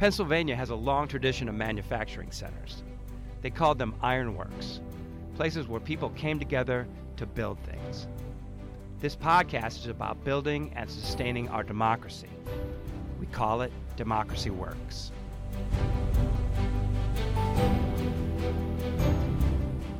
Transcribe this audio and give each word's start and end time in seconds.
Pennsylvania 0.00 0.56
has 0.56 0.70
a 0.70 0.74
long 0.74 1.06
tradition 1.06 1.46
of 1.46 1.54
manufacturing 1.54 2.30
centers. 2.30 2.84
They 3.42 3.50
called 3.50 3.78
them 3.78 3.94
ironworks, 4.00 4.80
places 5.36 5.68
where 5.68 5.78
people 5.78 6.08
came 6.16 6.38
together 6.38 6.88
to 7.18 7.26
build 7.26 7.58
things. 7.64 8.06
This 9.00 9.14
podcast 9.14 9.80
is 9.80 9.88
about 9.88 10.24
building 10.24 10.72
and 10.74 10.90
sustaining 10.90 11.50
our 11.50 11.62
democracy. 11.62 12.30
We 13.20 13.26
call 13.26 13.60
it 13.60 13.70
Democracy 13.96 14.48
Works. 14.48 15.12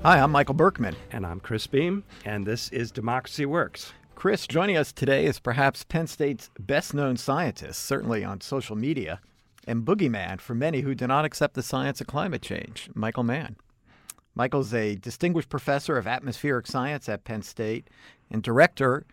Hi, 0.03 0.19
I'm 0.19 0.30
Michael 0.30 0.55
Berkman. 0.55 0.96
And 1.12 1.27
I'm 1.27 1.41
Chris 1.41 1.67
Beem, 1.67 2.05
and 2.25 2.46
this 2.46 2.71
is 2.71 2.91
Democracy 2.91 3.45
Works. 3.45 3.93
Chris, 4.14 4.46
joining 4.46 4.79
us 4.79 4.95
today 4.95 5.27
is 5.27 5.39
perhaps 5.39 5.85
Penn 5.85 6.07
State's 6.07 6.48
best 6.59 6.95
known 6.95 7.19
scientist, 7.19 7.85
certainly 7.85 8.25
on 8.25 8.41
social 8.41 8.77
media, 8.77 9.21
and 9.67 9.85
boogeyman 9.85 10.41
for 10.41 10.55
many 10.55 10.81
who 10.81 10.95
do 10.95 11.07
not 11.07 11.25
accept 11.25 11.55
the 11.55 11.63
science 11.63 12.01
of 12.01 12.07
climate 12.07 12.43
change, 12.43 12.89
Michael 12.95 13.25
Mann. 13.25 13.57
Michael's 14.35 14.73
a 14.73 14.95
distinguished 14.96 15.49
professor 15.49 15.96
of 15.96 16.07
atmospheric 16.07 16.67
science 16.67 17.09
at 17.09 17.25
Penn 17.25 17.43
State 17.43 17.89
and 18.31 18.43
director 18.43 19.04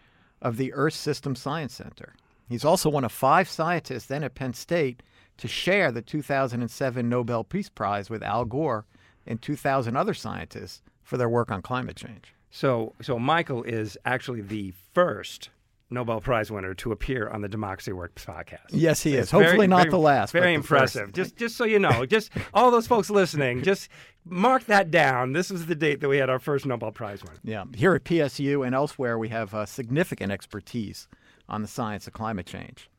of 0.41 0.57
the 0.57 0.73
Earth 0.73 0.93
System 0.93 1.35
Science 1.35 1.73
Center. 1.73 2.13
He's 2.47 2.63
also 2.63 2.89
one 2.89 3.03
of 3.03 3.11
five 3.11 3.49
scientists 3.49 4.05
then 4.05 4.23
at 4.23 4.35
Penn 4.35 4.53
State 4.53 5.03
to 5.37 5.47
share 5.47 5.91
the 5.91 6.01
2007 6.01 7.09
Nobel 7.09 7.43
Peace 7.43 7.69
Prize 7.69 8.09
with 8.09 8.23
Al 8.23 8.45
Gore 8.45 8.85
and 9.25 9.41
2,000 9.41 9.95
other 9.95 10.13
scientists 10.13 10.81
for 11.03 11.17
their 11.17 11.29
work 11.29 11.51
on 11.51 11.61
climate 11.61 11.97
change. 11.97 12.33
So, 12.49 12.93
so 13.01 13.19
Michael 13.19 13.63
is 13.63 13.97
actually 14.05 14.41
the 14.41 14.73
first 14.93 15.49
Nobel 15.89 16.19
Prize 16.19 16.51
winner 16.51 16.73
to 16.75 16.91
appear 16.91 17.29
on 17.29 17.41
the 17.41 17.47
Democracy 17.47 17.93
Works 17.93 18.25
podcast. 18.25 18.65
Yes, 18.71 19.03
he 19.03 19.15
is. 19.15 19.31
Hopefully 19.31 19.57
very, 19.57 19.67
not 19.67 19.83
very, 19.83 19.91
the 19.91 19.99
last. 19.99 20.31
Very 20.31 20.47
the 20.47 20.55
impressive. 20.55 21.03
First. 21.03 21.15
Just, 21.15 21.35
just 21.37 21.55
so 21.55 21.63
you 21.63 21.79
know, 21.79 22.05
just 22.05 22.31
all 22.53 22.71
those 22.71 22.87
folks 22.87 23.09
listening, 23.09 23.63
just 23.63 23.89
mark 24.25 24.65
that 24.65 24.91
down. 24.91 25.31
This 25.31 25.49
was 25.49 25.65
the 25.65 25.75
date 25.75 26.01
that 26.01 26.09
we 26.09 26.17
had 26.17 26.29
our 26.29 26.39
first 26.39 26.65
Nobel 26.65 26.91
Prize 26.91 27.23
winner. 27.23 27.39
Yeah, 27.43 27.63
here 27.73 27.95
at 27.95 28.03
PSU 28.03 28.65
and 28.65 28.75
elsewhere, 28.75 29.17
we 29.17 29.29
have 29.29 29.53
uh, 29.53 29.65
significant 29.65 30.31
expertise 30.31 31.07
on 31.47 31.61
the 31.61 31.67
science 31.67 32.05
of 32.05 32.13
climate 32.13 32.45
change. 32.45 32.89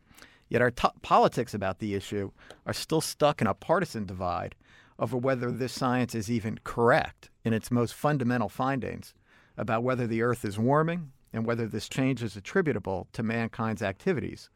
Yet 0.48 0.62
our 0.62 0.70
t- 0.70 0.88
politics 1.02 1.52
about 1.52 1.80
the 1.80 1.94
issue 1.94 2.30
are 2.64 2.72
still 2.72 3.02
stuck 3.02 3.42
in 3.42 3.46
a 3.46 3.52
partisan 3.52 4.06
divide 4.06 4.54
over 4.98 5.16
whether 5.16 5.50
this 5.50 5.74
science 5.74 6.14
is 6.14 6.30
even 6.30 6.58
correct 6.64 7.28
in 7.44 7.52
its 7.52 7.70
most 7.70 7.92
fundamental 7.92 8.48
findings 8.48 9.12
about 9.58 9.82
whether 9.82 10.06
the 10.06 10.22
Earth 10.22 10.44
is 10.44 10.58
warming 10.58 11.12
and 11.32 11.44
whether 11.44 11.66
this 11.66 11.88
change 11.88 12.22
is 12.22 12.36
attributable 12.36 13.06
to 13.12 13.22
mankind's 13.22 13.82
activities 13.82 14.50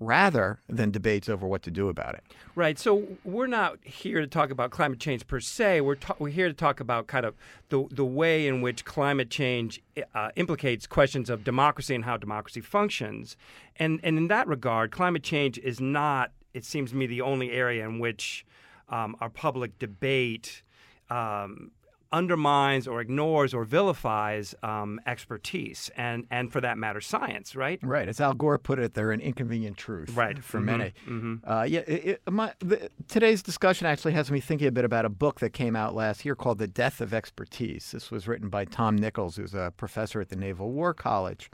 rather 0.00 0.58
than 0.68 0.90
debates 0.90 1.28
over 1.28 1.46
what 1.46 1.62
to 1.62 1.70
do 1.70 1.88
about 1.88 2.14
it. 2.14 2.24
Right. 2.54 2.78
So 2.78 3.06
we're 3.24 3.46
not 3.46 3.78
here 3.84 4.20
to 4.20 4.26
talk 4.26 4.50
about 4.50 4.70
climate 4.70 4.98
change 4.98 5.26
per 5.26 5.40
se. 5.40 5.82
We're 5.82 5.94
ta- 5.94 6.16
we're 6.18 6.30
here 6.30 6.48
to 6.48 6.54
talk 6.54 6.80
about 6.80 7.06
kind 7.06 7.24
of 7.24 7.34
the 7.68 7.86
the 7.90 8.04
way 8.04 8.46
in 8.46 8.60
which 8.60 8.84
climate 8.84 9.30
change 9.30 9.80
uh, 10.14 10.30
implicates 10.36 10.86
questions 10.86 11.30
of 11.30 11.44
democracy 11.44 11.94
and 11.94 12.04
how 12.04 12.16
democracy 12.16 12.60
functions. 12.60 13.36
And 13.76 14.00
and 14.02 14.18
in 14.18 14.28
that 14.28 14.48
regard, 14.48 14.90
climate 14.90 15.22
change 15.22 15.58
is 15.58 15.80
not. 15.80 16.32
It 16.52 16.64
seems 16.64 16.90
to 16.90 16.96
me 16.96 17.06
the 17.06 17.20
only 17.20 17.52
area 17.52 17.84
in 17.84 17.98
which 17.98 18.44
um, 18.88 19.16
our 19.20 19.30
public 19.30 19.78
debate 19.78 20.62
um, 21.10 21.70
undermines 22.12 22.86
or 22.86 23.00
ignores 23.00 23.52
or 23.54 23.64
vilifies 23.64 24.54
um, 24.62 25.00
expertise 25.06 25.90
and, 25.96 26.26
and 26.30 26.52
for 26.52 26.60
that 26.60 26.78
matter, 26.78 27.00
science, 27.00 27.56
right? 27.56 27.80
Right. 27.82 28.08
As 28.08 28.20
Al 28.20 28.34
Gore 28.34 28.58
put 28.58 28.78
it, 28.78 28.94
they're 28.94 29.12
an 29.12 29.20
inconvenient 29.20 29.76
truth 29.76 30.10
right. 30.16 30.42
for 30.42 30.58
mm-hmm. 30.58 30.66
many. 30.66 30.92
Mm-hmm. 31.06 31.50
Uh, 31.50 31.62
yeah, 31.64 31.80
it, 31.80 32.04
it, 32.04 32.22
my, 32.30 32.52
the, 32.60 32.90
today's 33.08 33.42
discussion 33.42 33.86
actually 33.86 34.12
has 34.12 34.30
me 34.30 34.40
thinking 34.40 34.68
a 34.68 34.72
bit 34.72 34.84
about 34.84 35.04
a 35.04 35.08
book 35.10 35.40
that 35.40 35.50
came 35.50 35.74
out 35.76 35.94
last 35.94 36.24
year 36.24 36.34
called 36.34 36.58
The 36.58 36.68
Death 36.68 37.00
of 37.00 37.12
Expertise. 37.12 37.90
This 37.92 38.10
was 38.10 38.28
written 38.28 38.48
by 38.48 38.64
Tom 38.64 38.96
Nichols, 38.96 39.36
who's 39.36 39.54
a 39.54 39.72
professor 39.76 40.20
at 40.20 40.28
the 40.28 40.36
Naval 40.36 40.70
War 40.70 40.94
College. 40.94 41.50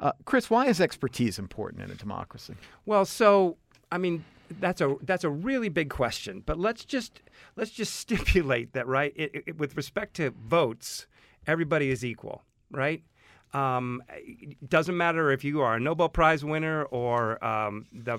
Uh, 0.00 0.12
Chris, 0.24 0.50
why 0.50 0.66
is 0.66 0.80
expertise 0.80 1.38
important 1.38 1.82
in 1.82 1.90
a 1.90 1.94
democracy? 1.94 2.54
Well, 2.86 3.04
so, 3.04 3.56
I 3.90 3.98
mean, 3.98 4.24
that's 4.60 4.80
a 4.80 4.96
that's 5.02 5.24
a 5.24 5.30
really 5.30 5.68
big 5.68 5.90
question. 5.90 6.42
But 6.44 6.58
let's 6.58 6.84
just 6.84 7.22
let's 7.56 7.70
just 7.70 7.94
stipulate 8.04 8.72
that 8.72 8.86
right. 8.86 9.12
It, 9.16 9.44
it, 9.46 9.58
with 9.58 9.76
respect 9.76 10.14
to 10.16 10.30
votes, 10.30 11.06
everybody 11.46 11.90
is 11.90 12.04
equal, 12.04 12.44
right? 12.70 13.02
Um, 13.54 14.02
it 14.08 14.68
doesn't 14.70 14.96
matter 14.96 15.30
if 15.30 15.44
you 15.44 15.60
are 15.60 15.74
a 15.76 15.80
Nobel 15.80 16.08
Prize 16.08 16.44
winner 16.44 16.84
or 16.84 17.42
um, 17.44 17.86
the 17.92 18.18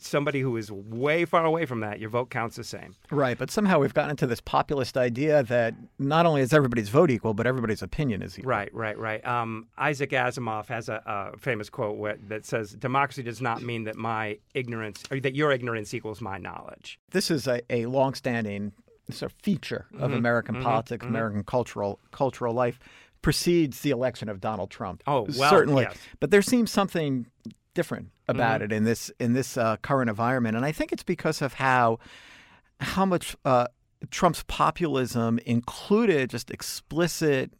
somebody 0.00 0.40
who 0.40 0.56
is 0.56 0.70
way 0.70 1.24
far 1.24 1.44
away 1.44 1.64
from 1.66 1.80
that. 1.80 2.00
Your 2.00 2.10
vote 2.10 2.30
counts 2.30 2.56
the 2.56 2.64
same. 2.64 2.94
Right, 3.10 3.38
but 3.38 3.50
somehow 3.50 3.78
we've 3.78 3.94
gotten 3.94 4.10
into 4.10 4.26
this 4.26 4.40
populist 4.40 4.96
idea 4.96 5.42
that 5.44 5.74
not 5.98 6.26
only 6.26 6.42
is 6.42 6.52
everybody's 6.52 6.88
vote 6.90 7.10
equal, 7.10 7.32
but 7.34 7.46
everybody's 7.46 7.82
opinion 7.82 8.22
is 8.22 8.38
equal. 8.38 8.50
Right, 8.50 8.74
right, 8.74 8.98
right. 8.98 9.24
Um, 9.26 9.68
Isaac 9.78 10.10
Asimov 10.10 10.66
has 10.66 10.88
a, 10.88 11.02
a 11.06 11.38
famous 11.38 11.70
quote 11.70 11.96
where, 11.96 12.16
that 12.28 12.44
says, 12.44 12.72
"Democracy 12.72 13.22
does 13.22 13.40
not 13.40 13.62
mean 13.62 13.84
that 13.84 13.96
my 13.96 14.38
ignorance 14.54 15.02
or 15.10 15.20
that 15.20 15.34
your 15.34 15.52
ignorance 15.52 15.94
equals 15.94 16.20
my 16.20 16.38
knowledge." 16.38 16.98
This 17.10 17.30
is 17.30 17.46
a, 17.46 17.60
a 17.70 17.86
longstanding 17.86 18.72
sort 19.10 19.32
of 19.32 19.38
feature 19.42 19.86
of 19.98 20.10
Mhm, 20.10 20.16
American 20.16 20.56
mhm, 20.56 20.62
politics, 20.62 21.04
mhm. 21.04 21.10
American 21.10 21.44
cultural 21.44 22.00
cultural 22.10 22.54
life 22.54 22.78
precedes 23.24 23.80
the 23.80 23.90
election 23.90 24.28
of 24.28 24.38
Donald 24.38 24.70
Trump. 24.70 25.02
Oh, 25.06 25.26
well, 25.38 25.48
certainly. 25.50 25.84
yes. 25.84 25.96
But 26.20 26.30
there 26.30 26.42
seems 26.42 26.70
something 26.70 27.24
different 27.72 28.10
about 28.28 28.60
Mhm. 28.60 28.64
it 28.64 28.72
in 28.72 28.84
this 28.84 29.10
in 29.18 29.32
this 29.32 29.56
uh, 29.56 29.78
current 29.78 30.10
environment, 30.10 30.56
and 30.56 30.64
I 30.64 30.72
think 30.72 30.92
it's 30.92 31.02
because 31.02 31.40
of 31.40 31.54
how 31.54 31.98
how 32.80 33.06
much 33.06 33.34
uh, 33.46 33.68
Trump's 34.10 34.44
populism 34.46 35.38
included 35.46 36.28
just 36.30 36.50
explicit 36.50 37.54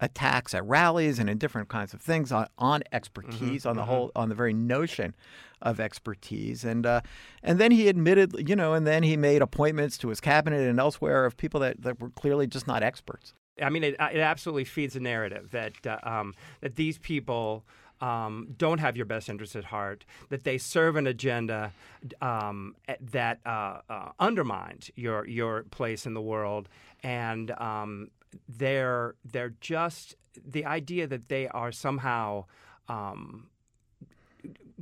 attacks 0.00 0.52
at 0.52 0.62
rallies 0.66 1.18
and 1.18 1.30
in 1.30 1.38
different 1.38 1.70
kinds 1.70 1.94
of 1.94 2.02
things 2.02 2.30
on, 2.30 2.46
on 2.58 2.82
expertise 2.92 3.64
on 3.64 3.76
the 3.76 3.82
mhm. 3.82 3.86
whole 3.86 4.12
on 4.14 4.28
the 4.28 4.34
very 4.34 4.52
notion 4.52 5.14
of 5.62 5.80
expertise 5.80 6.62
and 6.62 6.84
uh, 6.84 7.00
and 7.42 7.58
then 7.58 7.70
he 7.70 7.88
admitted 7.88 8.46
you 8.46 8.54
know 8.54 8.74
and 8.74 8.86
then 8.86 9.02
he 9.02 9.16
made 9.16 9.40
appointments 9.40 9.96
to 9.96 10.08
his 10.08 10.20
cabinet 10.20 10.68
and 10.68 10.78
elsewhere 10.78 11.24
of 11.24 11.38
people 11.38 11.58
that, 11.60 11.80
that 11.80 11.98
were 11.98 12.10
clearly 12.10 12.46
just 12.46 12.66
not 12.66 12.82
experts 12.82 13.32
I 13.62 13.70
mean, 13.70 13.84
it, 13.84 13.94
it 13.94 14.20
absolutely 14.20 14.64
feeds 14.64 14.96
a 14.96 15.00
narrative 15.00 15.50
that 15.52 15.86
uh, 15.86 15.98
um, 16.02 16.34
that 16.60 16.76
these 16.76 16.98
people 16.98 17.64
um, 18.00 18.48
don't 18.56 18.78
have 18.78 18.96
your 18.96 19.06
best 19.06 19.28
interests 19.28 19.56
at 19.56 19.64
heart, 19.64 20.04
that 20.28 20.44
they 20.44 20.58
serve 20.58 20.96
an 20.96 21.06
agenda 21.06 21.72
um, 22.20 22.76
that 23.00 23.40
uh, 23.46 23.80
uh, 23.88 24.10
undermines 24.18 24.90
your 24.94 25.26
your 25.26 25.62
place 25.64 26.06
in 26.06 26.14
the 26.14 26.20
world, 26.20 26.68
and 27.02 27.50
um, 27.52 28.10
they're 28.48 29.14
they're 29.24 29.54
just 29.60 30.16
the 30.44 30.64
idea 30.66 31.06
that 31.06 31.28
they 31.28 31.48
are 31.48 31.72
somehow 31.72 32.44
um, 32.88 33.48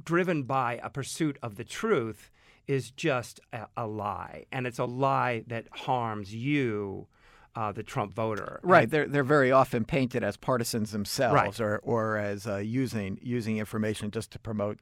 driven 0.03 0.43
by 0.43 0.81
a 0.83 0.91
pursuit 0.91 1.39
of 1.43 1.57
the 1.57 1.65
truth 1.65 2.33
is 2.67 2.91
just 2.91 3.41
a, 3.53 3.67
a 3.77 3.87
lie, 3.87 4.47
and 4.51 4.67
it's 4.67 4.79
a 4.79 4.85
lie 4.85 5.45
that 5.47 5.67
harms 5.71 6.35
you 6.35 7.07
uh, 7.57 7.73
the 7.73 7.83
Trump 7.83 8.13
voter. 8.15 8.61
Right. 8.63 8.89
They're 8.91 9.07
they're 9.07 9.23
very 9.25 9.53
often 9.53 9.85
painted 9.85 10.25
as 10.25 10.37
partisans 10.37 10.91
themselves, 10.93 11.35
Right. 11.35 11.61
or 11.61 11.79
or 11.83 12.17
as 12.19 12.47
uh, 12.47 12.57
using 12.57 13.19
using 13.23 13.59
information 13.59 14.11
just 14.11 14.31
to 14.33 14.39
promote 14.39 14.79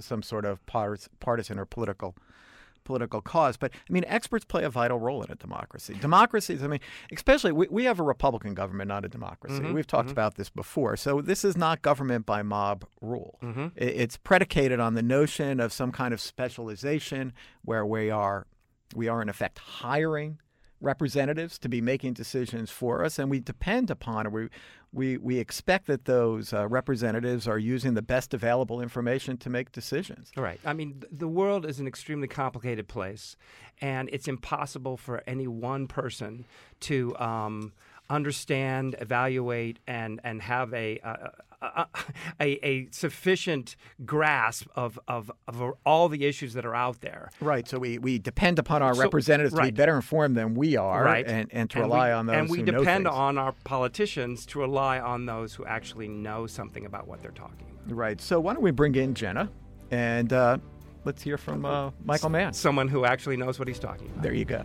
some 0.00 0.22
sort 0.22 0.44
of 0.44 0.60
partisan 0.66 1.58
or 1.58 1.64
political 1.64 2.14
political 2.84 3.20
cause. 3.20 3.56
But 3.58 3.72
I 3.74 3.92
mean, 3.92 4.04
experts 4.06 4.44
play 4.46 4.64
a 4.64 4.70
vital 4.70 4.98
role 4.98 5.22
in 5.22 5.30
a 5.30 5.34
democracy. 5.34 5.94
Democracies. 6.00 6.62
I 6.62 6.68
mean, 6.68 6.80
especially 7.12 7.52
we, 7.52 7.68
we 7.70 7.84
have 7.84 8.00
a 8.00 8.02
republican 8.02 8.54
government, 8.54 8.88
not 8.88 9.04
a 9.04 9.08
democracy. 9.08 9.60
Mhm, 9.62 9.74
We've 9.74 9.86
talked 9.86 10.08
mhm. 10.08 10.12
about 10.12 10.36
this 10.36 10.48
before. 10.48 10.96
So 10.96 11.20
this 11.20 11.44
is 11.44 11.54
not 11.56 11.82
government 11.82 12.24
by 12.24 12.42
mob 12.42 12.86
rule. 13.02 13.38
Mhm. 13.42 13.72
It's 13.76 14.16
predicated 14.16 14.80
on 14.80 14.94
the 14.94 15.02
notion 15.02 15.60
of 15.60 15.70
some 15.72 15.92
kind 15.92 16.14
of 16.14 16.20
specialization 16.20 17.32
where 17.62 17.84
we 17.84 18.10
are 18.10 18.46
we 18.96 19.06
are 19.06 19.20
in 19.20 19.28
effect 19.28 19.58
hiring 19.58 20.38
representatives 20.80 21.58
to 21.58 21.68
be 21.68 21.80
making 21.80 22.12
decisions 22.12 22.70
for 22.70 23.04
us, 23.04 23.18
and 23.18 23.30
we 23.30 23.40
depend 23.40 23.90
upon 23.90 24.26
or 24.26 24.30
we 24.30 24.48
we 24.92 25.18
we 25.18 25.38
expect 25.38 25.86
that 25.86 26.06
those 26.06 26.52
uh, 26.52 26.66
representatives 26.66 27.46
are 27.46 27.58
using 27.58 27.94
the 27.94 28.02
best 28.02 28.32
available 28.32 28.80
information 28.80 29.36
to 29.38 29.50
make 29.50 29.72
decisions. 29.72 30.30
Right. 30.36 30.60
I 30.64 30.72
mean, 30.72 31.00
th- 31.00 31.12
the 31.12 31.28
world 31.28 31.66
is 31.66 31.78
an 31.78 31.86
extremely 31.86 32.28
complicated 32.28 32.88
place, 32.88 33.36
and 33.80 34.08
it's 34.12 34.28
impossible 34.28 34.96
for 34.96 35.22
any 35.26 35.46
one 35.46 35.88
person 35.88 36.46
to 36.80 37.16
um, 37.18 37.72
understand, 38.10 38.96
evaluate, 39.00 39.78
and 39.86 40.20
and 40.24 40.42
have 40.42 40.72
a 40.74 40.98
a, 41.04 41.30
a, 41.60 41.86
a, 42.40 42.66
a 42.66 42.88
sufficient 42.90 43.74
grasp 44.04 44.66
of, 44.76 44.98
of 45.08 45.30
of 45.48 45.60
all 45.84 46.08
the 46.08 46.24
issues 46.24 46.54
that 46.54 46.64
are 46.64 46.74
out 46.74 47.00
there. 47.00 47.30
Right. 47.40 47.66
So 47.66 47.78
we, 47.78 47.98
we 47.98 48.18
depend 48.18 48.58
upon 48.60 48.80
our 48.82 48.94
So- 48.94 49.02
representatives 49.02 49.54
to 49.54 49.62
be 49.62 49.70
better 49.72 49.96
informed 49.96 50.36
than 50.36 50.54
we 50.54 50.76
are, 50.76 51.02
Right. 51.04 51.26
and, 51.26 51.48
and 51.52 51.68
to 51.70 51.78
And 51.82 51.86
rely 51.90 52.08
we, 52.08 52.12
on 52.12 52.26
those 52.26 52.36
and 52.36 52.48
we 52.50 52.62
depend 52.62 53.08
on 53.08 53.38
our 53.38 53.52
politicians 53.64 54.46
to 54.46 54.60
rely 54.60 55.00
on 55.00 55.26
those 55.26 55.54
who 55.54 55.64
actually 55.66 56.06
know 56.08 56.46
something 56.46 56.86
about 56.86 57.08
what 57.08 57.20
they're 57.22 57.30
talking 57.32 57.66
about. 57.84 57.96
Right. 57.96 58.20
So 58.20 58.38
why 58.38 58.52
don't 58.54 58.62
we 58.62 58.70
bring 58.70 58.94
in 58.94 59.14
Jenna, 59.14 59.50
and 59.90 60.32
uh, 60.32 60.58
let's 61.04 61.22
hear 61.22 61.38
from 61.38 61.64
uh, 61.64 61.90
Michael 62.04 62.30
Mann. 62.30 62.52
Someone 62.52 62.86
who 62.86 63.04
actually 63.04 63.36
knows 63.36 63.58
what 63.58 63.66
he's 63.66 63.78
talking 63.80 64.06
about. 64.10 64.22
There 64.22 64.34
you 64.34 64.44
go. 64.44 64.64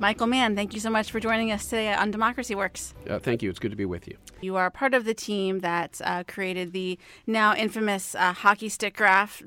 Michael 0.00 0.28
Mann, 0.28 0.56
thank 0.56 0.72
you 0.72 0.80
so 0.80 0.88
much 0.88 1.10
for 1.10 1.20
joining 1.20 1.52
us 1.52 1.66
today 1.66 1.92
on 1.92 2.10
Democracy 2.10 2.54
Works. 2.54 2.94
Uh, 3.06 3.18
thank 3.18 3.42
you. 3.42 3.50
It's 3.50 3.58
good 3.58 3.70
to 3.70 3.76
be 3.76 3.84
with 3.84 4.08
you. 4.08 4.16
You 4.40 4.56
are 4.56 4.70
part 4.70 4.94
of 4.94 5.04
the 5.04 5.12
team 5.12 5.58
that 5.58 6.00
uh, 6.02 6.24
created 6.26 6.72
the 6.72 6.98
now 7.26 7.54
infamous 7.54 8.14
uh, 8.14 8.32
hockey 8.32 8.70
stick 8.70 8.96
graph 8.96 9.42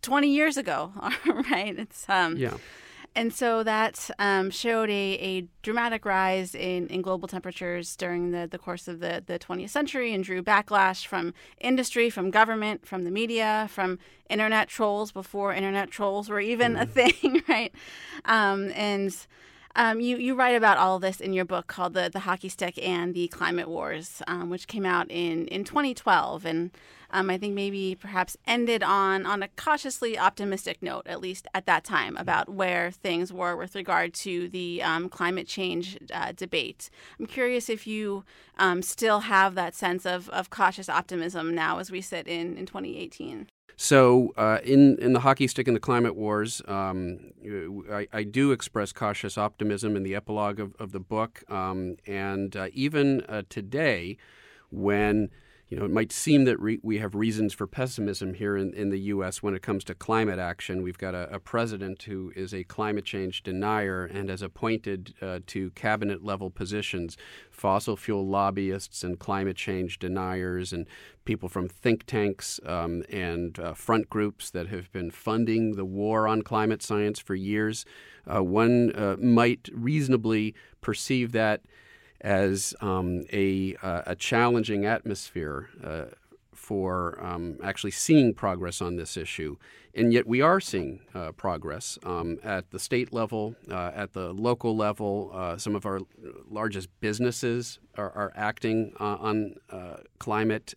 20 0.00 0.26
years 0.26 0.56
ago, 0.56 0.90
right? 1.50 1.78
It's 1.78 2.08
um, 2.08 2.38
yeah. 2.38 2.56
And 3.14 3.34
so 3.34 3.62
that 3.62 4.08
um, 4.18 4.50
showed 4.50 4.88
a, 4.88 5.18
a 5.18 5.46
dramatic 5.62 6.06
rise 6.06 6.54
in, 6.54 6.86
in 6.86 7.02
global 7.02 7.28
temperatures 7.28 7.94
during 7.94 8.30
the, 8.30 8.48
the 8.50 8.56
course 8.56 8.88
of 8.88 9.00
the, 9.00 9.22
the 9.26 9.38
20th 9.38 9.68
century 9.68 10.14
and 10.14 10.24
drew 10.24 10.42
backlash 10.42 11.06
from 11.06 11.34
industry, 11.60 12.08
from 12.08 12.30
government, 12.30 12.86
from 12.86 13.04
the 13.04 13.10
media, 13.10 13.68
from 13.70 13.98
internet 14.30 14.68
trolls 14.68 15.12
before 15.12 15.52
internet 15.52 15.90
trolls 15.90 16.30
were 16.30 16.40
even 16.40 16.76
mm. 16.76 16.82
a 16.82 16.86
thing, 16.86 17.42
right? 17.48 17.74
Um, 18.24 18.70
and 18.74 19.14
um, 19.76 20.00
you, 20.00 20.16
you 20.16 20.34
write 20.34 20.56
about 20.56 20.78
all 20.78 20.96
of 20.96 21.02
this 21.02 21.20
in 21.20 21.32
your 21.32 21.44
book 21.44 21.68
called 21.68 21.94
The, 21.94 22.10
the 22.12 22.20
Hockey 22.20 22.48
Stick 22.48 22.78
and 22.82 23.14
the 23.14 23.28
Climate 23.28 23.68
Wars, 23.68 24.20
um, 24.26 24.50
which 24.50 24.66
came 24.66 24.84
out 24.84 25.08
in, 25.10 25.46
in 25.46 25.62
2012. 25.62 26.44
And 26.44 26.70
um, 27.10 27.30
I 27.30 27.38
think 27.38 27.54
maybe 27.54 27.94
perhaps 27.94 28.36
ended 28.46 28.82
on, 28.82 29.26
on 29.26 29.42
a 29.42 29.48
cautiously 29.48 30.18
optimistic 30.18 30.82
note, 30.82 31.06
at 31.06 31.20
least 31.20 31.46
at 31.54 31.66
that 31.66 31.84
time, 31.84 32.16
about 32.16 32.48
where 32.48 32.90
things 32.90 33.32
were 33.32 33.56
with 33.56 33.76
regard 33.76 34.12
to 34.14 34.48
the 34.48 34.82
um, 34.82 35.08
climate 35.08 35.46
change 35.46 35.96
uh, 36.12 36.32
debate. 36.32 36.90
I'm 37.18 37.26
curious 37.26 37.68
if 37.68 37.86
you 37.86 38.24
um, 38.58 38.82
still 38.82 39.20
have 39.20 39.54
that 39.54 39.76
sense 39.76 40.04
of, 40.04 40.28
of 40.30 40.50
cautious 40.50 40.88
optimism 40.88 41.54
now 41.54 41.78
as 41.78 41.92
we 41.92 42.00
sit 42.00 42.26
in, 42.26 42.56
in 42.56 42.66
2018. 42.66 43.46
So, 43.82 44.34
uh, 44.36 44.58
in 44.62 44.98
in 44.98 45.14
the 45.14 45.20
hockey 45.20 45.46
stick 45.46 45.66
and 45.66 45.74
the 45.74 45.80
climate 45.80 46.14
wars, 46.14 46.60
um, 46.68 47.32
I, 47.90 48.06
I, 48.12 48.24
do 48.24 48.52
express 48.52 48.92
cautious 48.92 49.38
optimism 49.38 49.96
in 49.96 50.02
the 50.02 50.14
epilogue 50.14 50.60
of, 50.60 50.74
of 50.78 50.92
the 50.92 51.00
book, 51.00 51.42
um, 51.50 51.96
and 52.06 52.54
uh, 52.54 52.68
even 52.74 53.22
uh, 53.22 53.44
today, 53.48 54.18
when 54.70 55.30
you 55.70 55.78
know, 55.78 55.84
it 55.84 55.90
might 55.92 56.10
seem 56.10 56.44
that 56.44 56.58
re- 56.58 56.80
we 56.82 56.98
have 56.98 57.14
reasons 57.14 57.54
for 57.54 57.64
pessimism 57.64 58.34
here 58.34 58.56
in, 58.56 58.74
in 58.74 58.90
the 58.90 58.98
U.S. 58.98 59.40
when 59.40 59.54
it 59.54 59.62
comes 59.62 59.84
to 59.84 59.94
climate 59.94 60.40
action. 60.40 60.82
We've 60.82 60.98
got 60.98 61.14
a, 61.14 61.32
a 61.32 61.38
president 61.38 62.02
who 62.02 62.32
is 62.34 62.52
a 62.52 62.64
climate 62.64 63.04
change 63.04 63.44
denier 63.44 64.04
and 64.04 64.28
has 64.28 64.42
appointed 64.42 65.14
uh, 65.22 65.38
to 65.46 65.70
cabinet 65.70 66.24
level 66.24 66.50
positions 66.50 67.16
fossil 67.52 67.96
fuel 67.96 68.26
lobbyists 68.26 69.04
and 69.04 69.20
climate 69.20 69.56
change 69.56 70.00
deniers 70.00 70.72
and 70.72 70.88
people 71.24 71.48
from 71.48 71.68
think 71.68 72.04
tanks 72.04 72.58
um, 72.66 73.04
and 73.08 73.60
uh, 73.60 73.72
front 73.72 74.10
groups 74.10 74.50
that 74.50 74.66
have 74.68 74.90
been 74.90 75.10
funding 75.10 75.76
the 75.76 75.84
war 75.84 76.26
on 76.26 76.42
climate 76.42 76.82
science 76.82 77.20
for 77.20 77.36
years. 77.36 77.84
Uh, 78.26 78.42
one 78.42 78.92
uh, 78.96 79.14
might 79.20 79.68
reasonably 79.72 80.52
perceive 80.80 81.30
that 81.30 81.60
as 82.20 82.74
um, 82.80 83.24
a, 83.32 83.76
uh, 83.82 84.02
a 84.06 84.14
challenging 84.14 84.84
atmosphere 84.84 85.68
uh, 85.82 86.04
for 86.52 87.18
um, 87.24 87.56
actually 87.62 87.90
seeing 87.90 88.34
progress 88.34 88.80
on 88.80 88.96
this 88.96 89.16
issue. 89.16 89.56
And 89.94 90.12
yet 90.12 90.26
we 90.26 90.40
are 90.40 90.60
seeing 90.60 91.00
uh, 91.14 91.32
progress 91.32 91.98
um, 92.04 92.38
at 92.44 92.70
the 92.70 92.78
state 92.78 93.12
level, 93.12 93.56
uh, 93.68 93.90
at 93.94 94.12
the 94.12 94.32
local 94.32 94.76
level. 94.76 95.30
Uh, 95.34 95.56
some 95.56 95.74
of 95.74 95.84
our 95.84 96.00
largest 96.48 96.88
businesses 97.00 97.80
are, 97.96 98.12
are 98.12 98.32
acting 98.36 98.92
uh, 99.00 99.16
on 99.18 99.56
climate. 100.18 100.74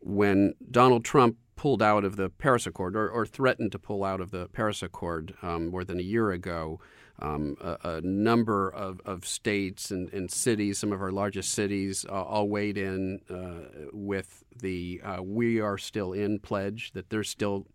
when 0.00 0.54
Donald 0.70 1.04
Trump 1.04 1.36
pulled 1.56 1.82
out 1.82 2.04
of 2.04 2.16
the 2.16 2.30
Paris 2.30 2.66
Accord 2.66 2.96
or, 2.96 3.08
or, 3.08 3.24
threatened 3.24 3.72
to 3.72 3.78
pull 3.78 4.04
out 4.04 4.20
of 4.20 4.30
the 4.30 4.48
Paris 4.48 4.82
Accord 4.82 5.34
um, 5.40 5.68
more 5.68 5.84
than 5.84 5.98
a 5.98 6.02
year 6.02 6.30
ago, 6.30 6.80
um, 7.20 7.56
a, 7.60 7.76
a, 7.84 8.00
number 8.00 8.68
of, 8.68 9.00
of 9.04 9.24
states 9.24 9.90
and, 9.90 10.12
and, 10.12 10.30
cities, 10.30 10.78
some 10.78 10.92
of 10.92 11.00
our 11.00 11.12
largest 11.12 11.52
cities, 11.52 12.04
uh, 12.08 12.12
all 12.12 12.48
weighed 12.48 12.76
in 12.76 13.20
uh, 13.30 13.88
with 13.92 14.44
the 14.60 15.00
uh, 15.04 15.22
We 15.22 15.60
Are 15.60 15.78
Still 15.78 16.12
In 16.12 16.40
pledge, 16.40 16.92
that 16.92 17.10
they're 17.10 17.22
still 17.22 17.66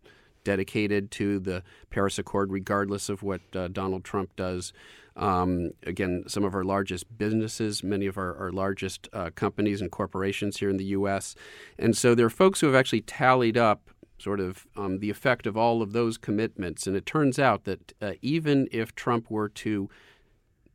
dedicated 0.44 1.10
to 1.12 1.38
the 1.38 1.62
Paris 1.90 2.18
Accord, 2.18 2.52
regardless 2.52 3.08
of 3.08 3.22
what 3.22 3.40
uh, 3.54 3.68
Donald 3.68 4.04
Trump 4.04 4.36
does. 4.36 4.72
Um, 5.16 5.72
again, 5.84 6.24
some 6.28 6.44
of 6.44 6.54
our 6.54 6.64
largest 6.64 7.18
businesses, 7.18 7.82
many 7.82 8.06
of 8.06 8.16
our, 8.16 8.36
our 8.36 8.52
largest 8.52 9.08
uh, 9.12 9.30
companies 9.34 9.80
and 9.80 9.90
corporations 9.90 10.58
here 10.58 10.70
in 10.70 10.76
the 10.76 10.84
U.S. 10.84 11.34
And 11.78 11.96
so 11.96 12.14
there 12.14 12.26
are 12.26 12.30
folks 12.30 12.60
who 12.60 12.66
have 12.66 12.76
actually 12.76 13.02
tallied 13.02 13.58
up 13.58 13.90
sort 14.20 14.40
of 14.40 14.66
um, 14.76 14.98
the 14.98 15.10
effect 15.10 15.46
of 15.46 15.56
all 15.56 15.82
of 15.82 15.92
those 15.92 16.18
commitments. 16.18 16.86
And 16.86 16.96
it 16.96 17.06
turns 17.06 17.38
out 17.38 17.64
that 17.64 17.92
uh, 18.00 18.12
even 18.22 18.68
if 18.70 18.94
Trump 18.94 19.30
were 19.30 19.48
to 19.48 19.88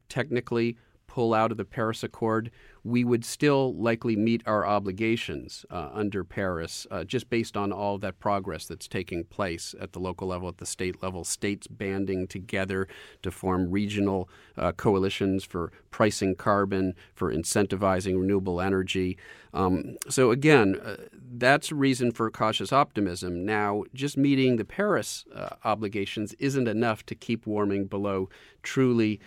technically 0.09 0.77
pull 1.07 1.33
out 1.33 1.51
of 1.51 1.57
the 1.57 1.65
Paris 1.65 2.03
Accord, 2.03 2.51
we 2.85 3.03
would 3.03 3.25
still 3.25 3.73
likely 3.73 4.15
meet 4.15 4.43
our 4.45 4.63
obligations 4.63 5.65
uh, 5.71 5.89
under 5.91 6.23
Paris 6.23 6.85
uh, 6.91 7.03
just 7.03 7.31
based 7.31 7.57
on 7.57 7.71
all 7.71 7.97
that 7.97 8.19
progress 8.19 8.67
that's 8.67 8.87
taking 8.87 9.23
place 9.23 9.73
at 9.81 9.93
the 9.93 9.99
local 9.99 10.27
level, 10.27 10.47
at 10.47 10.59
the 10.59 10.67
state 10.67 11.01
level, 11.01 11.23
states 11.23 11.65
banding 11.65 12.27
together 12.27 12.87
to 13.23 13.31
form 13.31 13.71
regional 13.71 14.29
uh, 14.55 14.71
coalitions 14.71 15.43
for 15.43 15.71
pricing 15.89 16.35
carbon, 16.35 16.93
for 17.15 17.33
incentivizing 17.33 18.21
renewable 18.21 18.61
energy. 18.61 19.17
Um, 19.51 19.97
so, 20.07 20.29
again, 20.29 20.75
uh, 20.75 20.97
that's 21.37 21.71
a 21.71 21.75
reason 21.75 22.11
for 22.11 22.29
cautious 22.29 22.71
optimism. 22.71 23.45
Now, 23.45 23.85
just 23.95 24.15
meeting 24.15 24.57
the 24.57 24.65
Paris 24.65 25.25
uh, 25.33 25.55
obligations 25.63 26.33
isn't 26.33 26.67
enough 26.67 27.03
to 27.07 27.15
keep 27.15 27.47
warming 27.47 27.85
below 27.85 28.29
truly 28.61 29.19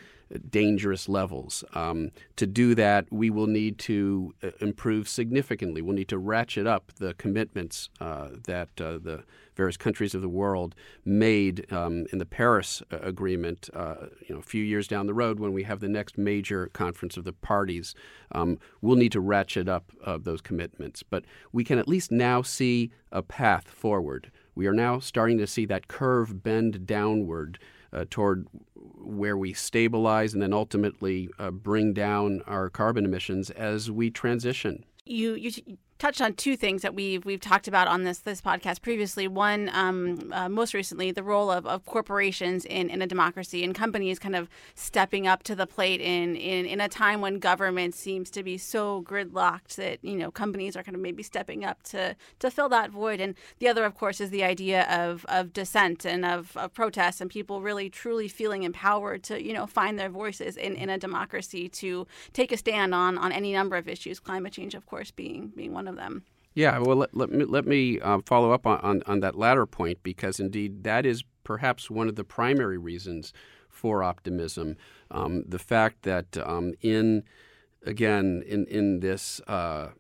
dangerous 0.51 1.09
levels. 1.09 1.65
Um, 1.75 2.11
to 2.37 2.47
do 2.47 2.75
that, 2.75 3.07
we 3.11 3.31
will 3.31 3.47
need 3.49 3.79
to 3.79 4.35
uh, 4.43 4.51
improve 4.61 5.09
significantly. 5.09 5.83
We'll 5.83 5.97
need 5.97 6.09
to 6.09 6.19
ratchet 6.19 6.67
up 6.67 6.93
the 6.99 7.15
commitments 7.15 7.89
uh, 8.01 8.29
that 8.45 8.69
uh, 8.81 8.99
the 8.99 9.25
various 9.57 9.77
countries 9.77 10.15
of 10.15 10.23
the 10.23 10.29
world 10.29 10.75
made 11.05 11.71
um, 11.73 12.07
in 12.13 12.19
the 12.19 12.27
Paris 12.27 12.83
uh, 12.93 12.99
Agreement. 12.99 13.69
Uh, 13.75 14.07
you 14.27 14.35
know, 14.35 14.39
a 14.39 14.43
few 14.43 14.63
years 14.63 14.87
down 14.87 15.07
the 15.07 15.15
road, 15.15 15.41
when 15.41 15.53
we 15.53 15.65
have 15.65 15.81
the 15.81 15.89
next 15.89 16.17
major 16.17 16.69
conference 16.69 17.17
of 17.17 17.25
the 17.25 17.33
parties, 17.33 17.95
um, 18.33 18.59
we'll 18.81 18.97
need 18.97 19.13
to 19.13 19.21
ratchet 19.21 19.69
up 19.69 19.93
those 20.21 20.41
commitments. 20.41 21.03
But 21.03 21.25
we 21.53 21.65
can 21.65 21.79
at 21.79 21.89
least 21.89 22.13
now 22.13 22.43
see 22.43 22.91
a 23.11 23.23
path 23.23 23.69
forward. 23.69 24.31
We 24.55 24.67
are 24.67 24.75
now 24.75 24.99
starting 24.99 25.39
to 25.39 25.47
see 25.47 25.67
that 25.67 25.89
curve 25.89 26.43
bend 26.43 26.87
downward 26.87 27.59
uh, 27.93 28.05
toward 28.11 28.47
where 28.75 29.37
we 29.37 29.53
stabilize 29.53 30.35
and 30.35 30.43
then 30.43 30.53
ultimately 30.53 31.29
uh, 31.39 31.51
bring 31.51 31.93
down 31.93 32.43
our 32.47 32.69
carbon 32.69 33.05
emissions 33.05 33.51
as 33.51 33.91
we 33.91 34.11
transition. 34.11 34.85
You, 35.05 35.35
you 35.35 35.51
touched 35.99 36.21
on 36.21 36.33
two 36.35 36.57
things 36.57 36.83
that 36.83 36.95
we've 36.95 37.25
we've 37.25 37.41
talked 37.41 37.69
about 37.69 37.89
on 37.89 38.05
this 38.05 38.21
this 38.21 38.41
podcast 38.41 38.83
previously. 38.83 39.27
One, 39.27 39.71
um, 39.73 40.33
uh, 40.33 40.49
most 40.49 40.75
recently, 40.75 41.11
the 41.11 41.23
role 41.23 41.51
of, 41.51 41.67
of 41.67 41.85
corporations 41.87 42.65
in, 42.65 42.89
in 42.89 43.03
a 43.03 43.07
democracy 43.07 43.65
and 43.65 43.75
companies 43.75 44.19
kind 44.19 44.37
of 44.37 44.49
stepping 44.75 45.27
up 45.27 45.43
to 45.45 45.55
the 45.55 45.67
plate 45.67 46.01
in, 46.01 46.37
in 46.37 46.67
in 46.67 46.81
a 46.81 46.89
time 46.89 47.21
when 47.21 47.39
government 47.39 47.95
seems 47.95 48.31
to 48.31 48.43
be 48.43 48.57
so 48.57 49.03
gridlocked 49.03 49.75
that 49.77 49.99
you 50.03 50.17
know 50.17 50.31
companies 50.31 50.77
are 50.77 50.83
kind 50.83 50.95
of 50.95 51.01
maybe 51.01 51.23
stepping 51.23 51.65
up 51.65 51.83
to 51.83 52.15
to 52.39 52.51
fill 52.51 52.69
that 52.69 52.91
void. 52.91 53.21
And 53.21 53.35
the 53.59 53.69
other, 53.69 53.85
of 53.85 53.97
course, 53.97 54.21
is 54.21 54.31
the 54.31 54.45
idea 54.45 54.83
of 54.85 55.27
of 55.29 55.53
dissent 55.53 56.05
and 56.05 56.25
of, 56.25 56.57
of 56.57 56.73
protest 56.75 57.21
and 57.21 57.31
people 57.31 57.61
really 57.61 57.91
truly 57.91 58.29
feeling 58.29 58.63
empowered 58.63 59.25
to 59.25 59.43
you 59.43 59.53
know 59.53 59.67
find 59.67 59.99
their 59.99 60.11
voices 60.11 60.57
in, 60.57 60.77
in 60.77 60.89
a 60.89 60.99
democracy 60.99 61.69
to 61.69 62.07
take 62.33 62.53
a 62.53 62.57
stand 62.57 62.95
on 62.95 63.19
on 63.19 63.33
any 63.33 63.53
number 63.53 63.77
of 63.77 63.89
issues. 63.89 64.21
Climate 64.21 64.53
change, 64.53 64.75
of 64.75 64.87
course, 64.87 65.11
being 65.11 65.49
being 65.57 65.73
one 65.73 65.88
of 65.89 65.97
them. 65.97 66.25
Yeah, 66.55 66.79
well, 66.79 66.97
let, 66.97 67.17
let 67.17 67.31
me, 67.31 67.45
let 67.45 67.67
me 67.67 68.01
uh, 68.01 68.19
follow 68.27 68.53
up 68.53 68.67
on, 68.67 68.81
on, 68.81 69.03
on, 69.07 69.21
that 69.21 69.37
latter 69.37 69.65
point 69.65 70.03
because 70.03 70.41
indeed 70.41 70.83
that 70.85 71.07
is 71.07 71.23
perhaps 71.45 71.89
one 71.89 72.09
of 72.09 72.17
the 72.17 72.25
primary 72.25 72.79
reasons 72.79 73.33
for 73.69 74.03
optimism. 74.03 74.77
Um, 75.11 75.45
the 75.47 75.59
fact 75.59 76.03
that 76.03 76.37
um, 76.39 76.75
in, 76.81 77.23
again, 77.87 78.43
in, 78.47 78.67
in 78.67 79.01
this, 79.01 79.41
uh, 79.47 79.91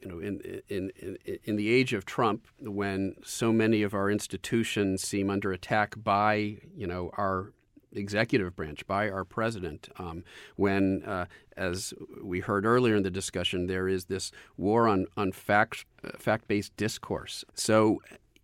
you 0.00 0.08
know, 0.08 0.18
in, 0.18 0.40
in, 0.68 0.90
in, 0.96 1.38
in 1.44 1.56
the 1.56 1.70
age 1.70 1.92
of 1.92 2.04
Trump, 2.04 2.48
when 2.58 3.14
so 3.22 3.52
many 3.52 3.82
of 3.82 3.94
our 3.94 4.10
institutions 4.10 5.02
seem 5.02 5.30
under 5.30 5.52
attack 5.52 5.94
by, 6.02 6.58
you 6.76 6.86
know, 6.86 7.10
our 7.16 7.52
executive 7.92 8.54
branch 8.56 8.86
by 8.86 9.08
our 9.10 9.24
president. 9.24 9.88
Um, 9.98 10.24
when, 10.56 11.02
uh, 11.04 11.26
as 11.56 11.94
we 12.22 12.40
heard 12.40 12.64
earlier 12.64 12.96
in 12.96 13.02
the 13.02 13.10
discussion, 13.10 13.66
there 13.66 13.88
is 13.88 14.06
this 14.06 14.30
war 14.56 14.88
on 14.88 15.06
on 15.16 15.32
fact 15.32 15.84
uh, 16.04 16.10
fact 16.18 16.48
based 16.48 16.76
discourse. 16.76 17.44
So, 17.54 18.00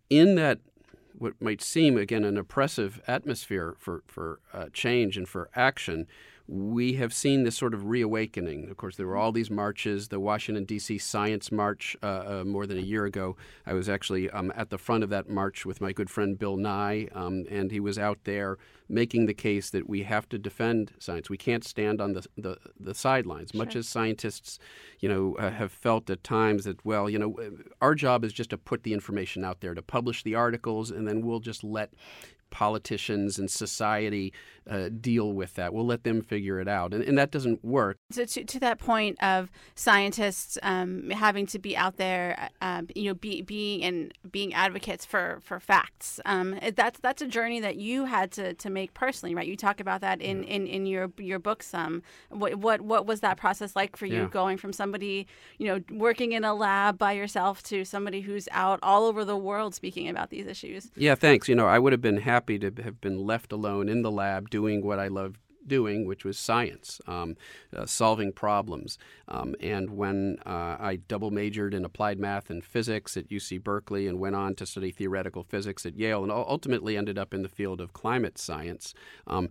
in 0.09 0.35
that 0.35 0.59
what 1.17 1.41
might 1.41 1.61
seem 1.61 1.97
again 1.97 2.23
an 2.23 2.37
oppressive 2.37 3.01
atmosphere 3.07 3.75
for 3.79 4.03
for 4.07 4.39
uh, 4.53 4.65
change 4.73 5.17
and 5.17 5.27
for 5.27 5.49
action, 5.55 6.07
we 6.47 6.93
have 6.93 7.13
seen 7.13 7.43
this 7.43 7.57
sort 7.57 7.73
of 7.73 7.85
reawakening. 7.85 8.69
Of 8.69 8.77
course, 8.77 8.95
there 8.97 9.07
were 9.07 9.17
all 9.17 9.31
these 9.31 9.49
marches, 9.49 10.09
the 10.09 10.19
Washington, 10.19 10.63
D.C. 10.63 10.99
Science 10.99 11.51
March 11.51 11.97
uh, 12.03 12.05
uh, 12.05 12.43
more 12.45 12.67
than 12.67 12.77
a 12.77 12.81
year 12.81 13.05
ago. 13.05 13.35
I 13.65 13.73
was 13.73 13.89
actually 13.89 14.29
um, 14.29 14.53
at 14.55 14.69
the 14.69 14.77
front 14.77 15.03
of 15.03 15.09
that 15.09 15.27
march 15.27 15.65
with 15.65 15.81
my 15.81 15.91
good 15.91 16.09
friend 16.09 16.37
Bill 16.37 16.55
Nye, 16.55 17.07
um, 17.13 17.45
and 17.49 17.71
he 17.71 17.79
was 17.79 17.97
out 17.97 18.19
there 18.25 18.59
making 18.87 19.25
the 19.25 19.33
case 19.33 19.71
that 19.71 19.89
we 19.89 20.03
have 20.03 20.29
to 20.29 20.37
defend 20.37 20.91
science. 20.99 21.31
We 21.31 21.37
can't 21.37 21.63
stand 21.63 21.99
on 21.99 22.13
the, 22.13 22.25
the, 22.37 22.57
the 22.79 22.93
sidelines, 22.93 23.49
sure. 23.51 23.65
much 23.65 23.75
as 23.75 23.87
scientists, 23.87 24.59
you 24.99 25.09
know, 25.09 25.35
uh, 25.37 25.49
have 25.49 25.71
felt 25.71 26.07
at 26.11 26.23
times 26.23 26.65
that, 26.65 26.85
well, 26.85 27.09
you 27.09 27.17
know, 27.17 27.35
our 27.81 27.95
job 27.95 28.23
is 28.23 28.31
just 28.31 28.51
to 28.51 28.57
put 28.59 28.83
the 28.83 28.93
information 28.93 29.43
out 29.43 29.61
there, 29.61 29.73
to 29.73 29.81
publish 29.81 30.21
the 30.21 30.35
articles, 30.35 30.91
and 30.91 31.07
then 31.07 31.25
we'll 31.25 31.39
just 31.39 31.63
let 31.63 31.91
politicians 32.55 33.37
and 33.37 33.51
society 33.51 34.31
uh, 34.69 34.89
deal 34.89 35.33
with 35.33 35.55
that. 35.55 35.73
We'll 35.73 35.85
let 35.85 36.03
them 36.03 36.21
figure 36.21 36.59
it 36.59 36.67
out. 36.67 36.93
And, 36.93 37.03
and 37.03 37.17
that 37.17 37.31
doesn't 37.31 37.63
work. 37.63 37.97
So 38.11 38.25
to, 38.25 38.43
to 38.43 38.59
that 38.61 38.79
point 38.79 39.21
of 39.23 39.51
scientists 39.75 40.57
um, 40.63 41.09
having 41.11 41.45
to 41.47 41.59
be 41.59 41.77
out 41.77 41.97
there, 41.97 42.49
um, 42.61 42.87
you 42.95 43.05
know, 43.05 43.13
be, 43.13 43.41
being 43.41 43.83
and 43.83 44.13
being 44.31 44.53
advocates 44.53 45.05
for, 45.05 45.39
for 45.43 45.59
facts, 45.59 46.19
um, 46.25 46.59
that's 46.75 46.99
that's 46.99 47.21
a 47.21 47.27
journey 47.27 47.59
that 47.59 47.75
you 47.75 48.05
had 48.05 48.31
to, 48.33 48.53
to 48.55 48.69
make 48.69 48.93
personally, 48.93 49.35
right? 49.35 49.47
You 49.47 49.55
talk 49.55 49.79
about 49.79 50.01
that 50.01 50.21
in, 50.21 50.43
yeah. 50.43 50.49
in, 50.49 50.67
in 50.67 50.85
your 50.85 51.11
your 51.17 51.39
book 51.39 51.61
some. 51.61 52.01
What, 52.29 52.55
what 52.55 52.81
what 52.81 53.05
was 53.05 53.19
that 53.21 53.37
process 53.37 53.75
like 53.75 53.95
for 53.95 54.05
you 54.05 54.21
yeah. 54.21 54.27
going 54.27 54.57
from 54.57 54.73
somebody, 54.73 55.27
you 55.57 55.67
know, 55.67 55.81
working 55.91 56.31
in 56.31 56.43
a 56.43 56.53
lab 56.53 56.97
by 56.97 57.11
yourself 57.13 57.61
to 57.63 57.85
somebody 57.85 58.21
who's 58.21 58.47
out 58.51 58.79
all 58.81 59.05
over 59.05 59.23
the 59.23 59.37
world 59.37 59.75
speaking 59.75 60.09
about 60.09 60.29
these 60.29 60.47
issues? 60.47 60.91
Yeah, 60.95 61.15
thanks. 61.15 61.47
You 61.47 61.55
know, 61.55 61.67
I 61.67 61.79
would 61.79 61.93
have 61.93 62.01
been 62.01 62.17
happy 62.17 62.57
to 62.59 62.71
have 62.83 62.99
been 63.01 63.19
left 63.19 63.51
alone 63.51 63.89
in 63.89 64.01
the 64.01 64.11
lab 64.11 64.49
doing 64.59 64.85
what 64.85 64.99
I 64.99 65.09
loved 65.09 65.37
doing, 65.67 66.05
which 66.05 66.23
was 66.23 66.37
science, 66.37 67.01
um, 67.07 67.35
uh, 67.75 67.85
solving 67.85 68.31
problems. 68.31 68.97
Um, 69.27 69.55
and 69.59 69.89
when 69.89 70.37
uh, 70.45 70.77
I 70.79 70.99
double 71.07 71.31
majored 71.31 71.73
in 71.73 71.83
applied 71.85 72.19
math 72.19 72.49
and 72.49 72.63
physics 72.63 73.17
at 73.17 73.29
UC 73.29 73.63
Berkeley 73.63 74.07
and 74.07 74.19
went 74.19 74.35
on 74.35 74.55
to 74.55 74.65
study 74.65 74.91
theoretical 74.91 75.43
physics 75.43 75.85
at 75.85 75.97
Yale 75.97 76.23
and 76.23 76.31
ultimately 76.31 76.95
ended 76.97 77.17
up 77.17 77.33
in 77.33 77.41
the 77.41 77.49
field 77.49 77.81
of 77.81 77.93
climate 77.93 78.37
science, 78.37 78.93
um, 79.27 79.49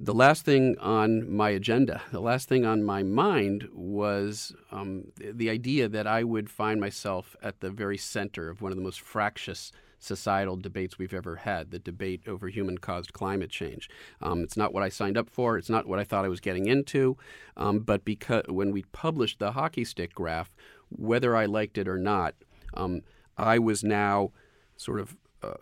the 0.00 0.14
last 0.14 0.44
thing 0.44 0.76
on 0.78 1.28
my 1.28 1.50
agenda, 1.50 2.00
the 2.12 2.20
last 2.20 2.48
thing 2.48 2.64
on 2.64 2.84
my 2.84 3.02
mind 3.02 3.68
was 3.72 4.54
um, 4.70 5.08
the 5.18 5.50
idea 5.50 5.88
that 5.88 6.06
I 6.06 6.22
would 6.22 6.48
find 6.48 6.80
myself 6.80 7.34
at 7.42 7.58
the 7.58 7.70
very 7.70 7.98
center 7.98 8.48
of 8.48 8.62
one 8.62 8.70
of 8.70 8.76
the 8.78 8.84
most 8.84 9.00
fractious 9.00 9.72
societal 9.98 10.56
debates 10.56 10.98
we've 10.98 11.14
ever 11.14 11.36
had 11.36 11.70
the 11.70 11.78
debate 11.78 12.22
over 12.26 12.48
human 12.48 12.78
caused 12.78 13.12
climate 13.12 13.50
change. 13.50 13.88
Um, 14.22 14.42
it's 14.42 14.56
not 14.56 14.72
what 14.72 14.82
I 14.82 14.88
signed 14.88 15.18
up 15.18 15.28
for, 15.28 15.58
it's 15.58 15.70
not 15.70 15.86
what 15.86 15.98
I 15.98 16.04
thought 16.04 16.24
I 16.24 16.28
was 16.28 16.40
getting 16.40 16.66
into, 16.66 17.16
um, 17.56 17.80
but 17.80 18.04
because 18.04 18.44
when 18.48 18.72
we 18.72 18.82
published 18.92 19.38
the 19.38 19.52
hockey 19.52 19.84
stick 19.84 20.14
graph, 20.14 20.50
whether 20.90 21.36
I 21.36 21.46
liked 21.46 21.78
it 21.78 21.88
or 21.88 21.98
not, 21.98 22.34
um, 22.74 23.02
I 23.36 23.58
was 23.58 23.84
now 23.84 24.32
sort 24.76 25.00
of 25.00 25.16
uh, 25.42 25.54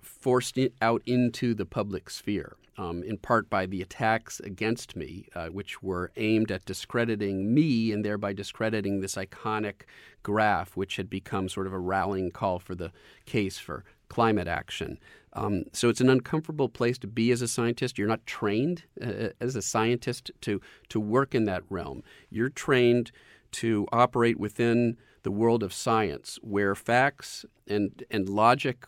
forced 0.00 0.58
out 0.80 1.02
into 1.06 1.54
the 1.54 1.66
public 1.66 2.10
sphere 2.10 2.56
um, 2.78 3.02
in 3.02 3.18
part 3.18 3.50
by 3.50 3.66
the 3.66 3.82
attacks 3.82 4.40
against 4.40 4.96
me, 4.96 5.26
uh, 5.34 5.48
which 5.48 5.82
were 5.82 6.10
aimed 6.16 6.50
at 6.50 6.64
discrediting 6.64 7.54
me 7.54 7.92
and 7.92 8.04
thereby 8.04 8.32
discrediting 8.32 9.00
this 9.00 9.16
iconic 9.16 9.82
graph, 10.22 10.76
which 10.76 10.96
had 10.96 11.10
become 11.10 11.48
sort 11.48 11.66
of 11.66 11.72
a 11.72 11.78
rallying 11.78 12.30
call 12.30 12.58
for 12.58 12.74
the 12.74 12.92
case 13.26 13.58
for 13.58 13.84
climate 14.08 14.48
action. 14.48 14.98
Um, 15.32 15.64
so 15.72 15.88
it's 15.88 16.00
an 16.02 16.10
uncomfortable 16.10 16.68
place 16.68 16.98
to 16.98 17.06
be 17.06 17.30
as 17.32 17.40
a 17.40 17.48
scientist. 17.48 17.96
You're 17.96 18.08
not 18.08 18.26
trained 18.26 18.84
uh, 19.00 19.30
as 19.40 19.56
a 19.56 19.62
scientist 19.62 20.30
to 20.42 20.60
to 20.90 21.00
work 21.00 21.34
in 21.34 21.44
that 21.44 21.62
realm. 21.70 22.02
You're 22.30 22.50
trained 22.50 23.10
to 23.52 23.86
operate 23.92 24.38
within 24.38 24.98
the 25.22 25.30
world 25.30 25.62
of 25.62 25.72
science, 25.72 26.38
where 26.42 26.74
facts 26.74 27.46
and 27.66 28.04
and 28.10 28.28
logic 28.28 28.84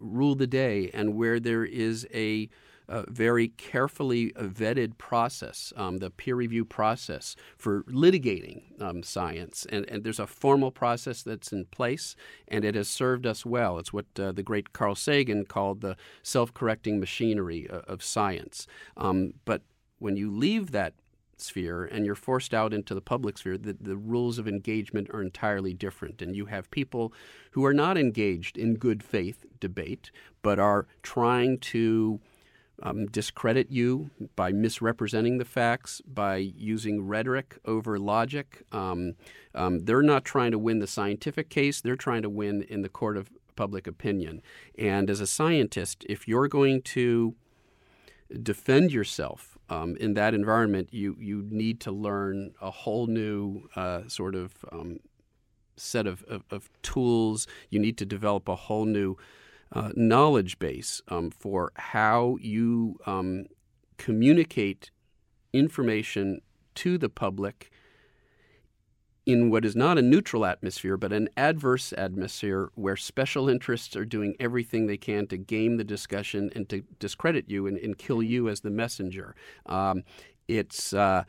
rule 0.00 0.34
the 0.34 0.46
day, 0.46 0.90
and 0.92 1.14
where 1.14 1.38
there 1.38 1.64
is 1.64 2.06
a 2.12 2.48
a 2.88 3.10
very 3.10 3.48
carefully 3.48 4.30
vetted 4.32 4.98
process, 4.98 5.72
um, 5.76 5.98
the 5.98 6.10
peer 6.10 6.34
review 6.34 6.64
process 6.64 7.34
for 7.56 7.82
litigating 7.84 8.80
um, 8.80 9.02
science. 9.02 9.66
And, 9.70 9.88
and, 9.88 10.04
there's 10.04 10.20
a 10.20 10.26
formal 10.26 10.70
process 10.70 11.22
that's 11.22 11.52
in 11.52 11.64
place, 11.66 12.14
and 12.46 12.64
it 12.64 12.74
has 12.74 12.88
served 12.88 13.26
us 13.26 13.46
well. 13.46 13.78
It's 13.78 13.92
what 13.92 14.06
uh, 14.18 14.32
the 14.32 14.42
great 14.42 14.72
Carl 14.72 14.94
Sagan 14.94 15.46
called 15.46 15.80
the 15.80 15.96
self 16.22 16.52
correcting 16.52 17.00
machinery 17.00 17.66
of, 17.68 17.76
uh, 17.76 17.92
of 17.92 18.02
science. 18.02 18.66
Um, 18.96 19.34
but 19.44 19.62
when 19.98 20.16
you 20.16 20.30
leave 20.30 20.72
that 20.72 20.94
sphere 21.36 21.84
and 21.84 22.04
you're 22.04 22.14
forced 22.14 22.54
out 22.54 22.72
into 22.72 22.94
the 22.94 23.00
public 23.00 23.38
sphere, 23.38 23.58
the, 23.58 23.76
the 23.80 23.96
rules 23.96 24.38
of 24.38 24.48
engagement 24.48 25.10
are 25.10 25.22
entirely 25.22 25.74
different. 25.74 26.22
And 26.22 26.36
you 26.36 26.46
have 26.46 26.70
people 26.70 27.12
who 27.52 27.64
are 27.64 27.74
not 27.74 27.98
engaged 27.98 28.56
in 28.56 28.74
good 28.74 29.02
faith 29.02 29.44
debate, 29.60 30.10
but 30.42 30.58
are 30.58 30.86
trying 31.02 31.58
to 31.58 32.20
um, 32.82 33.06
discredit 33.06 33.70
you 33.70 34.10
by 34.36 34.52
misrepresenting 34.52 35.38
the 35.38 35.44
facts, 35.44 36.00
by 36.06 36.36
using 36.36 37.06
rhetoric 37.06 37.58
over 37.64 37.98
logic. 37.98 38.62
Um, 38.72 39.14
um, 39.54 39.80
they're 39.80 40.02
not 40.02 40.24
trying 40.24 40.50
to 40.52 40.58
win 40.58 40.80
the 40.80 40.86
scientific 40.86 41.48
case, 41.48 41.80
they're 41.80 41.96
trying 41.96 42.22
to 42.22 42.30
win 42.30 42.62
in 42.62 42.82
the 42.82 42.88
court 42.88 43.16
of 43.16 43.30
public 43.56 43.86
opinion. 43.86 44.42
And 44.76 45.08
as 45.08 45.20
a 45.20 45.26
scientist, 45.26 46.04
if 46.08 46.26
you're 46.26 46.48
going 46.48 46.82
to 46.82 47.34
defend 48.42 48.92
yourself 48.92 49.56
um, 49.70 49.96
in 49.96 50.14
that 50.14 50.34
environment, 50.34 50.88
you, 50.92 51.16
you 51.20 51.46
need 51.48 51.80
to 51.80 51.92
learn 51.92 52.52
a 52.60 52.70
whole 52.70 53.06
new 53.06 53.68
uh, 53.76 54.02
sort 54.08 54.34
of 54.34 54.52
um, 54.72 54.98
set 55.76 56.06
of, 56.06 56.24
of, 56.24 56.42
of 56.50 56.68
tools. 56.82 57.46
You 57.70 57.78
need 57.78 57.96
to 57.98 58.06
develop 58.06 58.48
a 58.48 58.56
whole 58.56 58.84
new 58.84 59.16
uh, 59.72 59.90
knowledge 59.94 60.58
base 60.58 61.02
um, 61.08 61.30
for 61.30 61.72
how 61.76 62.36
you 62.40 62.98
um, 63.06 63.46
communicate 63.96 64.90
information 65.52 66.40
to 66.74 66.98
the 66.98 67.08
public 67.08 67.70
in 69.26 69.50
what 69.50 69.64
is 69.64 69.74
not 69.74 69.96
a 69.96 70.02
neutral 70.02 70.44
atmosphere, 70.44 70.96
but 70.96 71.12
an 71.12 71.28
adverse 71.36 71.94
atmosphere 71.96 72.70
where 72.74 72.96
special 72.96 73.48
interests 73.48 73.96
are 73.96 74.04
doing 74.04 74.36
everything 74.38 74.86
they 74.86 74.98
can 74.98 75.26
to 75.26 75.38
game 75.38 75.76
the 75.78 75.84
discussion 75.84 76.50
and 76.54 76.68
to 76.68 76.82
discredit 76.98 77.48
you 77.48 77.66
and, 77.66 77.78
and 77.78 77.96
kill 77.96 78.22
you 78.22 78.48
as 78.48 78.60
the 78.60 78.70
messenger. 78.70 79.34
Um, 79.64 80.04
it's, 80.46 80.92
uh, 80.92 81.24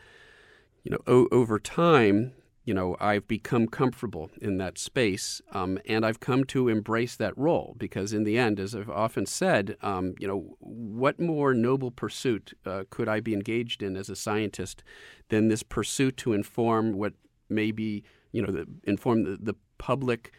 you 0.84 0.92
know, 0.92 1.00
o- 1.08 1.30
over 1.32 1.58
time, 1.58 2.34
you 2.66 2.74
know, 2.74 2.98
I've 3.00 3.28
become 3.28 3.68
comfortable 3.68 4.32
in 4.42 4.58
that 4.58 4.80
space, 4.80 5.40
um, 5.52 5.78
and 5.88 6.04
I've 6.04 6.20
come 6.20 6.44
to 6.46 6.68
embrace 6.68 7.16
that 7.16 7.38
role 7.38 7.76
because, 7.78 8.12
in 8.12 8.24
the 8.24 8.40
end, 8.40 8.60
as 8.60 8.76
I've 8.76 8.90
often 8.90 9.28
said, 9.28 9.78
um, 9.82 10.16
you 10.20 10.28
know, 10.28 10.58
what 10.60 11.20
more 11.20 11.54
noble 11.54 11.92
pursuit 11.92 12.58
uh, 12.66 12.84
could 12.90 13.08
I 13.08 13.20
be 13.20 13.34
engaged 13.34 13.84
in 13.84 13.96
as 13.96 14.10
a 14.10 14.16
scientist 14.16 14.84
than 15.30 15.48
this 15.48 15.62
pursuit 15.62 16.18
to 16.18 16.34
inform 16.34 16.94
what 16.94 17.14
may 17.50 17.70
be, 17.72 18.04
you 18.32 18.42
know, 18.42 18.52
the, 18.52 18.66
inform 18.84 19.24
the, 19.24 19.38
the 19.40 19.56
public 19.78 20.34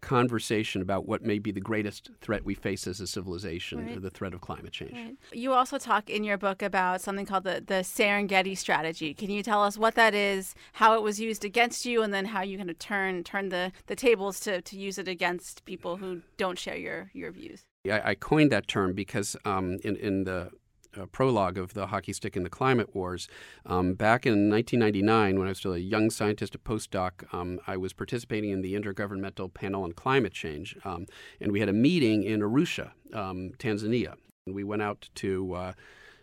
conversation 0.00 0.82
about 0.82 1.06
what 1.06 1.22
may 1.22 1.38
be 1.38 1.50
the 1.50 1.60
greatest 1.60 2.10
threat 2.20 2.44
we 2.44 2.54
face 2.54 2.86
as 2.86 3.00
a 3.00 3.06
civilization, 3.06 3.86
right. 3.86 4.02
the 4.02 4.10
threat 4.10 4.34
of 4.34 4.40
climate 4.40 4.72
change. 4.72 4.92
Right. 4.92 5.16
You 5.32 5.52
also 5.52 5.78
talk 5.78 6.10
in 6.10 6.24
your 6.24 6.38
book 6.38 6.62
about 6.62 7.00
something 7.00 7.26
called 7.26 7.44
the, 7.44 7.62
the 7.66 7.82
Serengeti 7.82 8.56
strategy. 8.56 9.14
Can 9.14 9.30
you 9.30 9.42
tell 9.42 9.62
us 9.62 9.78
what 9.78 9.94
that 9.94 10.14
is, 10.14 10.54
how 10.74 10.94
it 10.94 11.02
was 11.02 11.20
used 11.20 11.44
against 11.44 11.84
you, 11.84 12.02
and 12.02 12.12
then 12.12 12.26
how 12.26 12.42
you 12.42 12.56
kind 12.58 12.70
of 12.70 12.78
turn 12.78 13.24
turn 13.24 13.48
the, 13.48 13.72
the 13.86 13.96
tables 13.96 14.40
to, 14.40 14.60
to 14.62 14.78
use 14.78 14.98
it 14.98 15.08
against 15.08 15.64
people 15.64 15.96
who 15.96 16.22
don't 16.36 16.58
share 16.58 16.76
your, 16.76 17.10
your 17.12 17.30
views? 17.30 17.64
I, 17.88 18.10
I 18.10 18.14
coined 18.14 18.52
that 18.52 18.68
term 18.68 18.92
because 18.92 19.36
um, 19.44 19.78
in, 19.84 19.96
in 19.96 20.24
the 20.24 20.50
uh, 20.96 21.06
prologue 21.06 21.58
of 21.58 21.74
the 21.74 21.88
hockey 21.88 22.12
stick 22.12 22.36
and 22.36 22.44
the 22.44 22.50
climate 22.50 22.94
wars. 22.94 23.28
Um, 23.66 23.94
back 23.94 24.26
in 24.26 24.50
1999, 24.50 25.38
when 25.38 25.48
I 25.48 25.50
was 25.50 25.58
still 25.58 25.74
a 25.74 25.78
young 25.78 26.10
scientist, 26.10 26.54
a 26.54 26.58
postdoc, 26.58 27.32
um, 27.32 27.60
I 27.66 27.76
was 27.76 27.92
participating 27.92 28.50
in 28.50 28.62
the 28.62 28.74
Intergovernmental 28.74 29.52
Panel 29.52 29.82
on 29.82 29.92
Climate 29.92 30.32
Change, 30.32 30.76
um, 30.84 31.06
and 31.40 31.52
we 31.52 31.60
had 31.60 31.68
a 31.68 31.72
meeting 31.72 32.22
in 32.22 32.40
Arusha, 32.40 32.92
um, 33.12 33.52
Tanzania. 33.58 34.14
And 34.46 34.54
we 34.54 34.64
went 34.64 34.82
out 34.82 35.08
to 35.16 35.54
uh, 35.54 35.72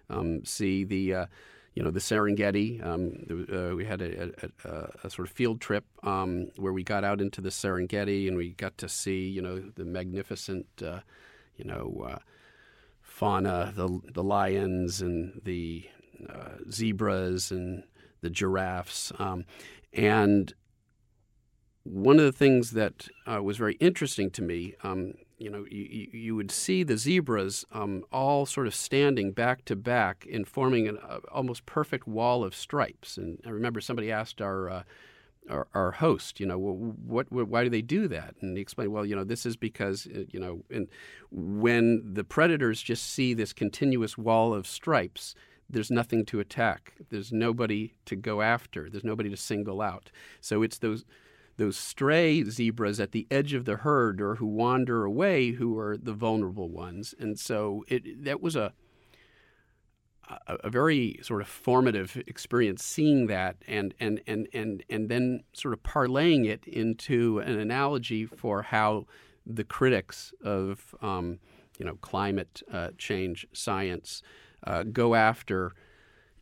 um, 0.09 0.43
see 0.45 0.83
the 0.83 1.13
uh, 1.13 1.25
you 1.75 1.83
know 1.83 1.91
the 1.91 1.99
Serengeti. 1.99 2.83
Um, 2.83 3.47
uh, 3.53 3.75
we 3.75 3.85
had 3.85 4.01
a, 4.01 4.31
a, 4.63 4.89
a, 5.03 5.09
sort 5.09 5.27
of 5.27 5.35
field 5.35 5.59
trip 5.61 5.85
um, 6.03 6.47
where 6.55 6.73
we 6.73 6.83
got 6.83 7.03
out 7.03 7.21
into 7.21 7.41
the 7.41 7.49
Serengeti 7.49 8.27
and 8.27 8.37
we 8.37 8.53
got 8.53 8.77
to 8.79 8.89
see 8.89 9.27
you 9.27 9.41
know 9.41 9.59
the 9.75 9.83
magnificent 9.83 10.67
uh, 10.81 11.01
you 11.57 11.65
know 11.65 12.07
uh, 12.09 12.19
fauna, 13.15 13.71
the 13.73 14.01
the 14.13 14.23
lions 14.23 15.01
and 15.01 15.39
the 15.45 15.85
uh, 16.29 16.57
zebras 16.69 17.49
and 17.49 17.83
the 18.19 18.29
giraffes, 18.29 19.13
um, 19.19 19.45
and 19.93 20.53
one 21.83 22.19
of 22.19 22.25
the 22.25 22.31
things 22.31 22.71
that 22.71 23.07
uh, 23.25 23.41
was 23.41 23.57
very 23.57 23.75
interesting 23.75 24.31
to 24.31 24.41
me, 24.41 24.73
um, 24.83 25.13
you 25.37 25.49
know, 25.49 25.65
you, 25.69 26.07
you, 26.11 26.35
would 26.35 26.49
see 26.49 26.81
the 26.81 26.97
zebras 26.97 27.63
um, 27.71 28.03
all 28.11 28.47
sort 28.47 28.65
of 28.65 28.73
standing 28.73 29.31
back 29.31 29.63
to 29.65 29.75
back 29.75 30.25
in 30.25 30.45
forming 30.45 30.87
an 30.87 30.97
uh, 30.97 31.19
almost 31.31 31.67
perfect 31.67 32.07
wall 32.07 32.43
of 32.43 32.55
stripes. 32.55 33.17
And 33.17 33.39
I 33.45 33.49
remember 33.49 33.81
somebody 33.81 34.11
asked 34.11 34.41
our, 34.41 34.67
uh, 34.67 34.83
our, 35.49 35.67
our 35.73 35.91
host, 35.91 36.39
you 36.39 36.45
know, 36.45 36.57
what, 36.57 37.31
what, 37.31 37.47
why 37.47 37.63
do 37.63 37.69
they 37.69 37.81
do 37.81 38.07
that? 38.07 38.35
And 38.41 38.57
he 38.57 38.61
explained, 38.61 38.91
well, 38.91 39.05
you 39.05 39.15
know, 39.15 39.23
this 39.23 39.45
is 39.45 39.55
because, 39.55 40.07
uh, 40.07 40.23
you 40.29 40.39
know, 40.39 40.63
and 40.69 40.87
when 41.31 42.13
the 42.13 42.23
predators 42.23 42.81
just 42.81 43.11
see 43.11 43.33
this 43.33 43.53
continuous 43.53 44.17
wall 44.17 44.53
of 44.53 44.67
stripes, 44.67 45.35
there's 45.69 45.91
nothing 45.91 46.25
to 46.25 46.39
attack. 46.39 46.93
There's 47.09 47.31
nobody 47.31 47.95
to 48.05 48.15
go 48.15 48.41
after. 48.41 48.89
There's 48.89 49.03
nobody 49.03 49.29
to 49.29 49.37
single 49.37 49.81
out. 49.81 50.11
So 50.41 50.61
it's 50.63 50.77
those 50.77 51.05
those 51.57 51.77
stray 51.77 52.43
zebras 52.43 52.99
at 52.99 53.13
the 53.13 53.25
edge 53.31 53.53
of 53.53 53.63
the 53.63 53.77
herd 53.77 54.19
or 54.19 54.35
who 54.35 54.45
wander 54.45 55.05
away 55.05 55.51
who 55.51 55.77
are 55.79 55.95
the 55.95 56.11
vulnerable 56.11 56.69
ones. 56.69 57.15
And 57.17 57.39
so 57.39 57.85
it 57.87 58.25
that 58.25 58.41
was 58.41 58.55
a 58.55 58.73
a, 60.47 60.55
a 60.65 60.69
very 60.69 61.19
sort 61.21 61.41
of 61.41 61.47
formative 61.47 62.21
experience 62.27 62.83
seeing 62.83 63.27
that 63.27 63.57
and, 63.67 63.93
and, 63.99 64.21
and, 64.27 64.47
and, 64.53 64.83
and 64.89 65.09
then 65.09 65.43
sort 65.53 65.73
of 65.73 65.83
parlaying 65.83 66.45
it 66.45 66.65
into 66.67 67.39
an 67.39 67.59
analogy 67.59 68.25
for 68.25 68.61
how 68.63 69.05
the 69.45 69.63
critics 69.63 70.33
of 70.43 70.95
um, 71.01 71.39
you 71.77 71.85
know 71.85 71.95
climate 72.01 72.61
uh, 72.71 72.89
change 72.97 73.45
science 73.53 74.21
uh, 74.65 74.83
go 74.83 75.15
after 75.15 75.73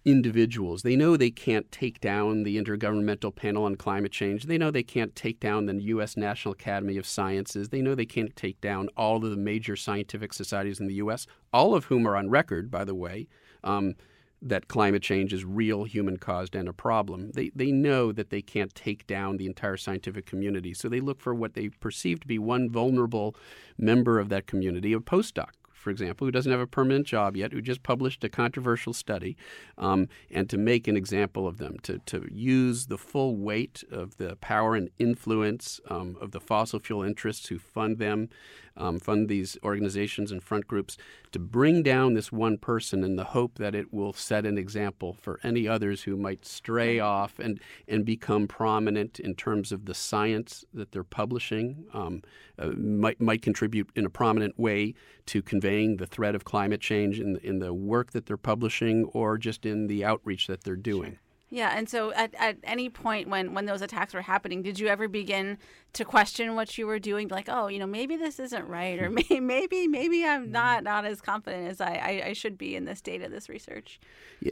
individuals. 0.06 0.82
They 0.82 0.96
know 0.96 1.16
they 1.16 1.32
can't 1.32 1.72
take 1.72 2.02
down 2.02 2.44
the 2.44 2.62
Intergovernmental 2.62 3.34
Panel 3.34 3.63
on 3.63 3.75
Climate 3.75 4.12
Change. 4.12 4.46
They 4.46 4.58
know 4.58 4.70
they 4.70 4.84
can't 4.84 5.16
take 5.16 5.40
down 5.40 5.66
the 5.66 5.82
U.S. 5.82 6.18
National 6.18 6.54
Academy 6.54 6.98
of 6.98 7.06
Sciences. 7.06 7.70
They 7.70 7.82
know 7.82 7.96
they 7.96 8.06
can't 8.06 8.36
take 8.36 8.60
down 8.60 8.90
all 8.98 9.24
of 9.24 9.32
the 9.32 9.38
major 9.38 9.78
scientific 9.78 10.34
societies 10.34 10.82
in 10.82 10.88
the 10.88 10.96
U.S., 10.96 11.25
all 11.54 11.74
of 11.74 11.86
whom 11.86 12.06
are 12.06 12.18
on 12.18 12.30
record, 12.30 12.70
by 12.70 12.84
the 12.84 12.96
way, 12.96 13.28
um, 13.63 13.96
that 14.41 14.67
climate 14.67 15.01
change 15.01 15.34
is 15.34 15.46
real, 15.46 15.86
human 15.86 16.17
caused, 16.17 16.55
and 16.55 16.67
a 16.67 16.74
problem. 16.74 17.32
They, 17.32 17.51
they 17.55 17.72
know 17.72 18.12
that 18.12 18.29
they 18.29 18.41
can't 18.41 18.74
take 18.75 19.08
down 19.08 19.38
the 19.38 19.46
entire 19.46 19.77
scientific 19.77 20.25
community. 20.25 20.74
So 20.74 20.89
they 20.89 21.00
look 21.00 21.22
for 21.22 21.34
what 21.34 21.53
they 21.53 21.70
perceive 21.70 22.20
to 22.22 22.27
be 22.27 22.38
one 22.38 22.70
vulnerable 22.70 23.36
member 23.77 24.20
of 24.20 24.29
that 24.29 24.46
community, 24.46 24.91
a 24.93 25.00
postdoc 25.00 25.51
for 25.84 25.90
example, 25.90 26.25
who 26.25 26.32
doesn't 26.32 26.52
have 26.52 26.62
a 26.62 26.66
permanent 26.68 27.06
job 27.06 27.36
yet, 27.36 27.52
who 27.52 27.62
just 27.62 27.84
published 27.84 28.24
a 28.24 28.30
controversial 28.30 28.94
study, 28.94 29.36
um, 29.78 30.08
and 30.32 30.50
to 30.50 30.58
make 30.58 30.88
an 30.88 30.96
example 30.96 31.46
of 31.46 31.58
them, 31.58 31.78
to, 31.84 32.00
to 32.06 32.25
use 32.32 32.88
the 32.88 32.98
full 32.98 33.36
weight 33.36 33.84
of 33.92 34.16
the 34.18 34.38
power 34.38 34.75
and 34.75 34.90
influence 34.98 35.82
um, 35.90 36.16
of 36.22 36.32
the 36.32 36.40
fossil 36.40 36.80
fuel 36.80 37.04
interests 37.04 37.50
who 37.50 37.60
fund 37.60 37.98
them, 37.98 38.30
um, 38.78 39.00
fund 39.00 39.28
these 39.28 39.58
organizations 39.63 40.32
and 40.32 40.42
front 40.42 40.68
groups, 40.68 40.98
to 41.32 41.40
bring 41.40 41.84
down 41.84 42.13
this 42.13 42.32
one 42.32 42.58
person 42.58 43.04
in 43.04 43.18
the 43.18 43.24
hope 43.25 43.58
that 43.58 43.75
it 43.75 43.94
will 43.94 44.13
set 44.13 44.46
an 44.46 44.58
example 44.58 45.18
for 45.22 45.40
any 45.44 45.68
others 45.68 46.04
who 46.04 46.16
might 46.16 46.46
stray 46.46 47.00
off 47.00 47.40
and, 47.40 47.60
and 47.88 48.06
become 48.06 48.48
prominent 48.48 49.20
in 49.20 49.36
terms 49.36 49.72
of 49.72 49.86
the 49.86 49.94
science 49.94 50.63
that 50.74 50.92
they're 50.92 51.04
publishing, 51.04 51.86
um, 51.94 52.22
uh, 52.58 52.68
might, 52.78 53.20
might 53.20 53.42
contribute 53.42 53.90
in 53.96 54.06
a 54.06 54.10
prominent 54.10 54.58
way 54.58 54.94
to 55.25 55.42
conveying 55.74 55.98
the 55.98 56.06
threat 56.06 56.36
of 56.36 56.46
climate 56.46 56.82
change 56.82 57.20
in, 57.20 57.38
in 57.38 57.60
the 57.60 57.74
work 57.74 58.12
that 58.12 58.25
they're 58.25 58.38
publishing 58.38 59.06
or 59.06 59.38
just 59.38 59.65
in 59.65 59.88
the 59.88 60.06
outreach 60.06 60.48
that 60.48 60.63
they're 60.63 60.75
doing. 60.75 61.18
Yeah, 61.50 61.74
and 61.75 61.88
so 61.88 62.12
at, 62.13 62.34
at 62.39 62.58
any 62.63 62.89
point 62.89 63.30
when, 63.30 63.53
when 63.53 63.65
those 63.65 63.84
attacks 63.84 64.13
were 64.13 64.24
happening, 64.24 64.63
did 64.63 64.80
you 64.80 64.88
ever 64.88 65.08
begin 65.08 65.60
to 65.94 66.03
question 66.03 66.56
what 66.56 66.77
you 66.80 66.88
were 66.88 66.98
doing? 66.98 67.27
Like, 67.27 67.48
oh, 67.48 67.68
you 67.68 67.77
know, 67.77 67.86
maybe 67.86 68.15
this 68.15 68.39
isn't 68.39 68.68
right, 68.68 69.00
or 69.00 69.10
maybe 69.12 69.39
maybe 69.39 69.88
maybe 69.88 70.25
I'm 70.25 70.51
not 70.51 70.84
not 70.84 71.06
as 71.06 71.22
confident 71.22 71.68
as 71.70 71.80
I, 71.80 71.94
I, 71.94 72.27
I 72.30 72.34
should 72.34 72.58
be 72.58 72.75
in 72.75 72.86
this 72.86 73.01
data, 73.01 73.30
this 73.30 73.50
research. 73.50 74.00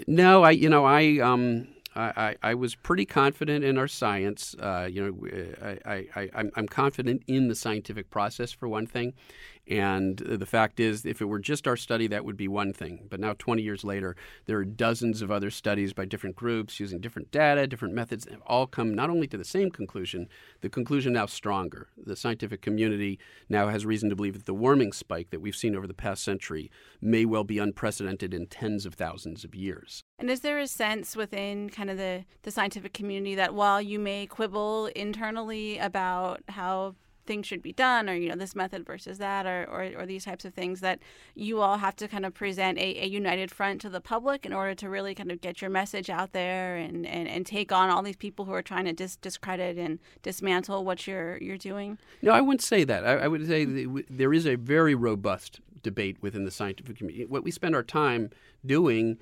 No, 0.06 0.44
I 0.44 0.52
you 0.52 0.70
know 0.70 0.86
I 0.86 1.18
um 1.18 1.68
I, 1.96 2.36
I, 2.42 2.54
was 2.54 2.74
pretty 2.74 3.06
confident 3.06 3.66
in 3.66 3.78
our 3.78 3.88
science. 3.88 4.56
Uh, 4.58 4.88
you 4.90 5.02
know, 5.04 5.58
I, 5.62 6.08
I, 6.16 6.30
I, 6.36 6.50
I'm 6.56 6.68
confident 6.68 7.24
in 7.28 7.50
the 7.50 7.56
scientific 7.56 8.10
process 8.10 8.52
for 8.52 8.70
one 8.70 8.88
thing, 8.88 9.14
and 9.68 10.18
the 10.18 10.46
fact 10.46 10.80
is, 10.80 11.06
if 11.06 11.22
it 11.22 11.26
were 11.26 11.40
just 11.40 11.68
our 11.68 11.78
study, 11.78 12.08
that 12.08 12.26
would 12.26 12.38
be 12.38 12.48
one 12.48 12.74
thing. 12.74 13.08
But 13.10 13.20
now, 13.20 13.34
20 13.38 13.62
years 13.62 13.84
later, 13.84 14.16
there 14.46 14.58
are 14.58 14.66
dozens 14.66 15.22
of 15.22 15.32
other 15.32 15.52
studies 15.52 15.94
by 15.94 16.06
different 16.06 16.36
groups 16.36 16.80
using 16.80 17.00
different 17.00 17.32
data, 17.32 17.68
different 17.68 17.94
methods, 17.94 18.26
and 18.26 18.42
all 18.48 18.66
come 18.66 18.94
not 18.94 19.10
only 19.10 19.28
to 19.28 19.38
the 19.38 19.46
same 19.46 19.70
conclusion, 19.70 20.28
the 20.62 20.70
conclusion 20.70 21.14
now 21.14 21.28
stronger. 21.28 21.90
The 21.96 22.16
scientific 22.16 22.62
community 22.62 23.20
now 23.50 23.70
has 23.70 23.86
reason 23.86 24.10
to 24.10 24.16
believe 24.16 24.34
that 24.34 24.46
the 24.46 24.54
warming 24.54 24.94
spike 24.94 25.30
that 25.30 25.42
we've 25.42 25.56
seen 25.56 25.76
over 25.76 25.88
the 25.88 25.94
past 25.94 26.24
century 26.24 26.72
may 27.00 27.26
well 27.26 27.44
be 27.44 27.60
unprecedented 27.60 28.34
in 28.34 28.48
tens 28.48 28.86
of 28.86 28.96
thousands 28.96 29.44
of 29.44 29.54
years. 29.54 30.04
And 30.18 30.30
is 30.30 30.42
there 30.42 30.60
a 30.60 30.68
sense 30.68 31.16
within 31.16 31.70
kind 31.70 31.90
of 31.90 31.98
the, 31.98 32.26
the 32.42 32.52
scientific 32.52 32.94
community 32.94 33.36
that 33.36 33.54
while 33.54 33.82
you 33.82 34.00
may 34.00 34.26
quibble 34.26 34.88
internally 34.88 35.78
about 35.78 36.42
how 36.50 36.96
should 37.42 37.62
be 37.62 37.72
done 37.72 38.10
or 38.10 38.14
you 38.14 38.30
know 38.30 38.36
this 38.36 38.56
method 38.56 38.86
versus 38.86 39.18
that 39.18 39.46
or, 39.46 39.66
or, 39.72 40.02
or 40.02 40.06
these 40.06 40.26
types 40.26 40.44
of 40.44 40.54
things 40.54 40.82
that 40.82 41.00
you 41.36 41.62
all 41.62 41.78
have 41.78 41.96
to 41.96 42.08
kind 42.08 42.26
of 42.26 42.34
present 42.34 42.78
a, 42.78 43.04
a, 43.04 43.06
united 43.06 43.52
front 43.52 43.80
to 43.80 43.90
the 43.90 44.02
public 44.02 44.46
in 44.46 44.52
order 44.52 44.74
to 44.74 44.90
really 44.90 45.14
kind 45.16 45.32
of 45.32 45.40
get 45.40 45.62
your 45.62 45.70
message 45.70 46.10
out 46.10 46.34
there 46.34 46.76
and, 46.76 47.06
and, 47.06 47.28
and 47.28 47.46
take 47.46 47.72
on 47.72 47.90
all 47.90 48.02
these 48.02 48.18
people 48.18 48.46
who 48.46 48.54
are 48.54 48.62
trying 48.62 48.86
to 48.86 48.94
dis- 48.94 49.16
discredit 49.16 49.78
and 49.78 50.00
dismantle 50.24 50.84
what 50.84 51.08
you're 51.08 51.38
you're 51.38 51.58
doing? 51.58 51.98
No 52.22 52.32
i 52.32 52.42
wouldn't 52.42 52.62
say 52.62 52.84
that. 52.84 53.06
I, 53.06 53.14
I 53.20 53.28
would 53.28 53.48
say 53.48 53.66
there 54.10 54.34
is 54.34 54.46
a 54.46 54.56
very 54.56 54.96
robust 54.96 55.62
debate 55.84 56.18
within 56.22 56.46
the 56.46 56.52
scientific 56.52 56.98
community. 56.98 57.26
What 57.26 57.44
we 57.44 57.52
spend 57.52 57.76
our 57.76 57.84
time 57.84 58.30
doing 58.66 59.18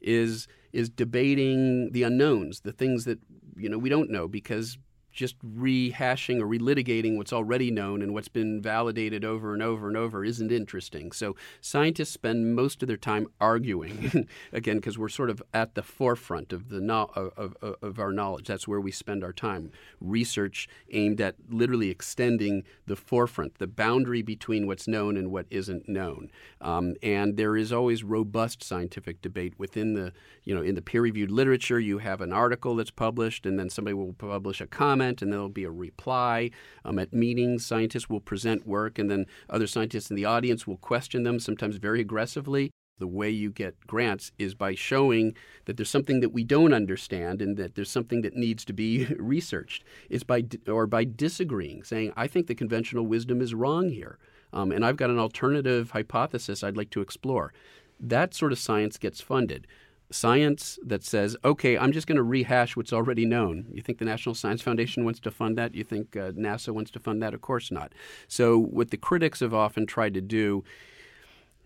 is 0.00 0.48
is 0.72 0.88
debating 0.88 1.90
the 1.92 2.02
unknowns 2.04 2.60
the 2.60 2.72
things 2.72 3.04
that 3.04 3.18
you 3.56 3.68
know 3.68 3.78
we 3.78 3.88
don't 3.88 4.10
know 4.10 4.28
because 4.28 4.78
just 5.12 5.38
rehashing 5.44 6.40
or 6.40 6.46
relitigating 6.46 7.16
what's 7.16 7.32
already 7.32 7.70
known 7.70 8.02
and 8.02 8.14
what's 8.14 8.28
been 8.28 8.62
validated 8.62 9.24
over 9.24 9.52
and 9.52 9.62
over 9.62 9.88
and 9.88 9.96
over 9.96 10.24
isn't 10.24 10.52
interesting. 10.52 11.12
So 11.12 11.34
scientists 11.60 12.10
spend 12.10 12.54
most 12.54 12.82
of 12.82 12.88
their 12.88 12.96
time 12.96 13.26
arguing, 13.40 14.28
again, 14.52 14.76
because 14.76 14.98
we're 14.98 15.08
sort 15.08 15.30
of 15.30 15.42
at 15.52 15.74
the 15.74 15.82
forefront 15.82 16.52
of 16.52 16.68
the 16.68 16.80
no- 16.80 17.10
of, 17.14 17.56
of, 17.60 17.76
of, 17.82 17.98
our 17.98 18.12
knowledge. 18.12 18.46
That's 18.46 18.68
where 18.68 18.80
we 18.80 18.92
spend 18.92 19.24
our 19.24 19.32
time. 19.32 19.72
Research 20.00 20.68
aimed 20.92 21.20
at 21.20 21.34
literally 21.48 21.90
extending 21.90 22.62
the 22.86 22.96
forefront, 22.96 23.58
the 23.58 23.66
boundary 23.66 24.22
between 24.22 24.66
what's 24.66 24.86
known 24.86 25.16
and 25.16 25.30
what 25.30 25.46
isn't 25.50 25.88
known. 25.88 26.30
Um, 26.60 26.94
and 27.02 27.36
there 27.36 27.56
is 27.56 27.72
always 27.72 28.04
robust 28.04 28.62
scientific 28.62 29.20
debate 29.20 29.54
within 29.58 29.94
the, 29.94 30.12
you 30.44 30.54
know, 30.54 30.62
in 30.62 30.76
the 30.76 30.82
peer-reviewed 30.82 31.30
literature. 31.30 31.80
You 31.80 31.98
have 31.98 32.20
an 32.20 32.32
article 32.32 32.76
that's 32.76 32.90
published, 32.90 33.44
and 33.44 33.58
then 33.58 33.68
somebody 33.70 33.94
will 33.94 34.12
publish 34.12 34.60
a 34.60 34.66
comment 34.66 34.99
comment 35.00 35.22
and 35.22 35.32
there'll 35.32 35.48
be 35.48 35.64
a 35.64 35.70
reply. 35.70 36.50
Um, 36.84 36.98
at 36.98 37.12
meetings, 37.12 37.64
scientists 37.64 38.10
will 38.10 38.20
present 38.20 38.66
work, 38.66 38.98
and 38.98 39.10
then 39.10 39.26
other 39.48 39.66
scientists 39.66 40.10
in 40.10 40.16
the 40.16 40.26
audience 40.26 40.66
will 40.66 40.76
question 40.76 41.22
them, 41.22 41.40
sometimes 41.40 41.76
very 41.76 42.00
aggressively. 42.00 42.70
The 42.98 43.06
way 43.06 43.30
you 43.30 43.50
get 43.50 43.86
grants 43.86 44.30
is 44.38 44.54
by 44.54 44.74
showing 44.74 45.34
that 45.64 45.78
there's 45.78 45.88
something 45.88 46.20
that 46.20 46.34
we 46.34 46.44
don't 46.44 46.74
understand 46.74 47.40
and 47.40 47.56
that 47.56 47.74
there's 47.74 47.90
something 47.90 48.20
that 48.22 48.36
needs 48.36 48.62
to 48.66 48.74
be 48.74 49.06
researched. 49.18 49.84
It's 50.10 50.22
by 50.24 50.44
or 50.68 50.86
by 50.86 51.04
disagreeing, 51.04 51.82
saying, 51.82 52.12
"I 52.14 52.26
think 52.26 52.46
the 52.46 52.54
conventional 52.54 53.06
wisdom 53.06 53.40
is 53.40 53.54
wrong 53.54 53.88
here, 53.88 54.18
um, 54.52 54.70
and 54.70 54.84
I've 54.84 54.98
got 54.98 55.08
an 55.08 55.18
alternative 55.18 55.92
hypothesis 55.92 56.62
I'd 56.62 56.76
like 56.76 56.90
to 56.90 57.00
explore." 57.00 57.54
That 57.98 58.34
sort 58.34 58.52
of 58.52 58.58
science 58.58 58.98
gets 58.98 59.20
funded 59.22 59.66
science 60.10 60.78
that 60.84 61.04
says, 61.04 61.36
okay, 61.44 61.78
I'm 61.78 61.92
just 61.92 62.06
going 62.06 62.16
to 62.16 62.22
rehash 62.22 62.76
what's 62.76 62.92
already 62.92 63.24
known. 63.24 63.66
You 63.72 63.82
think 63.82 63.98
the 63.98 64.04
National 64.04 64.34
Science 64.34 64.62
Foundation 64.62 65.04
wants 65.04 65.20
to 65.20 65.30
fund 65.30 65.56
that? 65.58 65.74
You 65.74 65.84
think 65.84 66.16
uh, 66.16 66.32
NASA 66.32 66.70
wants 66.70 66.90
to 66.92 66.98
fund 66.98 67.22
that? 67.22 67.34
Of 67.34 67.40
course 67.40 67.70
not. 67.70 67.92
So, 68.28 68.58
what 68.58 68.90
the 68.90 68.96
critics 68.96 69.40
have 69.40 69.54
often 69.54 69.86
tried 69.86 70.14
to 70.14 70.20
do, 70.20 70.64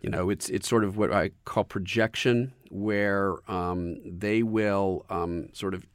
you 0.02 0.10
know, 0.10 0.30
it's 0.30 0.48
it's 0.50 0.68
sort 0.68 0.84
of 0.84 0.96
what 0.96 1.12
I 1.12 1.30
call 1.44 1.64
projection, 1.64 2.52
where 2.70 3.36
um, 3.50 3.96
they 4.04 4.42
will 4.42 5.06
um, 5.08 5.48
sort 5.52 5.74
of 5.74 5.86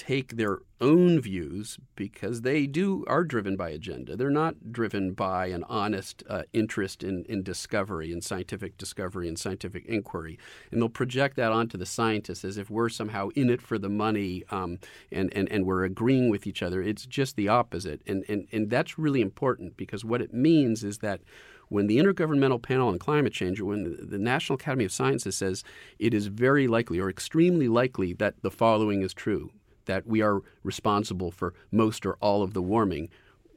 take 0.00 0.38
their 0.38 0.60
own 0.80 1.20
views 1.20 1.78
because 1.94 2.40
they 2.40 2.66
do 2.66 3.04
are 3.06 3.22
driven 3.22 3.54
by 3.54 3.68
agenda. 3.68 4.16
They're 4.16 4.30
not 4.30 4.72
driven 4.72 5.12
by 5.12 5.48
an 5.48 5.62
honest 5.68 6.24
uh, 6.26 6.44
interest 6.54 7.04
in, 7.04 7.24
in 7.24 7.42
discovery 7.42 8.10
and 8.10 8.24
scientific 8.24 8.78
discovery 8.78 9.28
and 9.28 9.38
scientific 9.38 9.84
inquiry, 9.84 10.38
and 10.70 10.80
they'll 10.80 10.88
project 10.88 11.36
that 11.36 11.52
onto 11.52 11.76
the 11.76 11.84
scientists 11.84 12.46
as 12.46 12.56
if 12.56 12.70
we're 12.70 12.88
somehow 12.88 13.28
in 13.34 13.50
it 13.50 13.60
for 13.60 13.76
the 13.76 13.90
money 13.90 14.42
um, 14.50 14.78
and, 15.12 15.30
and 15.34 15.50
and 15.50 15.66
we're 15.66 15.84
agreeing 15.84 16.30
with 16.30 16.46
each 16.46 16.62
other. 16.62 16.80
It's 16.82 17.04
just 17.04 17.36
the 17.36 17.48
opposite, 17.48 18.00
and 18.06 18.24
and 18.26 18.48
and 18.50 18.70
that's 18.70 18.98
really 18.98 19.20
important 19.20 19.76
because 19.76 20.02
what 20.02 20.22
it 20.22 20.32
means 20.32 20.82
is 20.82 20.98
that 20.98 21.20
when 21.68 21.88
the 21.88 21.98
Intergovernmental 21.98 22.62
Panel 22.62 22.88
on 22.88 22.98
Climate 22.98 23.34
Change, 23.34 23.60
or 23.60 23.66
when 23.66 23.84
the, 23.84 24.06
the 24.06 24.18
National 24.18 24.54
Academy 24.54 24.86
of 24.86 24.92
Sciences 24.92 25.36
says 25.36 25.62
it 25.98 26.14
is 26.14 26.28
very 26.28 26.66
likely 26.66 26.98
or 26.98 27.10
extremely 27.10 27.68
likely 27.68 28.14
that 28.14 28.40
the 28.40 28.50
following 28.50 29.02
is 29.02 29.12
true 29.12 29.50
that 29.90 30.06
we 30.06 30.22
are 30.22 30.40
responsible 30.62 31.32
for 31.32 31.52
most 31.72 32.06
or 32.06 32.14
all 32.20 32.44
of 32.44 32.54
the 32.54 32.62
warming. 32.62 33.08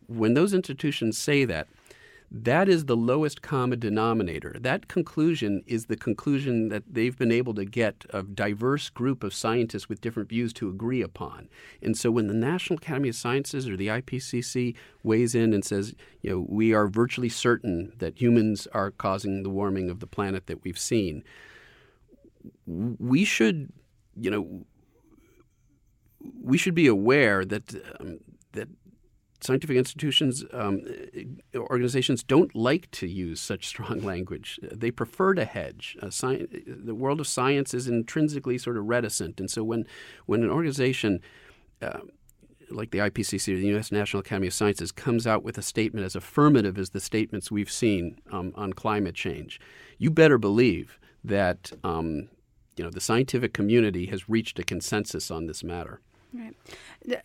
When 0.07 0.33
those 0.33 0.51
institutions 0.51 1.15
say 1.15 1.45
that, 1.45 1.67
that 2.31 2.67
is 2.67 2.85
the 2.85 2.97
lowest 2.97 3.43
common 3.43 3.79
denominator. 3.79 4.55
That 4.59 4.87
conclusion 4.87 5.61
is 5.67 5.85
the 5.85 5.95
conclusion 5.95 6.69
that 6.69 6.81
they've 6.91 7.15
been 7.15 7.31
able 7.31 7.53
to 7.53 7.65
get 7.65 8.05
a 8.09 8.23
diverse 8.23 8.89
group 8.89 9.23
of 9.23 9.35
scientists 9.35 9.87
with 9.87 10.01
different 10.01 10.29
views 10.29 10.51
to 10.53 10.69
agree 10.69 11.03
upon. 11.03 11.49
And 11.83 11.95
so 11.95 12.09
when 12.09 12.25
the 12.25 12.33
National 12.33 12.77
Academy 12.77 13.09
of 13.09 13.15
Sciences 13.15 13.69
or 13.69 13.77
the 13.77 13.89
IPCC 13.89 14.75
weighs 15.03 15.35
in 15.35 15.53
and 15.53 15.63
says, 15.63 15.93
you 16.23 16.31
know, 16.31 16.45
we 16.49 16.73
are 16.73 16.87
virtually 16.87 17.29
certain 17.29 17.93
that 17.99 18.19
humans 18.19 18.67
are 18.73 18.89
causing 18.89 19.43
the 19.43 19.51
warming 19.51 19.91
of 19.91 19.99
the 19.99 20.07
planet 20.07 20.47
that 20.47 20.63
we've 20.63 20.79
seen, 20.79 21.23
we 22.65 23.23
should, 23.23 23.71
you 24.19 24.31
know, 24.31 24.65
we 26.41 26.57
should 26.57 26.75
be 26.75 26.87
aware 26.87 27.45
that 27.45 27.73
um, 27.99 28.19
that 28.53 28.69
scientific 29.41 29.75
institutions, 29.75 30.45
um, 30.53 30.85
organizations 31.55 32.23
don't 32.23 32.55
like 32.55 32.89
to 32.91 33.07
use 33.07 33.41
such 33.41 33.67
strong 33.67 33.99
language. 34.03 34.59
They 34.61 34.89
prefer 34.89 35.33
to 35.33 35.43
hedge. 35.43 35.97
Sci- 36.03 36.47
the 36.65 36.95
world 36.95 37.19
of 37.19 37.27
science 37.27 37.73
is 37.73 37.87
intrinsically 37.87 38.57
sort 38.57 38.77
of 38.77 38.85
reticent, 38.85 39.39
and 39.39 39.49
so 39.49 39.63
when 39.63 39.85
when 40.25 40.43
an 40.43 40.49
organization 40.49 41.19
uh, 41.81 41.99
like 42.69 42.91
the 42.91 42.99
IPCC 42.99 43.53
or 43.53 43.57
the 43.57 43.67
U.S. 43.67 43.91
National 43.91 44.21
Academy 44.21 44.47
of 44.47 44.53
Sciences 44.53 44.91
comes 44.91 45.27
out 45.27 45.43
with 45.43 45.57
a 45.57 45.61
statement 45.61 46.05
as 46.05 46.15
affirmative 46.15 46.77
as 46.77 46.91
the 46.91 46.99
statements 46.99 47.51
we've 47.51 47.71
seen 47.71 48.19
um, 48.31 48.51
on 48.55 48.73
climate 48.73 49.15
change, 49.15 49.59
you 49.97 50.09
better 50.09 50.37
believe 50.37 50.99
that 51.23 51.71
um, 51.83 52.29
you 52.75 52.83
know 52.83 52.89
the 52.89 53.01
scientific 53.01 53.53
community 53.53 54.07
has 54.07 54.29
reached 54.29 54.59
a 54.59 54.63
consensus 54.63 55.29
on 55.31 55.45
this 55.45 55.63
matter. 55.63 56.01
Right. 56.35 56.55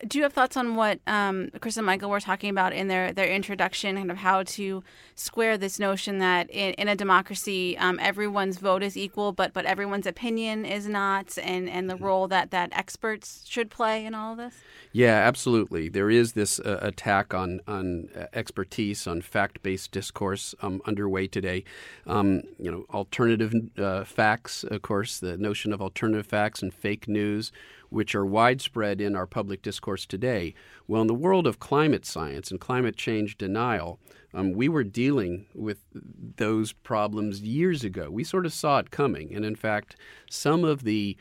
Do 0.07 0.19
you 0.19 0.23
have 0.23 0.33
thoughts 0.33 0.55
on 0.55 0.75
what 0.75 0.99
um, 1.07 1.49
Chris 1.61 1.77
and 1.77 1.85
Michael 1.85 2.11
were 2.11 2.19
talking 2.19 2.51
about 2.51 2.73
in 2.73 2.89
their, 2.89 3.11
their 3.11 3.27
introduction, 3.27 3.95
kind 3.95 4.11
of 4.11 4.17
how 4.17 4.43
to 4.43 4.83
square 5.15 5.57
this 5.57 5.79
notion 5.79 6.19
that 6.19 6.47
in, 6.51 6.73
in 6.73 6.87
a 6.87 6.95
democracy, 6.95 7.75
um, 7.77 7.97
everyone's 7.99 8.57
vote 8.59 8.83
is 8.83 8.95
equal, 8.95 9.31
but 9.31 9.51
but 9.51 9.65
everyone's 9.65 10.05
opinion 10.05 10.63
is 10.63 10.87
not, 10.87 11.37
and, 11.41 11.67
and 11.67 11.89
the 11.89 11.95
mm-hmm. 11.95 12.05
role 12.05 12.27
that, 12.27 12.51
that 12.51 12.69
experts 12.71 13.43
should 13.47 13.71
play 13.71 14.05
in 14.05 14.13
all 14.13 14.33
of 14.33 14.37
this? 14.37 14.55
Yeah, 14.91 15.15
absolutely. 15.15 15.89
There 15.89 16.11
is 16.11 16.33
this 16.33 16.59
uh, 16.59 16.79
attack 16.81 17.33
on 17.33 17.61
on 17.67 18.09
uh, 18.15 18.25
expertise, 18.33 19.07
on 19.07 19.21
fact 19.21 19.63
based 19.63 19.91
discourse 19.91 20.53
um, 20.61 20.81
underway 20.85 21.27
today. 21.27 21.63
Um, 22.05 22.43
you 22.59 22.71
know, 22.71 22.85
alternative 22.93 23.53
uh, 23.77 24.03
facts, 24.03 24.63
of 24.63 24.81
course, 24.83 25.19
the 25.19 25.37
notion 25.37 25.73
of 25.73 25.81
alternative 25.81 26.27
facts 26.27 26.61
and 26.61 26.71
fake 26.71 27.07
news 27.07 27.51
which 27.89 28.15
are 28.15 28.25
widespread 28.25 29.01
in 29.01 29.15
our 29.15 29.27
public 29.27 29.61
discourse 29.61 30.05
today. 30.05 30.53
Well, 30.87 31.01
in 31.01 31.07
the 31.07 31.13
world 31.13 31.47
of 31.47 31.59
climate 31.59 32.05
science 32.05 32.51
and 32.51 32.59
climate 32.59 32.95
change 32.95 33.37
denial, 33.37 33.99
um, 34.33 34.53
we 34.53 34.69
were 34.69 34.83
dealing 34.83 35.47
with 35.53 35.79
those 35.93 36.71
problems 36.71 37.41
years 37.41 37.83
ago. 37.83 38.09
We 38.09 38.23
sort 38.23 38.45
of 38.45 38.53
saw 38.53 38.79
it 38.79 38.91
coming. 38.91 39.35
And 39.35 39.43
in 39.43 39.55
fact, 39.55 39.95
some 40.29 40.63
of 40.63 40.83
the 40.83 41.17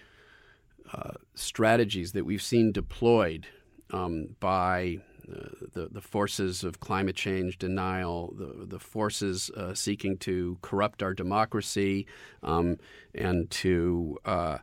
uh, 0.92 1.12
strategies 1.34 2.12
that 2.12 2.24
we've 2.24 2.42
seen 2.42 2.72
deployed 2.72 3.46
um, 3.92 4.36
by 4.40 4.98
uh, 5.30 5.48
the, 5.74 5.88
the 5.90 6.00
forces 6.00 6.64
of 6.64 6.80
climate 6.80 7.16
change 7.16 7.58
denial, 7.58 8.34
the, 8.36 8.66
the 8.66 8.78
forces 8.78 9.50
uh, 9.50 9.74
seeking 9.74 10.16
to 10.18 10.58
corrupt 10.62 11.02
our 11.02 11.12
democracy 11.12 12.06
um, 12.42 12.76
and 13.14 13.50
to 13.50 14.16
uh, 14.24 14.58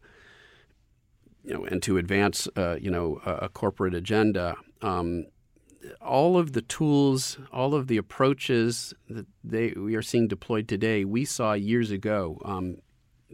you 1.46 1.54
know, 1.54 1.64
and 1.66 1.82
to 1.84 1.98
advance, 1.98 2.48
uh, 2.56 2.76
you 2.82 2.90
know, 2.90 3.22
a, 3.26 3.32
a 3.46 3.50
corporate 3.50 3.94
agenda. 3.94 4.56
Um, 4.82 5.26
all 6.02 6.38
of 6.38 6.54
the 6.54 6.64
tools, 6.64 7.38
all 7.54 7.76
of 7.76 7.88
the 7.88 7.98
approaches 7.98 8.94
that 9.10 9.28
they 9.44 9.72
we 9.72 9.96
are 9.96 10.02
seeing 10.02 10.28
deployed 10.28 10.68
today, 10.68 11.06
we 11.06 11.26
saw 11.26 11.54
years 11.54 11.92
ago. 11.92 12.42
Um, 12.44 12.78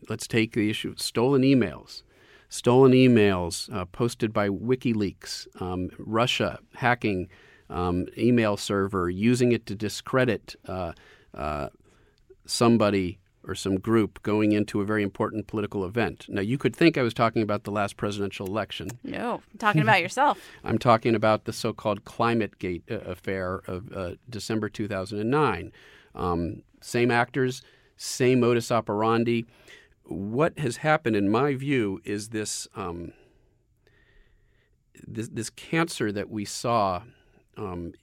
let's 0.09 0.27
take 0.27 0.53
the 0.53 0.69
issue 0.69 0.89
of 0.89 0.99
stolen 0.99 1.43
emails. 1.43 2.03
Stolen 2.49 2.91
emails 2.91 3.73
uh, 3.73 3.85
posted 3.85 4.33
by 4.33 4.49
WikiLeaks, 4.49 5.47
um, 5.61 5.89
Russia 5.97 6.59
hacking 6.75 7.29
um, 7.69 8.07
email 8.17 8.57
server, 8.57 9.09
using 9.09 9.53
it 9.53 9.65
to 9.67 9.75
discredit 9.75 10.57
uh, 10.67 10.91
uh, 11.33 11.69
somebody 12.45 13.20
or 13.47 13.55
some 13.55 13.79
group 13.79 14.21
going 14.21 14.51
into 14.51 14.81
a 14.81 14.85
very 14.85 15.03
important 15.03 15.47
political 15.47 15.83
event. 15.85 16.25
Now, 16.29 16.41
you 16.41 16.57
could 16.57 16.75
think 16.75 16.97
I 16.97 17.01
was 17.01 17.13
talking 17.13 17.41
about 17.41 17.63
the 17.63 17.71
last 17.71 17.97
presidential 17.97 18.45
election. 18.45 18.89
No, 19.03 19.41
I'm 19.51 19.57
talking 19.57 19.81
about 19.81 20.01
yourself. 20.01 20.39
I'm 20.63 20.77
talking 20.77 21.15
about 21.15 21.45
the 21.45 21.53
so 21.53 21.73
called 21.73 22.05
Climate 22.05 22.59
Gate 22.59 22.83
uh, 22.89 22.95
affair 22.99 23.61
of 23.67 23.91
uh, 23.93 24.11
December 24.29 24.69
2009. 24.69 25.71
Um, 26.13 26.61
same 26.81 27.09
actors, 27.09 27.61
same 27.97 28.41
modus 28.41 28.71
operandi. 28.71 29.45
What 30.03 30.59
has 30.59 30.77
happened, 30.77 31.15
in 31.15 31.29
my 31.29 31.55
view, 31.55 32.01
is 32.03 32.29
this, 32.29 32.67
um, 32.75 33.13
this, 35.07 35.29
this, 35.29 35.49
cancer 35.49 36.11
that 36.11 36.29
we 36.29 36.43
saw 36.43 37.03
um, 37.57 37.93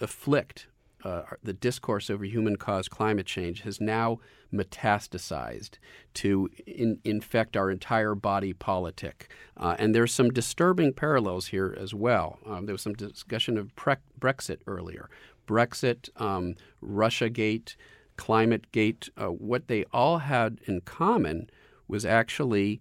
afflict 0.00 0.66
uh, 1.04 1.22
the 1.42 1.52
discourse 1.52 2.10
over 2.10 2.24
human 2.24 2.56
caused 2.56 2.90
climate 2.90 3.26
change 3.26 3.62
has 3.62 3.80
now 3.80 4.18
metastasized 4.52 5.78
to 6.14 6.48
in, 6.66 6.98
infect 7.04 7.56
our 7.56 7.70
entire 7.70 8.14
body 8.14 8.52
politic. 8.52 9.30
Uh, 9.56 9.76
and 9.78 9.94
there's 9.94 10.12
some 10.12 10.30
disturbing 10.30 10.92
parallels 10.92 11.48
here 11.48 11.76
as 11.78 11.94
well. 11.94 12.38
Um, 12.46 12.66
there 12.66 12.74
was 12.74 12.82
some 12.82 12.94
discussion 12.94 13.56
of 13.56 13.74
pre- 13.76 13.96
Brexit 14.18 14.58
earlier. 14.66 15.08
Brexit, 15.46 16.08
um, 16.20 16.54
Russiagate, 16.82 17.74
ClimateGate, 18.16 19.10
uh, 19.16 19.26
what 19.26 19.68
they 19.68 19.84
all 19.92 20.18
had 20.18 20.60
in 20.66 20.80
common 20.82 21.50
was 21.88 22.04
actually 22.04 22.80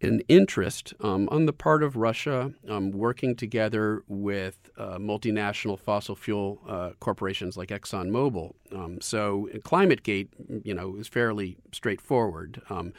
an 0.00 0.20
interest 0.28 0.94
um, 1.00 1.28
on 1.30 1.46
the 1.46 1.52
part 1.52 1.82
of 1.82 1.96
Russia 1.96 2.52
um, 2.68 2.90
working 2.90 3.34
together 3.34 4.02
with 4.06 4.63
uh, 4.76 4.98
multinational 4.98 5.78
fossil 5.78 6.16
fuel 6.16 6.60
uh, 6.68 6.90
corporations 7.00 7.56
like 7.56 7.68
ExxonMobil. 7.68 8.52
Um, 8.72 9.00
so 9.00 9.48
ClimateGate, 9.58 10.28
you 10.64 10.74
know, 10.74 10.96
is 10.96 11.08
fairly 11.08 11.56
straightforward. 11.72 12.60
Um, 12.70 12.92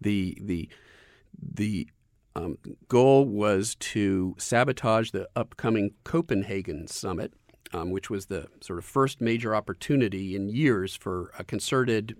the 0.00 0.38
the 0.40 0.68
the 1.54 1.88
um, 2.34 2.58
goal 2.88 3.24
was 3.24 3.74
to 3.76 4.34
sabotage 4.38 5.10
the 5.10 5.28
upcoming 5.34 5.94
Copenhagen 6.04 6.86
summit, 6.86 7.32
um, 7.72 7.90
which 7.90 8.10
was 8.10 8.26
the 8.26 8.46
sort 8.60 8.78
of 8.78 8.84
first 8.84 9.20
major 9.20 9.54
opportunity 9.54 10.36
in 10.36 10.48
years 10.48 10.94
for 10.94 11.32
a 11.38 11.44
concerted 11.44 12.16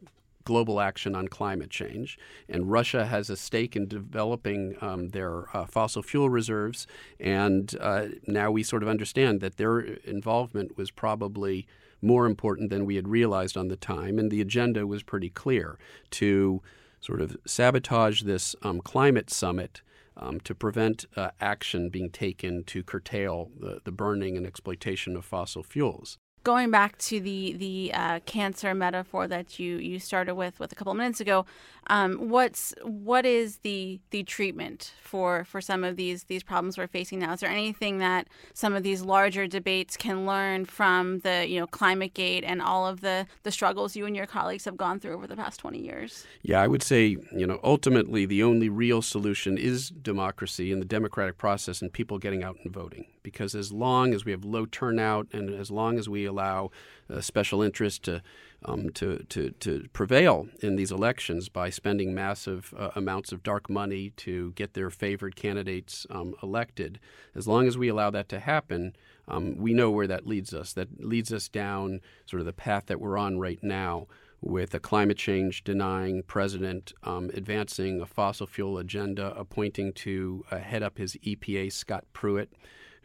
global 0.47 0.81
action 0.81 1.15
on 1.15 1.29
climate 1.29 1.69
change. 1.69 2.19
And 2.49 2.71
Russia 2.71 3.05
has 3.05 3.29
a 3.29 3.37
stake 3.37 3.77
in 3.77 3.87
developing 3.87 4.77
um, 4.81 5.11
their 5.11 5.55
uh, 5.55 5.67
fossil 5.67 6.03
fuel 6.03 6.31
reserves. 6.31 6.87
And 7.21 7.77
uh, 7.79 8.07
now 8.27 8.51
we 8.51 8.63
sort 8.63 8.83
of 8.83 8.89
understand 8.89 9.43
that 9.43 9.59
their 9.59 9.81
involvement 9.81 10.79
was 10.79 10.91
probably 10.91 11.67
more 12.01 12.25
important 12.25 12.71
than 12.71 12.87
we 12.87 12.97
had 12.97 13.09
realized 13.09 13.57
on 13.57 13.69
the 13.69 13.77
time. 13.77 14.19
And 14.19 14.31
the 14.31 14.41
agenda 14.41 14.87
was 14.87 15.03
pretty 15.03 15.29
clear 15.29 15.79
to 16.13 16.63
sort 17.01 17.21
of 17.21 17.37
sabotage 17.45 18.23
this 18.23 18.57
um, 18.63 18.81
climate 18.81 19.29
summit. 19.29 19.83
Um, 20.19 20.41
to 20.41 20.55
prevent 20.55 21.05
uh, 21.15 21.33
action 21.43 21.91
being 21.91 22.09
taken 22.09 22.65
to 22.65 22.83
curtail 22.83 23.51
the, 23.61 23.83
the 23.85 23.93
burning 23.93 24.39
and 24.39 24.47
exploitation 24.47 25.15
of 25.15 25.27
fossil 25.27 25.63
fuels 25.63 26.17
going 26.47 26.71
back 26.71 26.97
to 26.97 27.19
the 27.19 27.55
the 27.55 27.91
uh, 27.93 28.21
cancer 28.21 28.73
metaphor 28.73 29.27
that 29.27 29.59
you 29.59 29.79
you 29.79 29.99
started 29.99 30.37
with 30.37 30.61
with 30.61 30.71
a 30.71 30.77
couple 30.77 30.93
of 30.93 30.97
minutes 30.97 31.21
ago, 31.21 31.45
um, 31.89 32.31
what's 32.31 32.73
what 32.85 33.27
is 33.27 33.59
the 33.65 33.99
the 34.11 34.23
treatment 34.23 34.93
for 35.03 35.43
for 35.45 35.61
some 35.61 35.83
of 35.83 35.97
these 35.97 36.23
these 36.25 36.45
problems 36.45 36.79
we're 36.79 36.87
facing 36.87 37.19
now? 37.19 37.33
Is 37.33 37.41
there 37.41 37.51
anything 37.51 37.99
that 37.99 38.29
some 38.55 38.75
of 38.77 38.85
these 38.85 39.03
larger 39.03 39.49
debates 39.49 39.97
can 39.97 40.25
learn 40.25 40.67
from 40.67 41.19
the 41.21 41.49
you 41.49 41.59
know 41.59 41.67
climate 41.67 42.15
gate 42.15 42.45
and 42.47 42.63
all 42.63 42.87
of 42.87 43.01
the 43.01 43.27
the 43.43 43.51
struggles 43.51 43.97
you 43.97 44.07
and 44.07 44.15
your 44.15 44.27
colleagues 44.27 44.67
have 44.67 44.77
gone 44.77 45.01
through 45.01 45.15
over 45.15 45.27
the 45.27 45.37
past 45.37 45.59
twenty 45.59 45.81
years? 45.81 46.27
Yeah, 46.43 46.63
I 46.63 46.69
would 46.69 46.85
say 46.85 47.17
you 47.33 47.47
know 47.49 47.59
ultimately 47.65 48.25
the 48.25 48.45
only 48.45 48.69
real 48.69 49.03
solution 49.03 49.59
is 49.59 49.91
democracy 49.91 50.71
and 50.71 50.81
the 50.81 50.87
democratic 50.87 51.39
process 51.39 51.83
and 51.83 51.93
people 51.93 52.19
getting 52.21 52.45
out 52.45 52.57
and 52.63 52.73
voting. 52.73 53.07
Because 53.27 53.57
as 53.57 53.73
long 53.73 54.15
as 54.15 54.25
we 54.25 54.31
have 54.31 54.45
low 54.45 54.67
turnout 54.67 55.27
and 55.33 55.53
as 55.53 55.69
long 55.69 55.99
as 55.99 56.09
we 56.09 56.27
allow 56.27 56.71
uh, 57.13 57.21
special 57.21 57.61
interest 57.61 58.05
to, 58.05 58.23
um, 58.65 58.91
to, 58.91 59.27
to, 59.31 59.51
to, 59.51 59.89
prevail 59.93 60.47
in 60.61 60.77
these 60.77 60.93
elections 60.93 61.49
by 61.49 61.69
spending 61.69 62.15
massive 62.15 62.73
uh, 62.79 62.91
amounts 62.95 63.33
of 63.33 63.43
dark 63.43 63.69
money 63.69 64.11
to 64.11 64.53
get 64.53 64.75
their 64.75 64.91
favored 64.91 65.35
candidates 65.35 66.07
um, 66.09 66.37
elected. 66.41 67.01
As 67.35 67.49
long 67.49 67.67
as 67.67 67.77
we 67.77 67.89
allow 67.89 68.11
that 68.11 68.29
to 68.29 68.39
happen, 68.39 68.95
um, 69.27 69.57
we 69.57 69.75
know 69.75 69.91
where 69.91 70.07
that 70.07 70.25
leads 70.25 70.55
us. 70.55 70.73
That 70.73 71.05
leads 71.05 71.33
us 71.33 71.49
down 71.49 72.03
sort 72.27 72.39
of 72.39 72.47
the 72.47 72.53
path 72.53 72.87
that 72.87 73.01
we're 73.01 73.19
on 73.19 73.41
right 73.41 73.59
now, 73.61 74.07
with 74.41 74.75
a 74.75 74.81
climate 74.81 75.17
change 75.17 75.65
denying 75.65 76.23
president 76.23 76.93
um, 77.03 77.31
advancing 77.35 78.01
a 78.01 78.07
fossil 78.07 78.47
fuel 78.47 78.79
agenda, 78.79 79.35
appointing 79.37 79.93
to 79.93 80.45
uh, 80.51 80.59
head 80.59 80.83
up 80.83 80.99
his 80.99 81.17
EPA 81.25 81.73
Scott 81.73 82.05
Pruitt, 82.13 82.53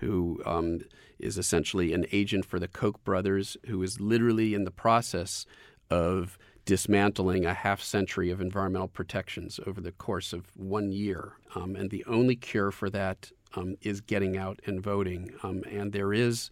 who 0.01 0.41
um, 0.45 0.79
is 1.19 1.37
essentially 1.37 1.93
an 1.93 2.05
agent 2.11 2.45
for 2.45 2.59
the 2.59 2.67
Koch 2.67 3.01
brothers, 3.03 3.55
who 3.67 3.81
is 3.83 4.01
literally 4.01 4.53
in 4.53 4.65
the 4.65 4.71
process 4.71 5.45
of 5.89 6.37
dismantling 6.65 7.45
a 7.45 7.53
half 7.53 7.81
century 7.81 8.29
of 8.29 8.41
environmental 8.41 8.87
protections 8.87 9.59
over 9.65 9.81
the 9.81 9.91
course 9.91 10.33
of 10.33 10.45
one 10.55 10.91
year. 10.91 11.33
Um, 11.55 11.75
and 11.75 11.89
the 11.89 12.03
only 12.05 12.35
cure 12.35 12.71
for 12.71 12.89
that 12.89 13.31
um, 13.55 13.75
is 13.81 14.01
getting 14.01 14.37
out 14.37 14.59
and 14.65 14.81
voting. 14.81 15.31
Um, 15.43 15.63
and 15.69 15.91
there 15.91 16.13
is, 16.13 16.49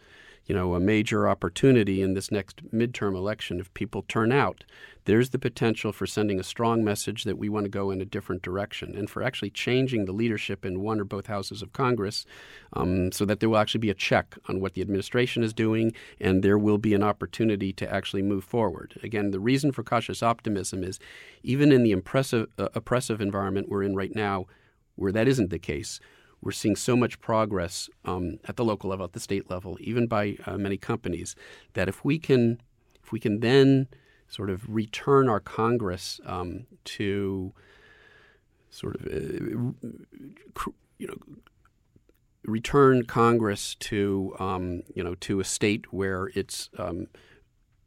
you 0.49 0.55
know, 0.55 0.73
a 0.73 0.79
major 0.79 1.29
opportunity 1.29 2.01
in 2.01 2.15
this 2.15 2.31
next 2.31 2.65
midterm 2.73 3.15
election 3.15 3.59
if 3.59 3.71
people 3.75 4.03
turn 4.07 4.31
out. 4.31 4.63
There's 5.05 5.29
the 5.29 5.37
potential 5.37 5.91
for 5.91 6.07
sending 6.07 6.39
a 6.39 6.43
strong 6.43 6.83
message 6.83 7.23
that 7.25 7.37
we 7.37 7.49
want 7.49 7.65
to 7.65 7.69
go 7.69 7.91
in 7.91 8.01
a 8.01 8.05
different 8.05 8.41
direction 8.41 8.97
and 8.97 9.07
for 9.07 9.21
actually 9.21 9.51
changing 9.51 10.05
the 10.05 10.11
leadership 10.11 10.65
in 10.65 10.81
one 10.81 10.99
or 10.99 11.03
both 11.03 11.27
houses 11.27 11.61
of 11.61 11.71
Congress 11.71 12.25
um, 12.73 13.11
so 13.11 13.25
that 13.25 13.39
there 13.39 13.47
will 13.47 13.59
actually 13.59 13.79
be 13.79 13.91
a 13.91 13.93
check 13.93 14.39
on 14.47 14.59
what 14.59 14.73
the 14.73 14.81
administration 14.81 15.43
is 15.43 15.53
doing 15.53 15.93
and 16.19 16.41
there 16.41 16.57
will 16.57 16.79
be 16.79 16.95
an 16.95 17.03
opportunity 17.03 17.71
to 17.71 17.93
actually 17.93 18.23
move 18.23 18.43
forward. 18.43 18.99
Again, 19.03 19.29
the 19.29 19.39
reason 19.39 19.71
for 19.71 19.83
cautious 19.83 20.23
optimism 20.23 20.83
is 20.83 20.99
even 21.43 21.71
in 21.71 21.83
the 21.83 21.91
impressive, 21.91 22.47
uh, 22.57 22.69
oppressive 22.73 23.21
environment 23.21 23.69
we're 23.69 23.83
in 23.83 23.95
right 23.95 24.15
now, 24.15 24.47
where 24.95 25.11
that 25.11 25.27
isn't 25.27 25.51
the 25.51 25.59
case, 25.59 25.99
we're 26.41 26.51
seeing 26.51 26.75
so 26.75 26.95
much 26.95 27.19
progress 27.19 27.89
um, 28.05 28.39
at 28.47 28.55
the 28.55 28.63
local 28.63 28.89
level, 28.89 29.05
at 29.05 29.13
the 29.13 29.19
state 29.19 29.49
level, 29.49 29.77
even 29.81 30.07
by 30.07 30.37
uh, 30.45 30.57
many 30.57 30.77
companies, 30.77 31.35
that 31.73 31.87
if 31.89 32.03
we 32.05 32.17
can, 32.17 32.61
if 33.03 33.11
we 33.11 33.19
can 33.19 33.39
then 33.39 33.87
sort 34.27 34.49
of 34.49 34.63
return 34.69 35.27
our 35.27 35.39
Congress 35.39 36.19
um, 36.25 36.65
to 36.85 37.51
sort 38.69 38.95
of, 38.95 39.05
uh, 39.07 40.69
you 40.97 41.07
know, 41.07 41.17
return 42.45 43.03
Congress 43.05 43.75
to, 43.75 44.35
um, 44.39 44.83
you 44.93 45.03
know, 45.03 45.15
to 45.15 45.39
a 45.39 45.43
state 45.43 45.91
where 45.91 46.31
it's 46.35 46.69
um, 46.77 47.07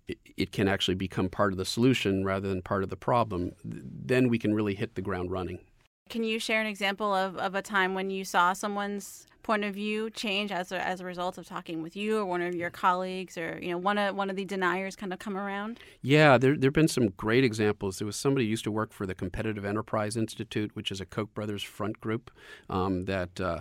it, 0.08 0.18
it 0.36 0.52
can 0.52 0.68
actually 0.68 0.94
become 0.94 1.28
part 1.28 1.52
of 1.52 1.58
the 1.58 1.64
solution 1.64 2.24
rather 2.24 2.48
than 2.48 2.62
part 2.62 2.82
of 2.82 2.90
the 2.90 2.96
problem, 2.96 3.52
then 3.64 4.28
we 4.28 4.38
can 4.38 4.54
really 4.54 4.74
hit 4.74 4.94
the 4.94 5.02
ground 5.02 5.30
running. 5.30 5.60
Can 6.08 6.24
you 6.24 6.38
share 6.38 6.60
an 6.60 6.66
example 6.66 7.14
of, 7.14 7.36
of 7.38 7.54
a 7.54 7.62
time 7.62 7.94
when 7.94 8.10
you 8.10 8.24
saw 8.24 8.52
someone's 8.52 9.26
point 9.42 9.64
of 9.64 9.74
view 9.74 10.08
change 10.10 10.52
as 10.52 10.70
a, 10.72 10.86
as 10.86 11.00
a 11.00 11.04
result 11.04 11.36
of 11.36 11.46
talking 11.46 11.82
with 11.82 11.96
you 11.96 12.18
or 12.18 12.24
one 12.24 12.40
of 12.40 12.54
your 12.54 12.70
colleagues 12.70 13.36
or 13.36 13.58
you 13.60 13.70
know 13.70 13.78
one 13.78 13.98
of 13.98 14.14
one 14.14 14.30
of 14.30 14.36
the 14.36 14.44
deniers 14.44 14.96
kind 14.96 15.12
of 15.12 15.18
come 15.18 15.36
around? 15.36 15.80
Yeah, 16.00 16.38
there 16.38 16.56
there've 16.56 16.72
been 16.72 16.88
some 16.88 17.08
great 17.10 17.44
examples. 17.44 17.98
There 17.98 18.06
was 18.06 18.16
somebody 18.16 18.46
who 18.46 18.50
used 18.50 18.64
to 18.64 18.70
work 18.70 18.92
for 18.92 19.06
the 19.06 19.14
Competitive 19.14 19.64
Enterprise 19.64 20.16
Institute, 20.16 20.70
which 20.74 20.90
is 20.90 21.00
a 21.00 21.06
Koch 21.06 21.32
brothers 21.34 21.62
front 21.62 22.00
group 22.00 22.30
um, 22.70 23.04
that 23.06 23.40
uh, 23.40 23.60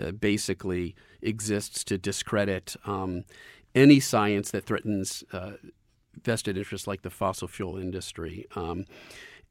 uh, 0.00 0.12
basically 0.12 0.94
exists 1.22 1.84
to 1.84 1.98
discredit 1.98 2.76
um, 2.86 3.24
any 3.74 4.00
science 4.00 4.50
that 4.50 4.64
threatens 4.64 5.22
uh, 5.32 5.52
vested 6.22 6.58
interests 6.58 6.86
like 6.86 7.02
the 7.02 7.10
fossil 7.10 7.48
fuel 7.48 7.76
industry. 7.76 8.46
Um, 8.56 8.84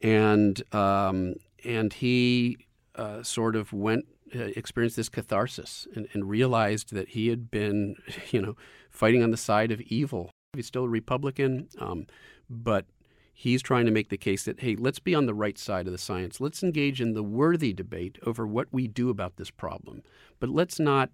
and 0.01 0.61
um, 0.73 1.35
and 1.63 1.93
he 1.93 2.57
uh, 2.95 3.23
sort 3.23 3.55
of 3.55 3.73
went 3.73 4.05
uh, 4.35 4.51
experienced 4.55 4.95
this 4.95 5.09
catharsis 5.09 5.87
and, 5.95 6.07
and, 6.13 6.29
realized 6.29 6.93
that 6.93 7.09
he 7.09 7.29
had 7.29 7.49
been, 7.49 7.95
you 8.29 8.39
know, 8.39 8.55
fighting 8.91 9.23
on 9.23 9.31
the 9.31 9.37
side 9.37 9.71
of 9.71 9.81
evil. 9.81 10.29
He's 10.53 10.67
still 10.67 10.83
a 10.83 10.89
Republican, 10.89 11.67
um, 11.79 12.05
but 12.47 12.85
he's 13.33 13.63
trying 13.63 13.85
to 13.85 13.91
make 13.91 14.09
the 14.09 14.17
case 14.17 14.43
that 14.43 14.59
hey, 14.59 14.75
let's 14.75 14.99
be 14.99 15.15
on 15.15 15.25
the 15.25 15.33
right 15.33 15.57
side 15.57 15.87
of 15.87 15.91
the 15.91 15.97
science. 15.97 16.39
Let's 16.39 16.61
engage 16.61 17.01
in 17.01 17.13
the 17.13 17.23
worthy 17.23 17.73
debate 17.73 18.19
over 18.25 18.45
what 18.45 18.67
we 18.71 18.87
do 18.87 19.09
about 19.09 19.37
this 19.37 19.49
problem, 19.49 20.03
but 20.39 20.49
let's 20.49 20.79
not 20.79 21.09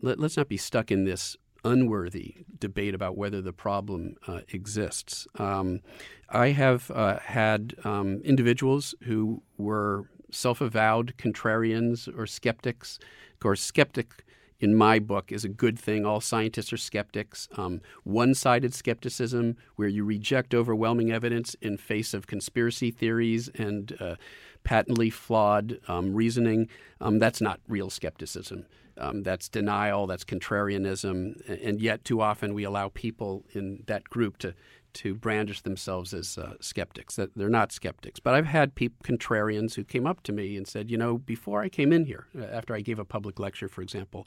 let, 0.00 0.18
us 0.18 0.36
not 0.36 0.48
be 0.48 0.56
stuck 0.56 0.90
in 0.90 1.04
this 1.04 1.36
unworthy 1.64 2.44
debate 2.58 2.94
about 2.94 3.16
whether 3.16 3.40
the 3.40 3.52
problem 3.52 4.16
uh, 4.26 4.40
exists. 4.48 5.26
Um, 5.38 5.80
I 6.28 6.48
have 6.48 6.90
uh, 6.90 7.18
had 7.18 7.74
um, 7.84 8.20
individuals 8.24 8.94
who 9.02 9.42
were 9.58 10.08
self 10.30 10.60
avowed 10.60 11.14
contrarians 11.18 12.08
or 12.16 12.26
skeptics. 12.26 12.98
Of 13.34 13.40
course, 13.40 13.60
skeptic 13.60 14.24
in 14.60 14.76
my 14.76 14.98
book 15.00 15.32
is 15.32 15.44
a 15.44 15.48
good 15.48 15.78
thing. 15.78 16.06
All 16.06 16.20
scientists 16.20 16.72
are 16.72 16.76
skeptics. 16.78 17.48
Um, 17.56 17.80
One 18.04 18.32
sided 18.34 18.72
skepticism, 18.72 19.56
where 19.76 19.88
you 19.88 20.04
reject 20.04 20.54
overwhelming 20.54 21.10
evidence 21.10 21.54
in 21.60 21.76
face 21.76 22.14
of 22.14 22.28
conspiracy 22.28 22.90
theories 22.92 23.48
and 23.48 23.96
uh, 24.00 24.14
patently 24.62 25.10
flawed 25.10 25.80
um, 25.88 26.14
reasoning, 26.14 26.68
um, 27.00 27.18
that's 27.18 27.40
not 27.40 27.60
real 27.68 27.90
skepticism. 27.90 28.66
Um, 28.98 29.22
that's 29.22 29.48
denial, 29.48 30.06
that's 30.06 30.24
contrarianism, 30.24 31.40
and 31.48 31.80
yet 31.80 32.04
too 32.04 32.20
often 32.20 32.54
we 32.54 32.64
allow 32.64 32.88
people 32.88 33.44
in 33.52 33.84
that 33.86 34.04
group 34.04 34.38
to 34.38 34.54
to 34.94 35.14
brandish 35.14 35.62
themselves 35.62 36.12
as 36.12 36.36
uh, 36.36 36.54
skeptics. 36.60 37.16
That 37.16 37.30
they're 37.34 37.48
not 37.48 37.72
skeptics. 37.72 38.20
But 38.20 38.34
I've 38.34 38.46
had 38.46 38.74
people, 38.74 38.98
contrarians 39.04 39.74
who 39.74 39.84
came 39.84 40.06
up 40.06 40.22
to 40.24 40.32
me 40.32 40.56
and 40.56 40.66
said, 40.66 40.90
you 40.90 40.98
know, 40.98 41.18
before 41.18 41.62
I 41.62 41.68
came 41.68 41.92
in 41.92 42.04
here, 42.04 42.26
uh, 42.38 42.44
after 42.44 42.74
I 42.74 42.80
gave 42.80 42.98
a 42.98 43.04
public 43.04 43.38
lecture, 43.38 43.68
for 43.68 43.82
example, 43.82 44.26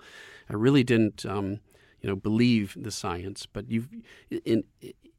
I 0.49 0.54
really 0.54 0.84
didn't, 0.84 1.25
um, 1.25 1.60
you 2.01 2.10
know, 2.10 2.15
believe 2.15 2.75
the 2.75 2.91
science. 2.91 3.45
But 3.45 3.69
you've, 3.69 3.88
in, 4.30 4.63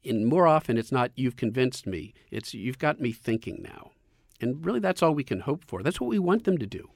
in 0.02 0.24
more 0.24 0.46
often, 0.46 0.78
it's 0.78 0.92
not 0.92 1.12
you've 1.14 1.37
convinced 1.37 1.87
me. 1.87 2.14
It's 2.30 2.54
you've 2.54 2.78
got 2.78 3.00
me 3.00 3.12
thinking 3.12 3.62
now, 3.62 3.92
and 4.40 4.64
really 4.64 4.80
that's 4.80 5.02
all 5.02 5.14
we 5.14 5.24
can 5.24 5.40
hope 5.40 5.64
for. 5.64 5.82
That's 5.82 6.00
what 6.00 6.11
we 6.11 6.18
want 6.18 6.44
them 6.44 6.59
to 6.59 6.66
do. 6.66 6.90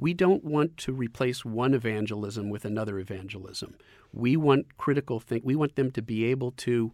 We 0.00 0.14
don't 0.14 0.42
want 0.42 0.78
to 0.78 0.92
replace 0.94 1.44
one 1.44 1.74
evangelism 1.74 2.48
with 2.48 2.64
another 2.64 2.98
evangelism. 2.98 3.74
We 4.14 4.34
want 4.34 4.78
critical 4.78 5.20
think. 5.20 5.44
We 5.44 5.54
want 5.54 5.76
them 5.76 5.90
to 5.92 6.00
be 6.00 6.24
able 6.24 6.52
to 6.52 6.92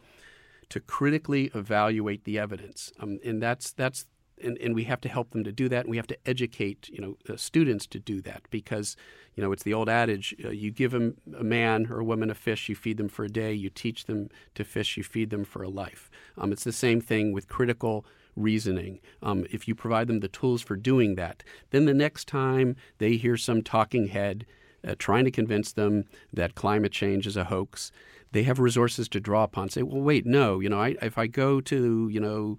to 0.70 0.80
critically 0.80 1.48
evaluate 1.54 2.24
the 2.24 2.36
evidence, 2.40 2.92
um, 2.98 3.20
and 3.24 3.40
that's 3.40 3.70
that's 3.70 4.06
and, 4.42 4.58
and 4.58 4.74
we 4.74 4.84
have 4.84 5.00
to 5.02 5.08
help 5.08 5.30
them 5.30 5.44
to 5.44 5.52
do 5.52 5.68
that, 5.68 5.84
and 5.84 5.90
we 5.90 5.96
have 5.96 6.08
to 6.08 6.18
educate 6.26 6.88
you 6.88 7.00
know 7.00 7.16
uh, 7.32 7.36
students 7.36 7.86
to 7.86 8.00
do 8.00 8.20
that 8.22 8.42
because 8.50 8.96
you 9.36 9.42
know 9.42 9.52
it's 9.52 9.62
the 9.62 9.72
old 9.72 9.88
adage: 9.88 10.34
uh, 10.44 10.50
you 10.50 10.72
give 10.72 10.90
them 10.90 11.16
a 11.38 11.44
man 11.44 11.86
or 11.88 12.00
a 12.00 12.04
woman 12.04 12.28
a 12.28 12.34
fish, 12.34 12.68
you 12.68 12.74
feed 12.74 12.96
them 12.96 13.08
for 13.08 13.24
a 13.24 13.28
day; 13.28 13.52
you 13.52 13.70
teach 13.70 14.06
them 14.06 14.30
to 14.56 14.64
fish, 14.64 14.96
you 14.96 15.04
feed 15.04 15.30
them 15.30 15.44
for 15.44 15.62
a 15.62 15.68
life. 15.68 16.10
Um, 16.36 16.50
it's 16.50 16.64
the 16.64 16.72
same 16.72 17.00
thing 17.00 17.32
with 17.32 17.46
critical 17.46 18.04
reasoning. 18.36 19.00
Um, 19.22 19.46
if 19.50 19.66
you 19.66 19.74
provide 19.74 20.06
them 20.06 20.20
the 20.20 20.28
tools 20.28 20.62
for 20.62 20.76
doing 20.76 21.16
that, 21.16 21.42
then 21.70 21.86
the 21.86 21.94
next 21.94 22.28
time 22.28 22.76
they 22.98 23.16
hear 23.16 23.36
some 23.36 23.62
talking 23.62 24.08
head 24.08 24.46
uh, 24.86 24.94
trying 24.98 25.24
to 25.24 25.30
convince 25.30 25.72
them 25.72 26.04
that 26.32 26.54
climate 26.54 26.92
change 26.92 27.26
is 27.26 27.36
a 27.36 27.44
hoax, 27.44 27.90
they 28.32 28.42
have 28.44 28.58
resources 28.58 29.08
to 29.08 29.20
draw 29.20 29.42
upon. 29.42 29.68
Say, 29.68 29.82
well, 29.82 30.02
wait, 30.02 30.26
no, 30.26 30.60
you 30.60 30.68
know, 30.68 30.80
I, 30.80 30.96
if 31.02 31.18
I 31.18 31.26
go 31.26 31.60
to, 31.62 32.08
you 32.08 32.20
know, 32.20 32.58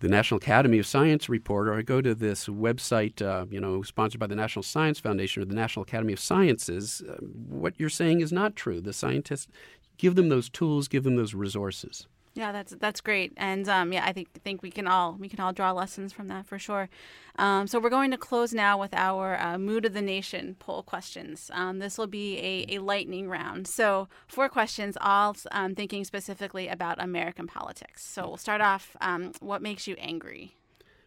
the 0.00 0.08
National 0.08 0.38
Academy 0.38 0.78
of 0.78 0.86
Science 0.86 1.28
report, 1.28 1.68
or 1.68 1.74
I 1.74 1.82
go 1.82 2.00
to 2.00 2.14
this 2.14 2.46
website, 2.46 3.22
uh, 3.22 3.46
you 3.50 3.60
know, 3.60 3.82
sponsored 3.82 4.20
by 4.20 4.26
the 4.26 4.34
National 4.34 4.62
Science 4.62 5.00
Foundation 5.00 5.42
or 5.42 5.46
the 5.46 5.54
National 5.54 5.84
Academy 5.84 6.12
of 6.12 6.20
Sciences, 6.20 7.02
uh, 7.08 7.14
what 7.14 7.74
you're 7.78 7.88
saying 7.88 8.20
is 8.20 8.32
not 8.32 8.56
true. 8.56 8.80
The 8.80 8.92
scientists 8.92 9.48
give 9.96 10.14
them 10.14 10.28
those 10.28 10.50
tools, 10.50 10.88
give 10.88 11.04
them 11.04 11.16
those 11.16 11.34
resources. 11.34 12.06
Yeah, 12.36 12.52
that's 12.52 12.74
that's 12.78 13.00
great, 13.00 13.32
and 13.38 13.66
um, 13.66 13.94
yeah, 13.94 14.04
I 14.04 14.12
think 14.12 14.28
think 14.44 14.62
we 14.62 14.70
can 14.70 14.86
all 14.86 15.16
we 15.18 15.26
can 15.26 15.40
all 15.40 15.54
draw 15.54 15.72
lessons 15.72 16.12
from 16.12 16.28
that 16.28 16.44
for 16.44 16.58
sure. 16.58 16.90
Um, 17.38 17.66
so 17.66 17.80
we're 17.80 17.88
going 17.88 18.10
to 18.10 18.18
close 18.18 18.52
now 18.52 18.78
with 18.78 18.92
our 18.92 19.40
uh, 19.40 19.56
mood 19.56 19.86
of 19.86 19.94
the 19.94 20.02
nation 20.02 20.54
poll 20.58 20.82
questions. 20.82 21.50
Um, 21.54 21.78
this 21.78 21.96
will 21.96 22.06
be 22.06 22.38
a, 22.38 22.76
a 22.76 22.78
lightning 22.80 23.30
round. 23.30 23.66
So 23.66 24.08
four 24.28 24.50
questions, 24.50 24.98
all 25.00 25.34
um, 25.50 25.74
thinking 25.74 26.04
specifically 26.04 26.68
about 26.68 27.02
American 27.02 27.46
politics. 27.46 28.04
So 28.04 28.28
we'll 28.28 28.36
start 28.36 28.60
off. 28.60 28.98
Um, 29.00 29.32
what 29.40 29.62
makes 29.62 29.86
you 29.86 29.96
angry? 29.98 30.56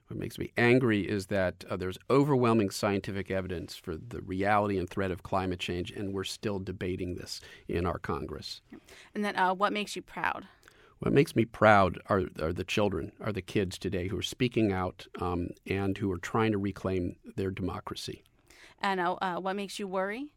What 0.07 0.17
makes 0.17 0.39
me 0.39 0.51
angry 0.57 1.01
is 1.01 1.27
that 1.27 1.63
uh, 1.69 1.77
there's 1.77 1.99
overwhelming 2.09 2.71
scientific 2.71 3.29
evidence 3.29 3.75
for 3.75 3.95
the 3.95 4.21
reality 4.21 4.79
and 4.79 4.89
threat 4.89 5.11
of 5.11 5.21
climate 5.21 5.59
change, 5.59 5.91
and 5.91 6.11
we're 6.11 6.23
still 6.23 6.57
debating 6.57 7.13
this 7.13 7.39
in 7.67 7.85
our 7.85 7.99
Congress. 7.99 8.61
And 9.13 9.23
then, 9.23 9.35
uh, 9.35 9.53
what 9.53 9.71
makes 9.71 9.95
you 9.95 10.01
proud? 10.01 10.47
What 10.99 11.13
makes 11.13 11.35
me 11.35 11.45
proud 11.45 11.97
are, 12.07 12.23
are 12.41 12.51
the 12.51 12.65
children, 12.65 13.13
are 13.21 13.31
the 13.31 13.41
kids 13.41 13.77
today 13.77 14.09
who 14.09 14.17
are 14.17 14.21
speaking 14.21 14.73
out 14.73 15.07
um, 15.21 15.49
and 15.65 15.97
who 15.97 16.11
are 16.11 16.17
trying 16.17 16.51
to 16.51 16.57
reclaim 16.57 17.15
their 17.37 17.51
democracy. 17.51 18.23
And 18.79 18.99
uh, 18.99 19.13
uh, 19.21 19.35
what 19.37 19.55
makes 19.55 19.79
you 19.79 19.87
worry? 19.87 20.33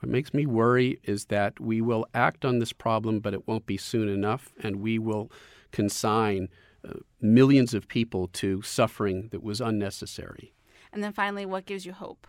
What 0.00 0.10
makes 0.10 0.34
me 0.34 0.44
worry 0.44 1.00
is 1.04 1.26
that 1.26 1.58
we 1.58 1.80
will 1.80 2.06
act 2.12 2.44
on 2.44 2.58
this 2.58 2.72
problem, 2.72 3.20
but 3.20 3.32
it 3.32 3.48
won't 3.48 3.64
be 3.64 3.78
soon 3.78 4.08
enough, 4.08 4.52
and 4.62 4.76
we 4.76 4.98
will 4.98 5.32
consign 5.72 6.48
uh, 6.86 6.98
millions 7.22 7.72
of 7.72 7.88
people 7.88 8.28
to 8.28 8.60
suffering 8.60 9.28
that 9.32 9.42
was 9.42 9.62
unnecessary. 9.62 10.52
And 10.92 11.02
then 11.02 11.12
finally, 11.12 11.46
what 11.46 11.64
gives 11.64 11.86
you 11.86 11.94
hope? 11.94 12.26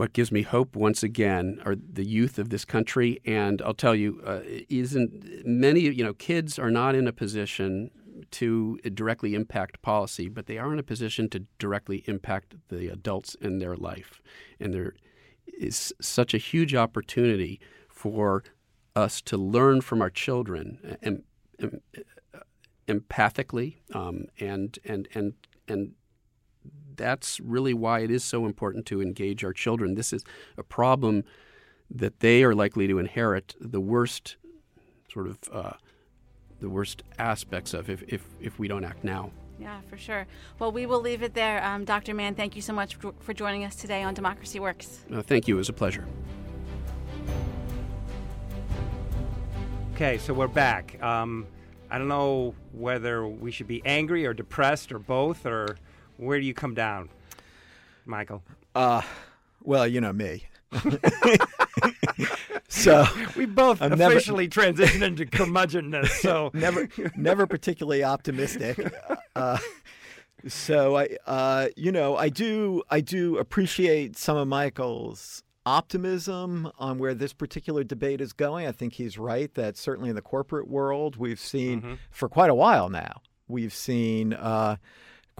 What 0.00 0.14
gives 0.14 0.32
me 0.32 0.40
hope 0.40 0.74
once 0.74 1.02
again 1.02 1.60
are 1.66 1.76
the 1.76 2.06
youth 2.06 2.38
of 2.38 2.48
this 2.48 2.64
country. 2.64 3.20
And 3.26 3.60
I'll 3.60 3.74
tell 3.74 3.94
you, 3.94 4.22
uh, 4.24 4.40
isn't 4.70 5.46
many 5.46 5.80
you 5.80 6.02
know 6.02 6.14
kids 6.14 6.58
are 6.58 6.70
not 6.70 6.94
in 6.94 7.06
a 7.06 7.12
position 7.12 7.90
to 8.30 8.78
directly 8.94 9.34
impact 9.34 9.82
policy, 9.82 10.30
but 10.30 10.46
they 10.46 10.56
are 10.56 10.72
in 10.72 10.78
a 10.78 10.82
position 10.82 11.28
to 11.28 11.40
directly 11.58 12.02
impact 12.06 12.54
the 12.70 12.88
adults 12.88 13.34
in 13.42 13.58
their 13.58 13.76
life. 13.76 14.22
And 14.58 14.72
there 14.72 14.94
is 15.58 15.92
such 16.00 16.32
a 16.32 16.38
huge 16.38 16.74
opportunity 16.74 17.60
for 17.90 18.42
us 18.96 19.20
to 19.20 19.36
learn 19.36 19.82
from 19.82 20.00
our 20.00 20.08
children 20.08 20.96
and, 21.02 21.24
and 21.58 21.82
empathically 22.88 23.76
um, 23.94 24.28
and 24.38 24.78
and 24.82 25.08
and 25.14 25.34
and 25.68 25.92
that's 27.00 27.40
really 27.40 27.72
why 27.72 28.00
it 28.00 28.10
is 28.10 28.22
so 28.22 28.44
important 28.44 28.84
to 28.86 29.00
engage 29.00 29.42
our 29.42 29.54
children. 29.54 29.94
This 29.94 30.12
is 30.12 30.22
a 30.58 30.62
problem 30.62 31.24
that 31.90 32.20
they 32.20 32.44
are 32.44 32.54
likely 32.54 32.86
to 32.86 32.98
inherit 32.98 33.56
the 33.58 33.80
worst 33.80 34.36
sort 35.10 35.26
of 35.26 35.38
uh, 35.50 35.72
the 36.60 36.68
worst 36.68 37.02
aspects 37.18 37.72
of 37.72 37.88
if, 37.88 38.02
if, 38.06 38.22
if 38.38 38.58
we 38.58 38.68
don't 38.68 38.84
act 38.84 39.02
now. 39.02 39.30
Yeah, 39.58 39.80
for 39.88 39.96
sure. 39.96 40.26
Well, 40.58 40.72
we 40.72 40.84
will 40.84 41.00
leave 41.00 41.22
it 41.22 41.32
there. 41.32 41.64
Um, 41.64 41.84
Dr. 41.84 42.14
Mann, 42.14 42.34
thank 42.34 42.54
you 42.54 42.62
so 42.62 42.74
much 42.74 42.96
for, 42.96 43.12
for 43.20 43.32
joining 43.32 43.64
us 43.64 43.76
today 43.76 44.02
on 44.02 44.12
Democracy 44.12 44.60
Works. 44.60 45.04
Uh, 45.12 45.22
thank 45.22 45.48
you. 45.48 45.54
It 45.54 45.58
was 45.58 45.68
a 45.70 45.72
pleasure. 45.72 46.06
Okay, 49.94 50.18
so 50.18 50.34
we're 50.34 50.48
back. 50.48 51.02
Um, 51.02 51.46
I 51.90 51.98
don't 51.98 52.08
know 52.08 52.54
whether 52.72 53.26
we 53.26 53.50
should 53.50 53.66
be 53.66 53.82
angry 53.84 54.26
or 54.26 54.32
depressed 54.32 54.92
or 54.92 54.98
both, 54.98 55.44
or 55.44 55.76
where 56.20 56.38
do 56.38 56.46
you 56.46 56.54
come 56.54 56.74
down, 56.74 57.08
Michael? 58.04 58.42
Uh, 58.74 59.02
well, 59.62 59.86
you 59.86 60.00
know 60.00 60.12
me. 60.12 60.44
so 62.68 63.04
we 63.36 63.46
both 63.46 63.82
I'm 63.82 63.90
never- 63.98 64.12
officially 64.12 64.48
transitioned 64.48 65.02
into 65.02 65.26
curmudgeonness. 65.26 66.08
So 66.20 66.50
never, 66.54 66.88
never 67.16 67.46
particularly 67.46 68.04
optimistic. 68.04 68.78
Uh, 69.36 69.58
so 70.48 70.98
I, 70.98 71.08
uh, 71.24 71.68
you 71.76 71.92
know, 71.92 72.16
I 72.16 72.28
do, 72.30 72.82
I 72.90 73.00
do 73.00 73.38
appreciate 73.38 74.18
some 74.18 74.36
of 74.36 74.48
Michael's 74.48 75.44
optimism 75.64 76.70
on 76.78 76.98
where 76.98 77.14
this 77.14 77.32
particular 77.32 77.84
debate 77.84 78.20
is 78.20 78.32
going. 78.32 78.66
I 78.66 78.72
think 78.72 78.94
he's 78.94 79.16
right 79.16 79.54
that 79.54 79.76
certainly 79.78 80.10
in 80.10 80.16
the 80.16 80.20
corporate 80.20 80.68
world, 80.68 81.16
we've 81.16 81.40
seen 81.40 81.98
for 82.10 82.28
quite 82.28 82.50
a 82.50 82.54
while 82.54 82.88
now, 82.90 83.22
we've 83.46 83.72
seen 83.72 84.32
uh, 84.34 84.76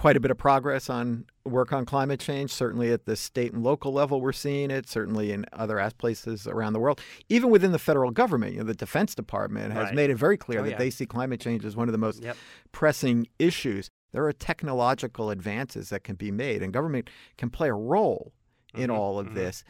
quite 0.01 0.17
a 0.17 0.21
bit 0.21 0.31
of 0.31 0.39
progress 0.39 0.89
on 0.89 1.27
work 1.45 1.75
on 1.75 1.85
climate 1.85 2.19
change. 2.19 2.51
Certainly 2.51 2.91
at 2.91 3.05
the 3.05 3.15
state 3.17 3.53
and 3.53 3.63
local 3.63 3.93
level, 3.93 4.21
we're 4.23 4.33
seeing 4.33 4.71
it. 4.71 4.89
Certainly 4.89 5.31
in 5.31 5.45
other 5.53 5.79
places 5.99 6.47
around 6.47 6.73
the 6.73 6.81
world, 6.81 7.01
even 7.29 7.51
within 7.51 7.73
the 7.73 7.79
federal 7.79 8.11
government, 8.11 8.55
you 8.55 8.61
know, 8.61 8.65
the 8.65 8.73
Defense 8.75 9.15
Department 9.15 9.75
has 9.75 9.87
Right. 9.87 9.95
made 9.95 10.09
it 10.11 10.15
very 10.17 10.39
clear 10.39 10.61
Oh, 10.61 10.63
that 10.63 10.71
yeah. 10.71 10.79
they 10.79 10.89
see 10.89 11.05
climate 11.05 11.39
change 11.39 11.67
as 11.67 11.77
one 11.77 11.87
of 11.87 11.93
the 11.93 11.99
most 11.99 12.23
Yep. 12.23 12.35
pressing 12.73 13.27
issues. 13.39 13.91
There 14.13 14.25
are 14.25 14.33
technological 14.33 15.29
advances 15.31 15.91
that 15.91 16.03
can 16.03 16.17
be 16.17 16.31
made, 16.31 16.63
and 16.63 16.73
government 16.73 17.11
can 17.37 17.51
play 17.51 17.69
a 17.69 17.75
role 17.75 18.33
in 18.75 18.89
Mhm, 18.89 18.95
all 18.97 19.19
of 19.19 19.29
mhm. 19.29 19.35
this. 19.35 19.65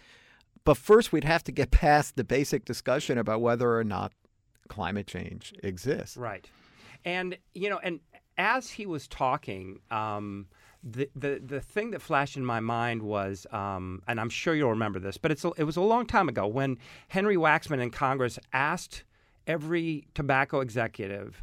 But 0.64 0.76
first, 0.76 1.10
we'd 1.10 1.24
have 1.24 1.42
to 1.44 1.52
get 1.52 1.72
past 1.72 2.14
the 2.14 2.22
basic 2.24 2.64
discussion 2.64 3.18
about 3.18 3.40
whether 3.40 3.76
or 3.76 3.82
not 3.84 4.12
climate 4.68 5.08
change 5.08 5.52
exists. 5.64 6.16
Right. 6.16 6.48
And 7.04 7.36
you 7.54 7.68
know, 7.70 7.78
and 7.78 7.98
as 8.40 8.70
he 8.70 8.86
was 8.86 9.06
talking, 9.06 9.80
um, 9.90 10.46
the, 10.82 11.10
the 11.14 11.40
the 11.44 11.60
thing 11.60 11.90
that 11.90 12.00
flashed 12.00 12.38
in 12.38 12.44
my 12.44 12.58
mind 12.58 13.02
was, 13.02 13.46
um, 13.52 14.02
and 14.08 14.18
I'm 14.18 14.30
sure 14.30 14.54
you'll 14.54 14.70
remember 14.70 14.98
this, 14.98 15.18
but 15.18 15.30
it's 15.30 15.44
a, 15.44 15.52
it 15.58 15.64
was 15.64 15.76
a 15.76 15.82
long 15.82 16.06
time 16.06 16.26
ago 16.26 16.46
when 16.46 16.78
Henry 17.08 17.36
Waxman 17.36 17.82
in 17.82 17.90
Congress 17.90 18.38
asked 18.54 19.04
every 19.46 20.06
tobacco 20.14 20.60
executive 20.60 21.42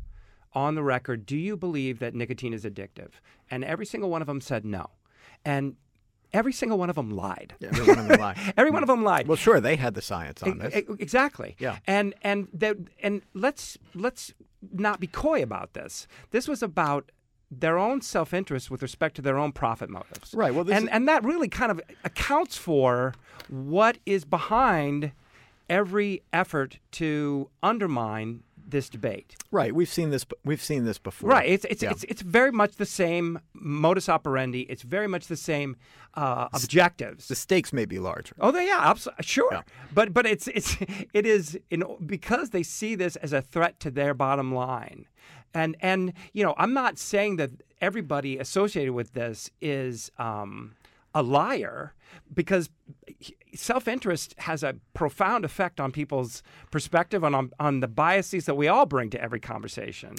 on 0.54 0.74
the 0.74 0.82
record, 0.82 1.28
"Do 1.28 1.38
you 1.38 1.56
believe 1.56 2.00
that 2.00 2.16
nicotine 2.16 2.52
is 2.52 2.66
addictive?" 2.66 3.12
And 3.52 3.64
every 3.64 3.86
single 3.86 4.10
one 4.10 4.22
of 4.22 4.28
them 4.28 4.42
said 4.42 4.66
no, 4.66 4.90
and 5.46 5.76
every 6.34 6.52
single 6.52 6.80
one 6.80 6.90
of 6.90 6.96
them 6.96 7.12
lied. 7.12 7.54
Every 7.62 7.86
one 7.86 8.00
of 8.00 8.08
them 8.08 8.20
lied. 8.20 8.38
Every 8.58 8.72
one 8.72 8.82
of 8.82 8.88
them 8.88 9.04
lied. 9.04 9.28
Well, 9.28 9.38
sure, 9.38 9.62
they 9.62 9.76
had 9.76 9.94
the 9.94 10.02
science 10.02 10.42
on 10.42 10.58
this. 10.58 10.74
Exactly. 10.74 11.56
Yeah. 11.60 11.78
And 11.86 12.16
and 12.24 12.48
that 12.54 12.78
and 13.04 13.22
let's 13.36 13.78
let's 13.94 14.34
not 14.72 15.00
be 15.00 15.08
coy 15.08 15.42
about 15.44 15.74
this. 15.74 16.08
This 16.32 16.48
was 16.48 16.62
about 16.64 17.12
their 17.50 17.78
own 17.78 18.02
self-interest 18.02 18.70
with 18.70 18.82
respect 18.82 19.16
to 19.16 19.22
their 19.22 19.38
own 19.38 19.52
profit 19.54 19.90
motives. 19.90 20.34
Right, 20.34 20.54
well, 20.54 20.64
this 20.66 20.76
and 20.76 20.86
is- 20.86 20.90
and 20.92 21.08
that 21.08 21.24
really 21.24 21.48
kind 21.48 21.72
of 21.72 21.80
accounts 22.04 22.58
for 22.58 23.14
what 23.48 23.98
is 24.06 24.26
behind 24.26 25.12
every 25.70 26.22
effort 26.34 26.80
to 26.92 27.50
undermine 27.64 28.44
this 28.70 28.90
debate. 28.90 29.36
Right, 29.52 29.74
we've 29.74 29.90
seen 29.90 30.10
this. 30.10 30.26
We've 30.44 30.62
seen 30.62 30.86
this 30.86 30.98
before. 30.98 31.30
Right. 31.30 31.50
It's 31.50 31.66
it's, 31.66 31.82
Yeah. 31.84 31.92
it's 31.92 32.04
it's 32.06 32.22
very 32.22 32.52
much 32.52 32.76
the 32.76 32.86
same 32.86 33.40
modus 33.54 34.10
operandi. 34.10 34.62
It's 34.70 34.84
very 34.84 35.08
much 35.08 35.28
the 35.28 35.38
same 35.38 35.78
uh, 36.16 36.48
objectives. 36.54 37.28
The 37.28 37.36
stakes 37.36 37.72
may 37.72 37.86
be 37.86 38.00
larger. 38.00 38.36
Oh, 38.40 38.52
they, 38.52 38.68
yeah, 38.68 38.80
absolutely, 38.82 39.24
sure. 39.24 39.50
Yeah. 39.52 39.62
But 39.94 40.14
but 40.14 40.26
it's 40.26 40.48
it's 40.50 40.78
it 41.14 41.26
is 41.26 41.58
in, 41.70 41.84
because 42.06 42.50
they 42.50 42.64
see 42.64 42.96
this 42.96 43.16
as 43.18 43.34
a 43.34 43.42
threat 43.42 43.80
to 43.82 43.92
their 43.92 44.14
bottom 44.14 44.54
line, 44.54 45.06
and 45.54 45.76
and 45.80 46.14
you 46.34 46.44
know 46.44 46.54
I'm 46.58 46.74
not 46.74 46.98
saying 47.00 47.38
that 47.38 47.52
everybody 47.82 48.38
associated 48.38 48.94
with 48.94 49.14
this 49.14 49.50
is 49.62 50.12
um, 50.18 50.76
a 51.14 51.24
liar 51.24 51.94
because 52.34 52.70
self-interest 53.54 54.36
has 54.40 54.64
a 54.64 54.76
profound 54.94 55.46
effect 55.46 55.80
on 55.80 55.92
people's 55.92 56.44
perspective 56.72 57.24
and 57.24 57.36
on 57.36 57.52
on 57.60 57.80
the 57.80 57.88
biases 57.88 58.46
that 58.46 58.56
we 58.56 58.68
all 58.68 58.86
bring 58.86 59.10
to 59.10 59.22
every 59.22 59.40
conversation. 59.40 60.16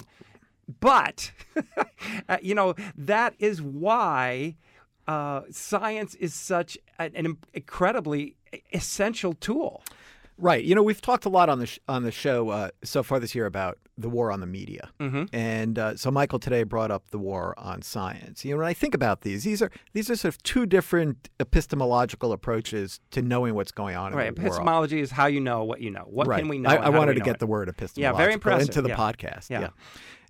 But 0.80 1.32
uh, 2.28 2.38
you 2.42 2.54
know 2.54 2.74
that 2.96 3.34
is 3.38 3.62
why 3.62 4.56
uh, 5.06 5.42
science 5.50 6.14
is 6.16 6.34
such 6.34 6.76
an, 6.98 7.12
an 7.14 7.38
incredibly 7.54 8.36
essential 8.72 9.34
tool. 9.34 9.82
Right. 10.40 10.62
You 10.64 10.74
know, 10.76 10.82
we've 10.84 11.00
talked 11.00 11.24
a 11.24 11.28
lot 11.28 11.48
on 11.48 11.58
the 11.58 11.66
sh- 11.66 11.80
on 11.88 12.04
the 12.04 12.12
show 12.12 12.48
uh, 12.50 12.70
so 12.84 13.02
far 13.02 13.18
this 13.18 13.34
year 13.34 13.44
about 13.46 13.76
the 13.96 14.08
war 14.08 14.30
on 14.30 14.38
the 14.38 14.46
media, 14.46 14.90
Mm-hmm. 15.00 15.24
and 15.34 15.76
uh, 15.78 15.96
so 15.96 16.12
Michael 16.12 16.38
today 16.38 16.62
brought 16.62 16.92
up 16.92 17.10
the 17.10 17.18
war 17.18 17.54
on 17.58 17.82
science. 17.82 18.44
You 18.44 18.52
know, 18.52 18.58
when 18.58 18.66
I 18.68 18.72
think 18.72 18.94
about 18.94 19.22
these, 19.22 19.42
these 19.42 19.60
are 19.60 19.72
these 19.94 20.08
are 20.08 20.14
sort 20.14 20.34
of 20.34 20.42
two 20.44 20.64
different 20.66 21.28
epistemological 21.40 22.32
approaches 22.32 23.00
to 23.10 23.22
knowing 23.22 23.54
what's 23.56 23.72
going 23.72 23.96
on 23.96 24.12
Right. 24.14 24.28
in 24.28 24.34
the 24.36 24.40
world. 24.42 24.52
Epistemology 24.52 25.00
is 25.00 25.10
how 25.10 25.26
you 25.26 25.40
know 25.40 25.64
what 25.64 25.80
you 25.80 25.90
know. 25.90 26.04
What 26.06 26.28
right. 26.28 26.38
can 26.38 26.48
we 26.48 26.58
know? 26.58 26.70
I, 26.70 26.76
I 26.76 26.88
wanted 26.90 27.14
to 27.14 27.20
get 27.20 27.34
it? 27.34 27.38
the 27.40 27.46
word 27.48 27.74
Yeah, 27.96 28.12
very 28.12 28.32
impressive. 28.32 28.68
into 28.68 28.82
the 28.82 28.90
Yeah. 28.90 28.96
podcast. 28.96 29.50
Yeah. 29.50 29.70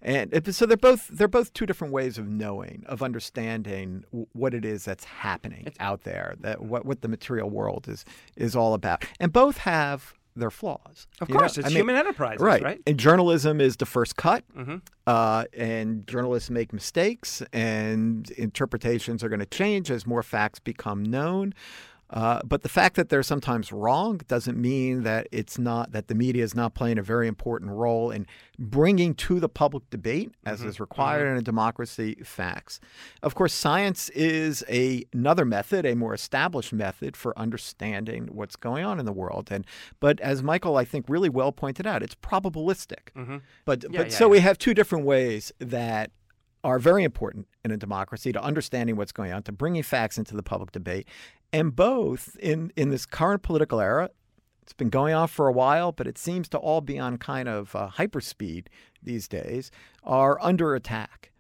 And 0.02 0.54
so 0.54 0.64
they're 0.66 0.76
both 0.76 1.08
they're 1.08 1.28
both 1.28 1.52
two 1.52 1.66
different 1.66 1.92
ways 1.92 2.18
of 2.18 2.28
knowing, 2.28 2.84
of 2.86 3.02
understanding 3.02 4.04
what 4.32 4.54
it 4.54 4.64
is 4.64 4.84
that's 4.84 5.04
happening 5.04 5.64
it's, 5.66 5.76
out 5.80 6.04
there, 6.04 6.34
that 6.40 6.62
what 6.62 6.84
what 6.86 7.02
the 7.02 7.08
material 7.08 7.50
world 7.50 7.88
is 7.88 8.04
is 8.36 8.54
all 8.54 8.74
about, 8.74 9.04
and 9.18 9.32
both 9.32 9.58
have 9.58 10.14
their 10.36 10.50
flaws. 10.52 11.08
Of 11.20 11.28
You 11.28 11.34
know, 11.34 11.40
course, 11.40 11.58
it's 11.58 11.66
I 11.66 11.70
mean, 11.70 11.78
human 11.78 11.96
enterprises, 11.96 12.40
right? 12.40 12.62
right? 12.62 12.80
And 12.86 12.96
journalism 12.96 13.60
is 13.60 13.78
the 13.78 13.86
first 13.86 14.14
cut, 14.14 14.44
Mm-hmm. 14.56 14.76
uh, 15.06 15.44
and 15.52 16.06
journalists 16.06 16.48
make 16.48 16.72
mistakes, 16.72 17.42
and 17.52 18.30
interpretations 18.32 19.24
are 19.24 19.28
going 19.28 19.40
to 19.40 19.46
change 19.46 19.90
as 19.90 20.06
more 20.06 20.22
facts 20.22 20.60
become 20.60 21.02
known. 21.02 21.54
Uh, 22.10 22.40
but 22.44 22.62
the 22.62 22.68
fact 22.68 22.96
that 22.96 23.10
they're 23.10 23.22
sometimes 23.22 23.70
wrong 23.70 24.20
doesn't 24.28 24.56
mean 24.56 25.02
that 25.02 25.28
it's 25.30 25.58
not 25.58 25.92
that 25.92 26.08
the 26.08 26.14
media 26.14 26.42
is 26.42 26.54
not 26.54 26.74
playing 26.74 26.98
a 26.98 27.02
very 27.02 27.28
important 27.28 27.70
role 27.70 28.10
in 28.10 28.26
bringing 28.58 29.14
to 29.14 29.38
the 29.38 29.48
public 29.48 29.88
debate, 29.90 30.32
as 30.44 30.60
mm-hmm. 30.60 30.68
is 30.68 30.74
mm-hmm. 30.74 30.84
required 30.84 31.30
in 31.30 31.36
a 31.36 31.42
democracy, 31.42 32.14
facts. 32.24 32.80
Of 33.22 33.34
course, 33.34 33.52
science 33.52 34.08
is 34.10 34.64
a, 34.68 35.04
another 35.12 35.44
method, 35.44 35.84
a 35.84 35.94
more 35.94 36.14
established 36.14 36.72
method 36.72 37.16
for 37.16 37.38
understanding 37.38 38.28
what's 38.32 38.56
going 38.56 38.84
on 38.84 38.98
in 38.98 39.06
the 39.06 39.12
world. 39.12 39.48
And 39.50 39.66
but 40.00 40.18
as 40.20 40.42
Michael, 40.42 40.76
I 40.76 40.84
think, 40.84 41.06
really 41.08 41.28
well 41.28 41.52
pointed 41.52 41.86
out, 41.86 42.02
it's 42.02 42.14
probabilistic. 42.14 43.12
Mm-hmm. 43.16 43.36
But 43.64 43.84
Yeah, 43.84 43.98
but 43.98 44.10
yeah, 44.10 44.16
so 44.16 44.24
yeah. 44.24 44.30
we 44.30 44.40
have 44.40 44.58
two 44.58 44.74
different 44.74 45.04
ways 45.04 45.52
that 45.58 46.10
are 46.64 46.78
very 46.78 47.04
important 47.04 47.46
in 47.64 47.70
a 47.70 47.76
democracy 47.76 48.32
to 48.32 48.42
understanding 48.42 48.96
what's 48.96 49.12
going 49.12 49.32
on, 49.32 49.42
to 49.44 49.52
bringing 49.52 49.82
facts 49.82 50.18
into 50.18 50.34
the 50.34 50.42
public 50.42 50.72
debate. 50.72 51.06
And 51.52 51.74
both 51.74 52.36
in, 52.40 52.72
in 52.76 52.90
this 52.90 53.06
current 53.06 53.42
political 53.42 53.80
era, 53.80 54.10
it's 54.62 54.72
been 54.74 54.90
going 54.90 55.14
on 55.14 55.28
for 55.28 55.46
a 55.48 55.52
while, 55.52 55.92
but 55.92 56.06
it 56.06 56.18
seems 56.18 56.48
to 56.50 56.58
all 56.58 56.80
be 56.80 56.98
on 56.98 57.16
kind 57.16 57.48
of 57.48 57.74
uh, 57.74 57.88
hyperspeed 57.96 58.66
these 59.02 59.26
days, 59.26 59.70
are 60.02 60.38
under 60.42 60.74
attack. 60.74 61.32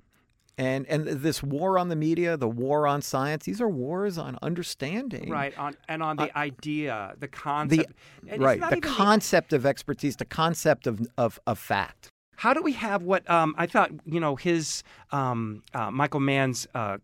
And, 0.56 0.86
and 0.86 1.06
this 1.06 1.42
war 1.42 1.78
on 1.78 1.88
the 1.88 1.94
media, 1.94 2.36
the 2.36 2.48
war 2.48 2.86
on 2.86 3.00
science, 3.00 3.44
these 3.44 3.60
are 3.60 3.68
wars 3.68 4.18
on 4.18 4.38
understanding. 4.42 5.30
Right. 5.30 5.56
On 5.56 5.76
and 5.88 6.02
on 6.02 6.16
the 6.16 6.36
idea, 6.36 7.14
the 7.18 7.28
concept. 7.28 7.92
it's 8.26 8.38
Right. 8.38 8.60
The 8.60 8.80
concept 8.80 9.52
of 9.52 9.64
expertise, 9.64 10.16
the 10.16 10.24
concept 10.24 10.88
of, 10.88 11.06
of, 11.16 11.38
of 11.46 11.58
fact. 11.58 12.08
How 12.38 12.54
do 12.54 12.62
we 12.62 12.72
have 12.72 13.02
what 13.02 13.28
um, 13.28 13.54
I 13.58 13.66
thought? 13.66 13.90
You 14.04 14.20
know, 14.20 14.36
his 14.36 14.82
um, 15.10 15.62
uh, 15.74 15.90
Michael 15.90 16.20
Mann's 16.20 16.68
uh, 16.72 16.98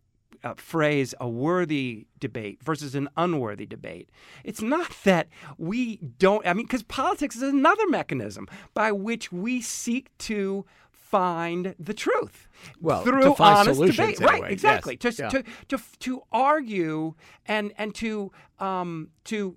uh, 0.45 0.55
phrase, 0.55 1.13
"a 1.21 1.29
worthy 1.29 2.07
debate" 2.21 2.63
versus 2.63 2.95
an 2.95 3.09
unworthy 3.17 3.67
debate. 3.67 4.11
It's 4.45 4.63
not 4.63 4.93
that 5.03 5.27
we 5.59 5.97
don't. 6.19 6.47
I 6.47 6.53
mean, 6.55 6.67
because 6.67 6.85
politics 6.85 7.35
is 7.37 7.43
another 7.43 7.87
mechanism 7.89 8.47
by 8.75 8.93
which 8.93 9.33
we 9.33 9.61
seek 9.61 10.17
to 10.19 10.65
find 10.93 11.75
the 11.79 11.95
truth 11.95 12.49
Well, 12.81 13.03
through 13.03 13.23
to 13.23 13.35
find 13.35 13.59
honest 13.59 13.77
solutions 13.77 14.19
debate. 14.19 14.41
Right, 14.41 14.51
exactly. 14.53 14.99
yes. 15.03 15.17
To, 15.17 15.23
Yeah. 15.23 15.29
to, 15.29 15.43
to, 15.69 15.79
to 16.01 16.23
argue 16.33 17.15
and, 17.47 17.73
and 17.79 17.95
to, 17.97 18.33
um, 18.59 19.11
to 19.25 19.57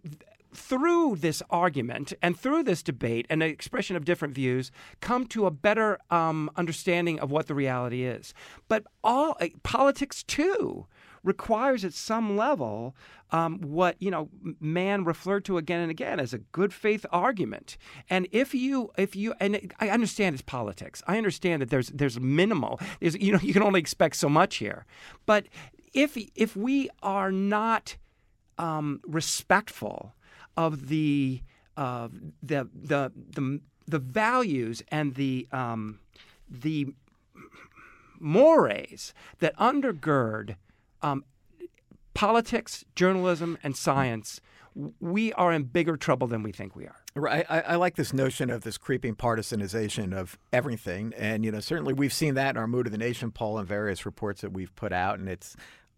through 0.58 1.16
this 1.18 1.44
argument 1.50 2.14
and 2.22 2.38
through 2.38 2.64
this 2.64 2.82
debate 2.82 3.26
and 3.30 3.42
the 3.42 3.46
expression 3.46 3.96
of 3.96 4.06
different 4.06 4.34
views, 4.34 4.72
come 5.00 5.28
to 5.28 5.46
a 5.46 5.52
better 5.52 6.00
um, 6.10 6.50
understanding 6.56 7.20
of 7.20 7.32
what 7.32 7.48
the 7.48 7.56
reality 7.56 8.04
is. 8.04 8.34
But 8.68 8.84
all 9.04 9.38
uh, 9.40 9.48
politics 9.64 10.24
too 10.24 10.88
requires 11.24 11.84
at 11.86 11.94
some 11.94 12.38
level 12.38 12.96
um, 13.32 13.60
what 13.60 13.98
you 14.00 14.10
know 14.10 14.30
Mann 14.60 15.04
referred 15.04 15.46
to 15.46 15.58
again 15.58 15.82
and 15.82 15.92
again 15.92 16.20
as 16.20 16.34
a 16.34 16.40
good 16.40 16.74
faith 16.74 17.06
argument. 17.12 17.78
And 18.10 18.28
if 18.32 18.56
you 18.56 18.92
if 18.98 19.16
you 19.16 19.34
and 19.40 19.74
I 19.80 19.90
understand 19.90 20.34
it's 20.34 20.42
politics. 20.42 21.04
I 21.08 21.18
understand 21.18 21.62
that 21.62 21.70
there's 21.70 21.90
there's 21.90 22.20
minimal. 22.20 22.80
There's 23.00 23.16
you 23.16 23.32
know 23.32 23.40
you 23.44 23.54
can 23.54 23.64
only 23.64 23.80
expect 23.80 24.16
so 24.16 24.30
much 24.30 24.56
here. 24.56 24.86
But 25.26 25.48
if 25.94 26.18
if 26.36 26.56
we 26.56 26.90
are 27.04 27.32
not 27.32 27.98
um, 28.58 29.02
respectful 29.06 30.16
of 30.58 30.90
the 30.90 31.42
uh, 31.78 32.10
the 32.44 32.68
the 32.74 33.12
the 33.16 33.62
the 33.88 34.00
values 34.00 34.84
and 34.90 35.16
the 35.16 35.48
um, 35.52 36.00
the 36.50 36.88
mores 38.20 39.14
that 39.40 39.56
undergird 39.58 40.56
um, 41.02 41.24
politics, 42.14 42.84
journalism, 42.96 43.58
and 43.64 43.78
science, 43.78 44.42
we 45.00 45.32
are 45.34 45.54
in 45.54 45.64
bigger 45.64 45.96
trouble 45.96 46.28
than 46.28 46.42
we 46.42 46.52
think 46.52 46.76
we 46.76 46.86
are. 46.86 46.96
Right. 47.16 47.46
I, 47.50 47.62
I 47.62 47.76
like 47.76 47.96
this 47.96 48.14
notion 48.14 48.50
of 48.50 48.62
this 48.62 48.78
creeping 48.78 49.16
partisanization 49.16 50.16
of 50.16 50.38
everything. 50.54 51.14
And, 51.18 51.46
you 51.46 51.52
know, 51.52 51.60
certainly 51.60 51.94
we've 51.94 52.14
seen 52.14 52.36
that 52.36 52.52
in 52.52 52.58
our 52.58 52.68
Mood 52.68 52.88
of 52.88 52.92
the 52.92 52.98
Nation 52.98 53.32
poll 53.32 53.58
and 53.58 53.68
various 53.68 54.06
reports 54.06 54.42
that 54.42 54.52
we've 54.52 54.76
put 54.76 54.94
out. 54.94 55.20
And 55.20 55.30
it's 55.30 55.56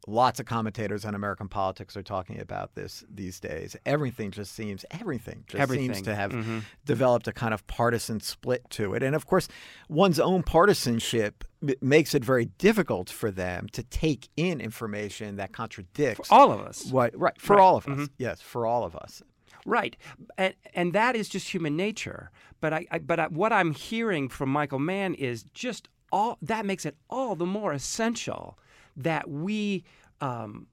lots 0.09 0.39
of 0.39 0.45
commentators 0.45 1.05
on 1.05 1.15
American 1.15 1.47
politics 1.47 1.95
are 1.95 2.03
talking 2.03 2.39
about 2.39 2.75
this 2.75 3.03
these 3.09 3.39
days. 3.39 3.75
Everything 3.85 4.31
just 4.31 4.53
seems, 4.53 4.83
everything 4.91 5.43
just 5.47 5.69
seems 5.71 6.01
to 6.01 6.15
have 6.15 6.31
Mhm. 6.31 6.63
developed 6.85 7.27
a 7.27 7.31
kind 7.33 7.53
of 7.53 7.65
partisan 7.67 8.19
split 8.19 8.69
to 8.71 8.93
it. 8.93 9.03
And 9.03 9.15
of 9.15 9.25
course, 9.25 9.47
one's 9.87 10.19
own 10.19 10.43
partisanship 10.43 11.43
makes 11.81 12.15
it 12.15 12.23
very 12.23 12.45
difficult 12.45 13.09
for 13.09 13.31
them 13.31 13.67
to 13.73 13.83
take 13.83 14.29
in 14.37 14.61
information 14.61 15.35
that 15.35 15.51
contradicts 15.51 16.29
All 16.31 16.51
of 16.51 16.61
us. 16.61 16.85
what, 16.91 17.17
right, 17.17 17.39
for 17.39 17.55
Right. 17.55 17.61
all 17.61 17.75
of 17.77 17.87
us. 17.87 18.09
Yes, 18.17 18.41
for 18.41 18.65
all 18.65 18.83
of 18.83 18.95
us. 18.95 19.21
Right, 19.65 19.97
and 20.37 20.53
and 20.73 20.93
that 20.93 21.15
is 21.17 21.27
just 21.27 21.53
human 21.53 21.75
nature. 21.75 22.31
But 22.61 22.73
I, 22.73 22.85
I 22.91 22.99
but 22.99 23.19
I, 23.19 23.27
what 23.27 23.51
I'm 23.51 23.73
hearing 23.73 24.29
from 24.29 24.49
Michael 24.49 24.79
Mann 24.79 25.13
is 25.15 25.43
just 25.53 25.89
all 26.13 26.37
that 26.41 26.65
makes 26.65 26.85
it 26.85 26.95
all 27.09 27.35
the 27.35 27.45
more 27.45 27.73
essential 27.73 28.57
that 28.99 29.29
we 29.29 29.83
um, 30.21 30.67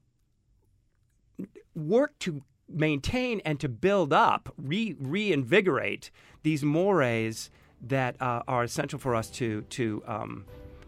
work 1.75 2.17
to 2.19 2.43
maintain 2.69 3.41
and 3.45 3.59
to 3.59 3.69
build 3.69 4.13
up, 4.13 4.53
re 4.57 4.95
reinvigorate 4.99 6.11
these 6.43 6.63
mores 6.63 7.49
that 7.81 8.21
uh, 8.21 8.43
are 8.47 8.63
essential 8.63 8.99
for 8.99 9.15
us 9.15 9.29
to 9.29 9.61
to 9.63 10.03
um, 10.05 10.45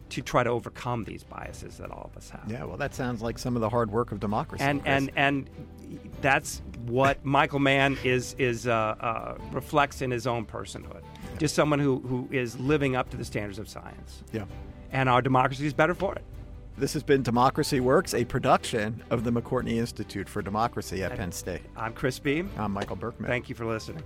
to 0.10 0.22
try 0.22 0.44
to 0.44 0.50
overcome 0.50 1.04
these 1.04 1.24
biases 1.24 1.78
that 1.78 1.92
all 1.92 2.10
of 2.12 2.18
us 2.18 2.30
have. 2.32 2.44
Yeah, 2.48 2.64
well, 2.64 2.78
that 2.78 2.96
sounds 2.96 3.22
like 3.22 3.38
some 3.38 3.56
of 3.56 3.62
the 3.62 3.70
hard 3.70 3.92
work 3.92 4.12
of 4.12 4.20
democracy. 4.20 4.64
and 4.64 4.82
Chris. 4.82 4.94
and 4.94 5.12
and 5.16 5.50
that's 6.22 6.62
what 6.86 7.24
Michael 7.26 7.60
Mann 7.60 7.98
is 8.04 8.36
is 8.38 8.68
uh, 8.68 8.74
uh, 9.00 9.38
reflects 9.52 10.02
in 10.02 10.12
his 10.12 10.28
own 10.28 10.46
personhood. 10.46 11.02
Just 11.38 11.56
someone 11.56 11.80
who 11.80 12.00
who 12.00 12.28
is 12.32 12.60
living 12.60 12.96
up 12.96 13.10
to 13.12 13.18
the 13.18 13.26
standards 13.26 13.60
of 13.60 13.70
science, 13.70 14.24
yeah. 14.34 14.46
and 14.92 15.08
our 15.08 15.22
democracy 15.22 15.66
is 15.66 15.74
better 15.74 15.94
for 15.94 16.16
it. 16.16 16.24
This 16.80 16.94
has 16.94 17.04
been 17.04 17.24
Democracy 17.24 17.82
Works, 17.82 18.14
a 18.14 18.24
production 18.24 19.04
of 19.10 19.26
the 19.26 19.32
McCourtney 19.32 19.74
Institute 19.74 20.30
for 20.30 20.42
Democracy 20.42 21.04
at 21.04 21.14
Penn 21.14 21.34
State. 21.34 21.60
I'm 21.76 21.92
Chris 21.92 22.20
Beem. 22.20 22.50
I'm 22.58 22.72
Michael 22.72 22.96
Berkman. 22.96 23.28
Thank 23.28 23.50
you 23.50 23.56
for 23.56 23.66
listening. 23.66 24.02